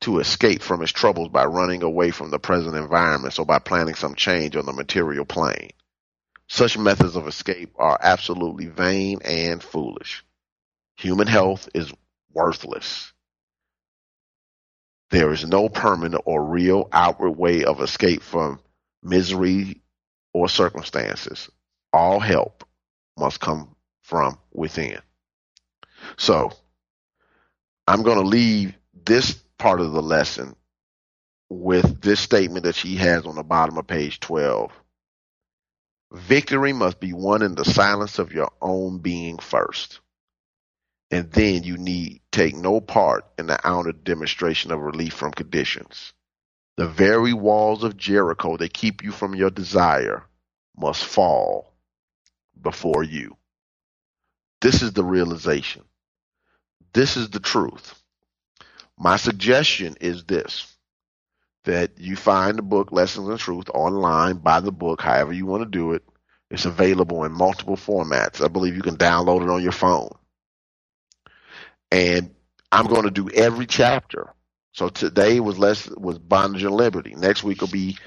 to 0.00 0.18
escape 0.18 0.62
from 0.62 0.82
its 0.82 0.90
troubles 0.90 1.28
by 1.28 1.44
running 1.44 1.82
away 1.82 2.10
from 2.10 2.30
the 2.30 2.38
present 2.38 2.74
environment 2.74 3.38
or 3.38 3.44
by 3.44 3.58
planning 3.58 3.94
some 3.94 4.14
change 4.14 4.56
on 4.56 4.66
the 4.66 4.72
material 4.72 5.26
plane. 5.26 5.70
Such 6.48 6.78
methods 6.78 7.16
of 7.16 7.28
escape 7.28 7.74
are 7.78 7.98
absolutely 8.00 8.66
vain 8.66 9.20
and 9.24 9.62
foolish. 9.62 10.24
Human 10.96 11.26
health 11.26 11.68
is 11.74 11.92
worthless. 12.32 13.11
There 15.12 15.30
is 15.30 15.44
no 15.44 15.68
permanent 15.68 16.22
or 16.24 16.42
real 16.42 16.88
outward 16.90 17.32
way 17.32 17.64
of 17.64 17.82
escape 17.82 18.22
from 18.22 18.60
misery 19.02 19.82
or 20.32 20.48
circumstances. 20.48 21.50
All 21.92 22.18
help 22.18 22.64
must 23.18 23.38
come 23.38 23.76
from 24.00 24.38
within. 24.54 25.00
So, 26.16 26.52
I'm 27.86 28.02
going 28.04 28.22
to 28.22 28.26
leave 28.26 28.74
this 29.04 29.34
part 29.58 29.82
of 29.82 29.92
the 29.92 30.00
lesson 30.00 30.56
with 31.50 32.00
this 32.00 32.20
statement 32.20 32.64
that 32.64 32.74
she 32.74 32.96
has 32.96 33.26
on 33.26 33.34
the 33.34 33.42
bottom 33.42 33.76
of 33.76 33.86
page 33.86 34.18
12. 34.18 34.72
Victory 36.10 36.72
must 36.72 37.00
be 37.00 37.12
won 37.12 37.42
in 37.42 37.54
the 37.54 37.66
silence 37.66 38.18
of 38.18 38.32
your 38.32 38.50
own 38.62 39.00
being 39.00 39.38
first. 39.38 40.00
And 41.12 41.30
then 41.30 41.62
you 41.62 41.76
need 41.76 42.22
take 42.32 42.56
no 42.56 42.80
part 42.80 43.26
in 43.38 43.46
the 43.46 43.60
outer 43.68 43.92
demonstration 43.92 44.72
of 44.72 44.80
relief 44.80 45.12
from 45.12 45.30
conditions. 45.32 46.14
The 46.78 46.88
very 46.88 47.34
walls 47.34 47.84
of 47.84 47.98
Jericho 47.98 48.56
that 48.56 48.72
keep 48.72 49.04
you 49.04 49.12
from 49.12 49.34
your 49.34 49.50
desire 49.50 50.24
must 50.76 51.04
fall 51.04 51.74
before 52.60 53.02
you. 53.02 53.36
This 54.62 54.80
is 54.82 54.94
the 54.94 55.04
realization. 55.04 55.82
This 56.94 57.16
is 57.18 57.28
the 57.28 57.40
truth. 57.40 57.94
My 58.98 59.16
suggestion 59.16 59.96
is 60.00 60.24
this 60.24 60.66
that 61.64 61.92
you 61.98 62.16
find 62.16 62.58
the 62.58 62.62
book 62.62 62.90
Lessons 62.90 63.28
in 63.28 63.36
Truth 63.36 63.68
online, 63.72 64.38
buy 64.38 64.60
the 64.60 64.72
book, 64.72 65.00
however 65.00 65.32
you 65.32 65.46
want 65.46 65.62
to 65.62 65.68
do 65.68 65.92
it. 65.92 66.02
It's 66.50 66.64
available 66.64 67.24
in 67.24 67.32
multiple 67.32 67.76
formats. 67.76 68.44
I 68.44 68.48
believe 68.48 68.74
you 68.74 68.82
can 68.82 68.96
download 68.96 69.42
it 69.42 69.48
on 69.48 69.62
your 69.62 69.72
phone. 69.72 70.10
And 71.92 72.34
I'm 72.72 72.86
going 72.86 73.04
to 73.04 73.12
do 73.12 73.30
every 73.30 73.66
chapter. 73.66 74.34
So 74.72 74.88
today 74.88 75.40
was 75.40 75.58
less 75.58 75.88
was 75.90 76.18
bondage 76.18 76.64
and 76.64 76.74
liberty. 76.74 77.14
Next 77.14 77.44
week 77.44 77.60
will 77.60 77.68
be 77.68 77.98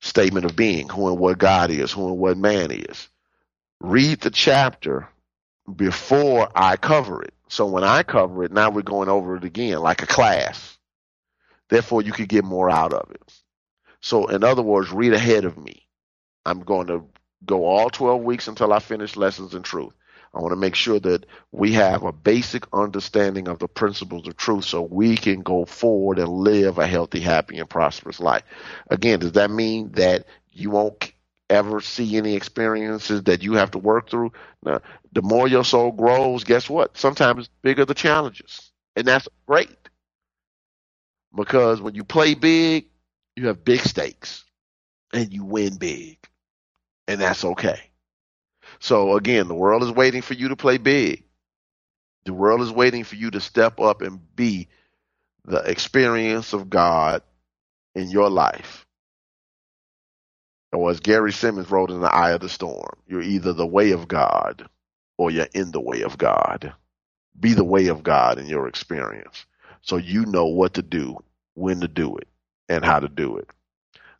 statement 0.00 0.46
of 0.46 0.56
being, 0.56 0.88
who 0.88 1.08
and 1.08 1.18
what 1.18 1.38
God 1.38 1.70
is, 1.70 1.92
who 1.92 2.08
and 2.08 2.18
what 2.18 2.38
man 2.38 2.70
is. 2.70 3.08
Read 3.80 4.20
the 4.20 4.30
chapter 4.30 5.08
before 5.74 6.48
I 6.54 6.76
cover 6.76 7.22
it. 7.22 7.34
So 7.48 7.66
when 7.66 7.84
I 7.84 8.04
cover 8.04 8.44
it, 8.44 8.52
now 8.52 8.70
we're 8.70 8.82
going 8.82 9.08
over 9.10 9.36
it 9.36 9.44
again 9.44 9.80
like 9.80 10.02
a 10.02 10.06
class. 10.06 10.78
Therefore, 11.70 12.02
you 12.02 12.12
could 12.12 12.28
get 12.28 12.44
more 12.44 12.70
out 12.70 12.92
of 12.92 13.10
it. 13.10 13.42
So, 14.02 14.28
in 14.28 14.44
other 14.44 14.62
words, 14.62 14.92
read 14.92 15.14
ahead 15.14 15.44
of 15.44 15.58
me. 15.58 15.86
I'm 16.46 16.60
going 16.60 16.88
to 16.88 17.04
go 17.44 17.66
all 17.66 17.90
12 17.90 18.22
weeks 18.22 18.48
until 18.48 18.72
I 18.72 18.78
finish 18.78 19.16
Lessons 19.16 19.54
in 19.54 19.62
Truth. 19.62 19.94
I 20.34 20.40
want 20.40 20.52
to 20.52 20.56
make 20.56 20.74
sure 20.74 20.98
that 21.00 21.26
we 21.52 21.72
have 21.74 22.02
a 22.02 22.12
basic 22.12 22.64
understanding 22.72 23.48
of 23.48 23.60
the 23.60 23.68
principles 23.68 24.26
of 24.26 24.36
truth 24.36 24.64
so 24.64 24.82
we 24.82 25.16
can 25.16 25.42
go 25.42 25.64
forward 25.64 26.18
and 26.18 26.28
live 26.28 26.78
a 26.78 26.86
healthy, 26.86 27.20
happy, 27.20 27.58
and 27.58 27.70
prosperous 27.70 28.20
life. 28.20 28.42
Again, 28.90 29.20
does 29.20 29.32
that 29.32 29.50
mean 29.50 29.92
that 29.92 30.26
you 30.50 30.70
won't 30.70 31.12
ever 31.48 31.80
see 31.80 32.16
any 32.16 32.34
experiences 32.34 33.22
that 33.24 33.42
you 33.42 33.54
have 33.54 33.70
to 33.72 33.78
work 33.78 34.10
through? 34.10 34.32
Now, 34.64 34.80
the 35.12 35.22
more 35.22 35.46
your 35.46 35.64
soul 35.64 35.92
grows, 35.92 36.44
guess 36.44 36.68
what? 36.68 36.96
Sometimes 36.98 37.48
bigger 37.62 37.84
the 37.84 37.94
challenges. 37.94 38.72
And 38.96 39.06
that's 39.06 39.28
great. 39.46 39.76
Because 41.34 41.80
when 41.80 41.94
you 41.94 42.04
play 42.04 42.34
big, 42.34 42.86
you 43.36 43.48
have 43.48 43.64
big 43.64 43.80
stakes 43.80 44.44
and 45.12 45.32
you 45.32 45.44
win 45.44 45.76
big. 45.76 46.18
And 47.06 47.20
that's 47.20 47.44
okay. 47.44 47.90
So 48.84 49.16
again, 49.16 49.48
the 49.48 49.54
world 49.54 49.82
is 49.82 49.90
waiting 49.90 50.20
for 50.20 50.34
you 50.34 50.48
to 50.48 50.56
play 50.56 50.76
big. 50.76 51.24
The 52.26 52.34
world 52.34 52.60
is 52.60 52.70
waiting 52.70 53.04
for 53.04 53.14
you 53.14 53.30
to 53.30 53.40
step 53.40 53.80
up 53.80 54.02
and 54.02 54.20
be 54.36 54.68
the 55.46 55.60
experience 55.60 56.52
of 56.52 56.68
God 56.68 57.22
in 57.94 58.10
your 58.10 58.28
life. 58.28 58.84
Or 60.70 60.90
as 60.90 61.00
Gary 61.00 61.32
Simmons 61.32 61.70
wrote 61.70 61.90
in 61.90 62.02
The 62.02 62.14
I 62.14 62.32
of 62.32 62.42
the 62.42 62.50
Storm, 62.50 62.98
you're 63.06 63.22
either 63.22 63.54
the 63.54 63.66
way 63.66 63.92
of 63.92 64.06
God 64.06 64.68
or 65.16 65.30
you're 65.30 65.48
in 65.54 65.70
the 65.70 65.80
way 65.80 66.02
of 66.02 66.18
God. 66.18 66.74
Be 67.40 67.54
the 67.54 67.64
way 67.64 67.86
of 67.86 68.02
God 68.02 68.38
in 68.38 68.44
your 68.44 68.68
experience 68.68 69.46
so 69.80 69.96
you 69.96 70.26
know 70.26 70.44
what 70.44 70.74
to 70.74 70.82
do, 70.82 71.16
when 71.54 71.80
to 71.80 71.88
do 71.88 72.18
it, 72.18 72.28
and 72.68 72.84
how 72.84 73.00
to 73.00 73.08
do 73.08 73.38
it. 73.38 73.48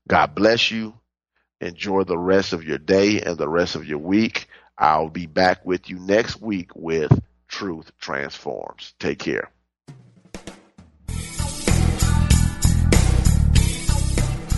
God 0.08 0.34
bless 0.34 0.70
you. 0.70 0.94
Enjoy 1.60 2.04
the 2.04 2.18
rest 2.18 2.52
of 2.52 2.64
your 2.64 2.78
day 2.78 3.20
and 3.20 3.38
the 3.38 3.48
rest 3.48 3.74
of 3.74 3.86
your 3.86 3.98
week. 3.98 4.48
I'll 4.76 5.08
be 5.08 5.26
back 5.26 5.64
with 5.64 5.88
you 5.88 5.98
next 5.98 6.40
week 6.40 6.74
with 6.74 7.12
Truth 7.48 7.92
Transforms. 7.98 8.94
Take 8.98 9.20
care. 9.20 9.50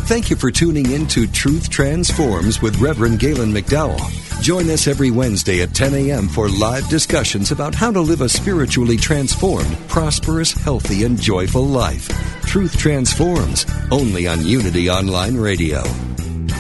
Thank 0.07 0.31
you 0.31 0.37
for 0.37 0.53
tuning 0.53 0.93
in 0.93 1.09
to 1.09 1.27
Truth 1.27 1.69
Transforms 1.69 2.63
with 2.63 2.81
Reverend 2.81 3.19
Galen 3.19 3.53
McDowell. 3.53 4.01
Join 4.41 4.71
us 4.71 4.87
every 4.87 5.11
Wednesday 5.11 5.63
at 5.63 5.75
10 5.75 5.95
a.m. 5.95 6.29
for 6.29 6.49
live 6.49 6.89
discussions 6.89 7.51
about 7.51 7.75
how 7.75 7.91
to 7.91 8.01
live 8.01 8.21
a 8.21 8.29
spiritually 8.29 8.97
transformed, 8.97 9.77
prosperous, 9.89 10.53
healthy, 10.53 11.03
and 11.03 11.21
joyful 11.21 11.67
life. 11.67 12.09
Truth 12.43 12.79
Transforms, 12.79 13.67
only 13.91 14.29
on 14.29 14.47
Unity 14.47 14.89
Online 14.89 15.37
Radio. 15.37 15.83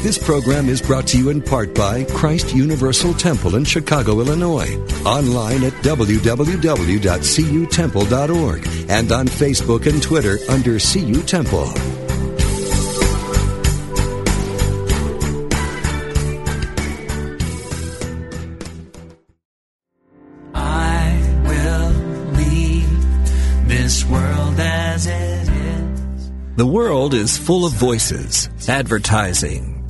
This 0.02 0.18
program 0.18 0.68
is 0.68 0.80
brought 0.80 1.08
to 1.08 1.18
you 1.18 1.30
in 1.30 1.42
part 1.42 1.74
by 1.74 2.04
Christ 2.04 2.54
Universal 2.54 3.14
Temple 3.14 3.56
in 3.56 3.64
Chicago, 3.64 4.20
Illinois. 4.20 4.76
Online 5.04 5.64
at 5.64 5.72
www.cutemple.org 5.82 8.68
and 8.88 9.10
on 9.10 9.26
Facebook 9.26 9.86
and 9.86 10.00
Twitter 10.00 10.38
under 10.48 10.78
CU 10.78 11.20
Temple. 11.22 11.72
I 20.54 21.18
will 21.48 21.90
leave 22.36 22.88
this 23.68 24.04
world 24.04 24.60
as 24.60 25.06
it 25.06 25.48
is. 25.48 26.30
The 26.56 26.66
world 26.66 27.12
is 27.12 27.36
full 27.36 27.66
of 27.66 27.72
voices, 27.72 28.48
advertising, 28.68 29.75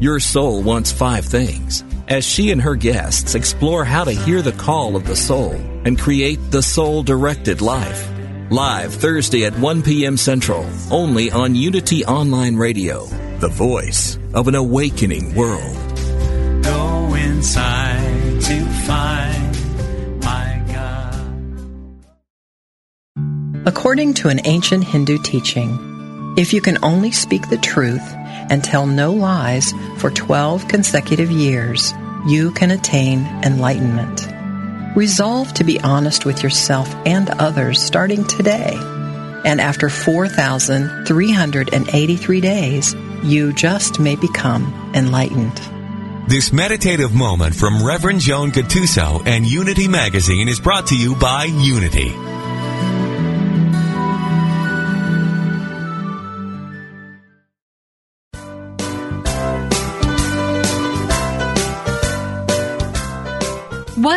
Your 0.00 0.20
Soul 0.20 0.62
Wants 0.62 0.92
Five 0.92 1.24
Things, 1.24 1.82
as 2.06 2.24
she 2.24 2.52
and 2.52 2.62
her 2.62 2.76
guests 2.76 3.34
explore 3.34 3.84
how 3.84 4.04
to 4.04 4.12
hear 4.12 4.42
the 4.42 4.52
call 4.52 4.94
of 4.94 5.04
the 5.04 5.16
soul 5.16 5.54
and 5.84 5.98
create 5.98 6.38
the 6.52 6.62
soul 6.62 7.02
directed 7.02 7.60
life. 7.60 8.08
Live 8.48 8.94
Thursday 8.94 9.44
at 9.44 9.58
1 9.58 9.82
p.m. 9.82 10.16
Central, 10.16 10.64
only 10.92 11.32
on 11.32 11.56
Unity 11.56 12.04
Online 12.04 12.54
Radio, 12.54 13.06
the 13.40 13.48
voice 13.48 14.20
of 14.34 14.46
an 14.46 14.54
awakening 14.54 15.34
world. 15.34 15.76
Go 16.62 17.14
inside 17.14 18.40
to 18.42 18.64
find 18.86 20.22
my 20.22 20.62
God. 20.72 21.26
According 23.66 24.14
to 24.14 24.28
an 24.28 24.40
ancient 24.44 24.84
Hindu 24.84 25.18
teaching, 25.24 26.34
if 26.38 26.52
you 26.52 26.60
can 26.60 26.78
only 26.84 27.10
speak 27.10 27.50
the 27.50 27.58
truth 27.58 28.14
and 28.50 28.62
tell 28.62 28.86
no 28.86 29.12
lies 29.12 29.72
for 29.98 30.10
12 30.10 30.68
consecutive 30.68 31.30
years, 31.30 31.94
you 32.26 32.50
can 32.52 32.70
attain 32.70 33.26
enlightenment. 33.44 34.26
Resolve 34.96 35.52
to 35.54 35.64
be 35.64 35.80
honest 35.80 36.24
with 36.24 36.42
yourself 36.42 36.88
and 37.06 37.28
others 37.30 37.82
starting 37.82 38.24
today. 38.24 38.74
And 39.44 39.60
after 39.60 39.88
4,383 39.88 42.40
days, 42.40 42.96
you 43.22 43.52
just 43.52 44.00
may 44.00 44.16
become 44.16 44.92
enlightened. 44.94 45.60
This 46.28 46.52
meditative 46.52 47.14
moment 47.14 47.54
from 47.54 47.82
Reverend 47.82 48.20
Joan 48.20 48.50
Gattuso 48.50 49.26
and 49.26 49.46
Unity 49.46 49.88
Magazine 49.88 50.48
is 50.48 50.60
brought 50.60 50.88
to 50.88 50.96
you 50.96 51.14
by 51.14 51.44
Unity. 51.44 52.27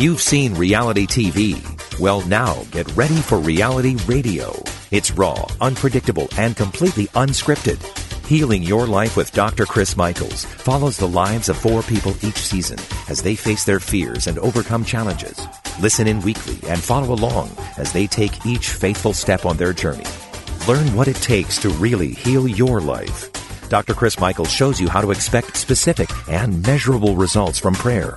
You've 0.00 0.22
seen 0.22 0.54
reality 0.54 1.06
TV. 1.06 1.60
Well, 2.00 2.22
now 2.22 2.64
get 2.70 2.90
ready 2.96 3.16
for 3.16 3.36
reality 3.36 3.96
radio. 4.06 4.50
It's 4.90 5.10
raw, 5.10 5.46
unpredictable, 5.60 6.26
and 6.38 6.56
completely 6.56 7.08
unscripted. 7.08 7.76
Healing 8.26 8.62
Your 8.62 8.86
Life 8.86 9.14
with 9.14 9.30
Dr. 9.32 9.66
Chris 9.66 9.98
Michaels 9.98 10.46
follows 10.46 10.96
the 10.96 11.06
lives 11.06 11.50
of 11.50 11.58
four 11.58 11.82
people 11.82 12.14
each 12.24 12.38
season 12.38 12.78
as 13.10 13.20
they 13.20 13.34
face 13.34 13.64
their 13.64 13.78
fears 13.78 14.26
and 14.26 14.38
overcome 14.38 14.86
challenges. 14.86 15.46
Listen 15.82 16.06
in 16.06 16.22
weekly 16.22 16.66
and 16.66 16.80
follow 16.82 17.12
along 17.12 17.50
as 17.76 17.92
they 17.92 18.06
take 18.06 18.46
each 18.46 18.70
faithful 18.70 19.12
step 19.12 19.44
on 19.44 19.58
their 19.58 19.74
journey. 19.74 20.06
Learn 20.66 20.94
what 20.94 21.08
it 21.08 21.16
takes 21.16 21.58
to 21.58 21.68
really 21.68 22.14
heal 22.14 22.48
your 22.48 22.80
life. 22.80 23.30
Dr. 23.68 23.92
Chris 23.92 24.18
Michaels 24.18 24.50
shows 24.50 24.80
you 24.80 24.88
how 24.88 25.02
to 25.02 25.10
expect 25.10 25.58
specific 25.58 26.08
and 26.26 26.66
measurable 26.66 27.16
results 27.16 27.58
from 27.58 27.74
prayer. 27.74 28.16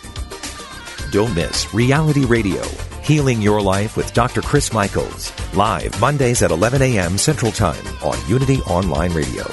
Don't 1.11 1.35
miss 1.35 1.73
Reality 1.73 2.23
Radio, 2.23 2.61
Healing 3.03 3.41
Your 3.41 3.61
Life 3.61 3.97
with 3.97 4.13
Dr. 4.13 4.41
Chris 4.41 4.71
Michaels, 4.71 5.33
live 5.53 5.99
Mondays 5.99 6.41
at 6.41 6.51
11 6.51 6.81
a.m. 6.81 7.17
Central 7.17 7.51
Time 7.51 7.85
on 8.01 8.17
Unity 8.29 8.61
Online 8.61 9.11
Radio. 9.11 9.43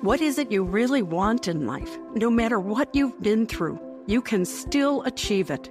What 0.00 0.20
is 0.20 0.38
it 0.38 0.52
you 0.52 0.62
really 0.62 1.02
want 1.02 1.48
in 1.48 1.66
life? 1.66 1.98
No 2.14 2.30
matter 2.30 2.60
what 2.60 2.94
you've 2.94 3.20
been 3.20 3.46
through, 3.48 3.80
you 4.06 4.22
can 4.22 4.44
still 4.44 5.02
achieve 5.02 5.50
it. 5.50 5.68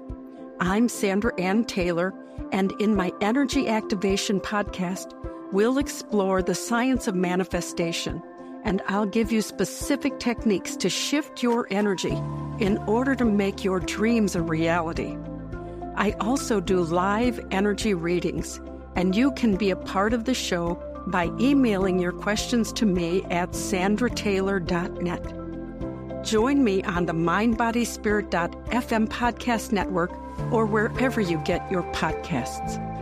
I'm 0.59 0.89
Sandra 0.89 1.31
Anne 1.39 1.63
Taylor, 1.63 2.13
and 2.51 2.71
in 2.79 2.95
my 2.95 3.11
Energy 3.21 3.67
Activation 3.67 4.39
podcast, 4.39 5.13
we'll 5.51 5.77
explore 5.77 6.41
the 6.41 6.55
science 6.55 7.07
of 7.07 7.15
manifestation, 7.15 8.21
and 8.63 8.81
I'll 8.87 9.05
give 9.05 9.31
you 9.31 9.41
specific 9.41 10.19
techniques 10.19 10.75
to 10.77 10.89
shift 10.89 11.41
your 11.41 11.67
energy 11.71 12.21
in 12.59 12.77
order 12.87 13.15
to 13.15 13.25
make 13.25 13.63
your 13.63 13.79
dreams 13.79 14.35
a 14.35 14.41
reality. 14.41 15.17
I 15.95 16.11
also 16.19 16.59
do 16.59 16.81
live 16.81 17.39
energy 17.51 17.93
readings, 17.93 18.59
and 18.95 19.15
you 19.15 19.31
can 19.31 19.55
be 19.55 19.69
a 19.69 19.75
part 19.75 20.13
of 20.13 20.25
the 20.25 20.33
show 20.33 20.81
by 21.07 21.31
emailing 21.39 21.99
your 21.99 22.11
questions 22.11 22.73
to 22.73 22.85
me 22.85 23.23
at 23.25 23.51
sandrataylor.net. 23.51 25.46
Join 26.23 26.63
me 26.63 26.83
on 26.83 27.05
the 27.05 27.13
mindbodyspirit.fm 27.13 29.07
podcast 29.07 29.71
network 29.71 30.11
or 30.51 30.65
wherever 30.65 31.21
you 31.21 31.37
get 31.45 31.69
your 31.71 31.83
podcasts. 31.93 32.96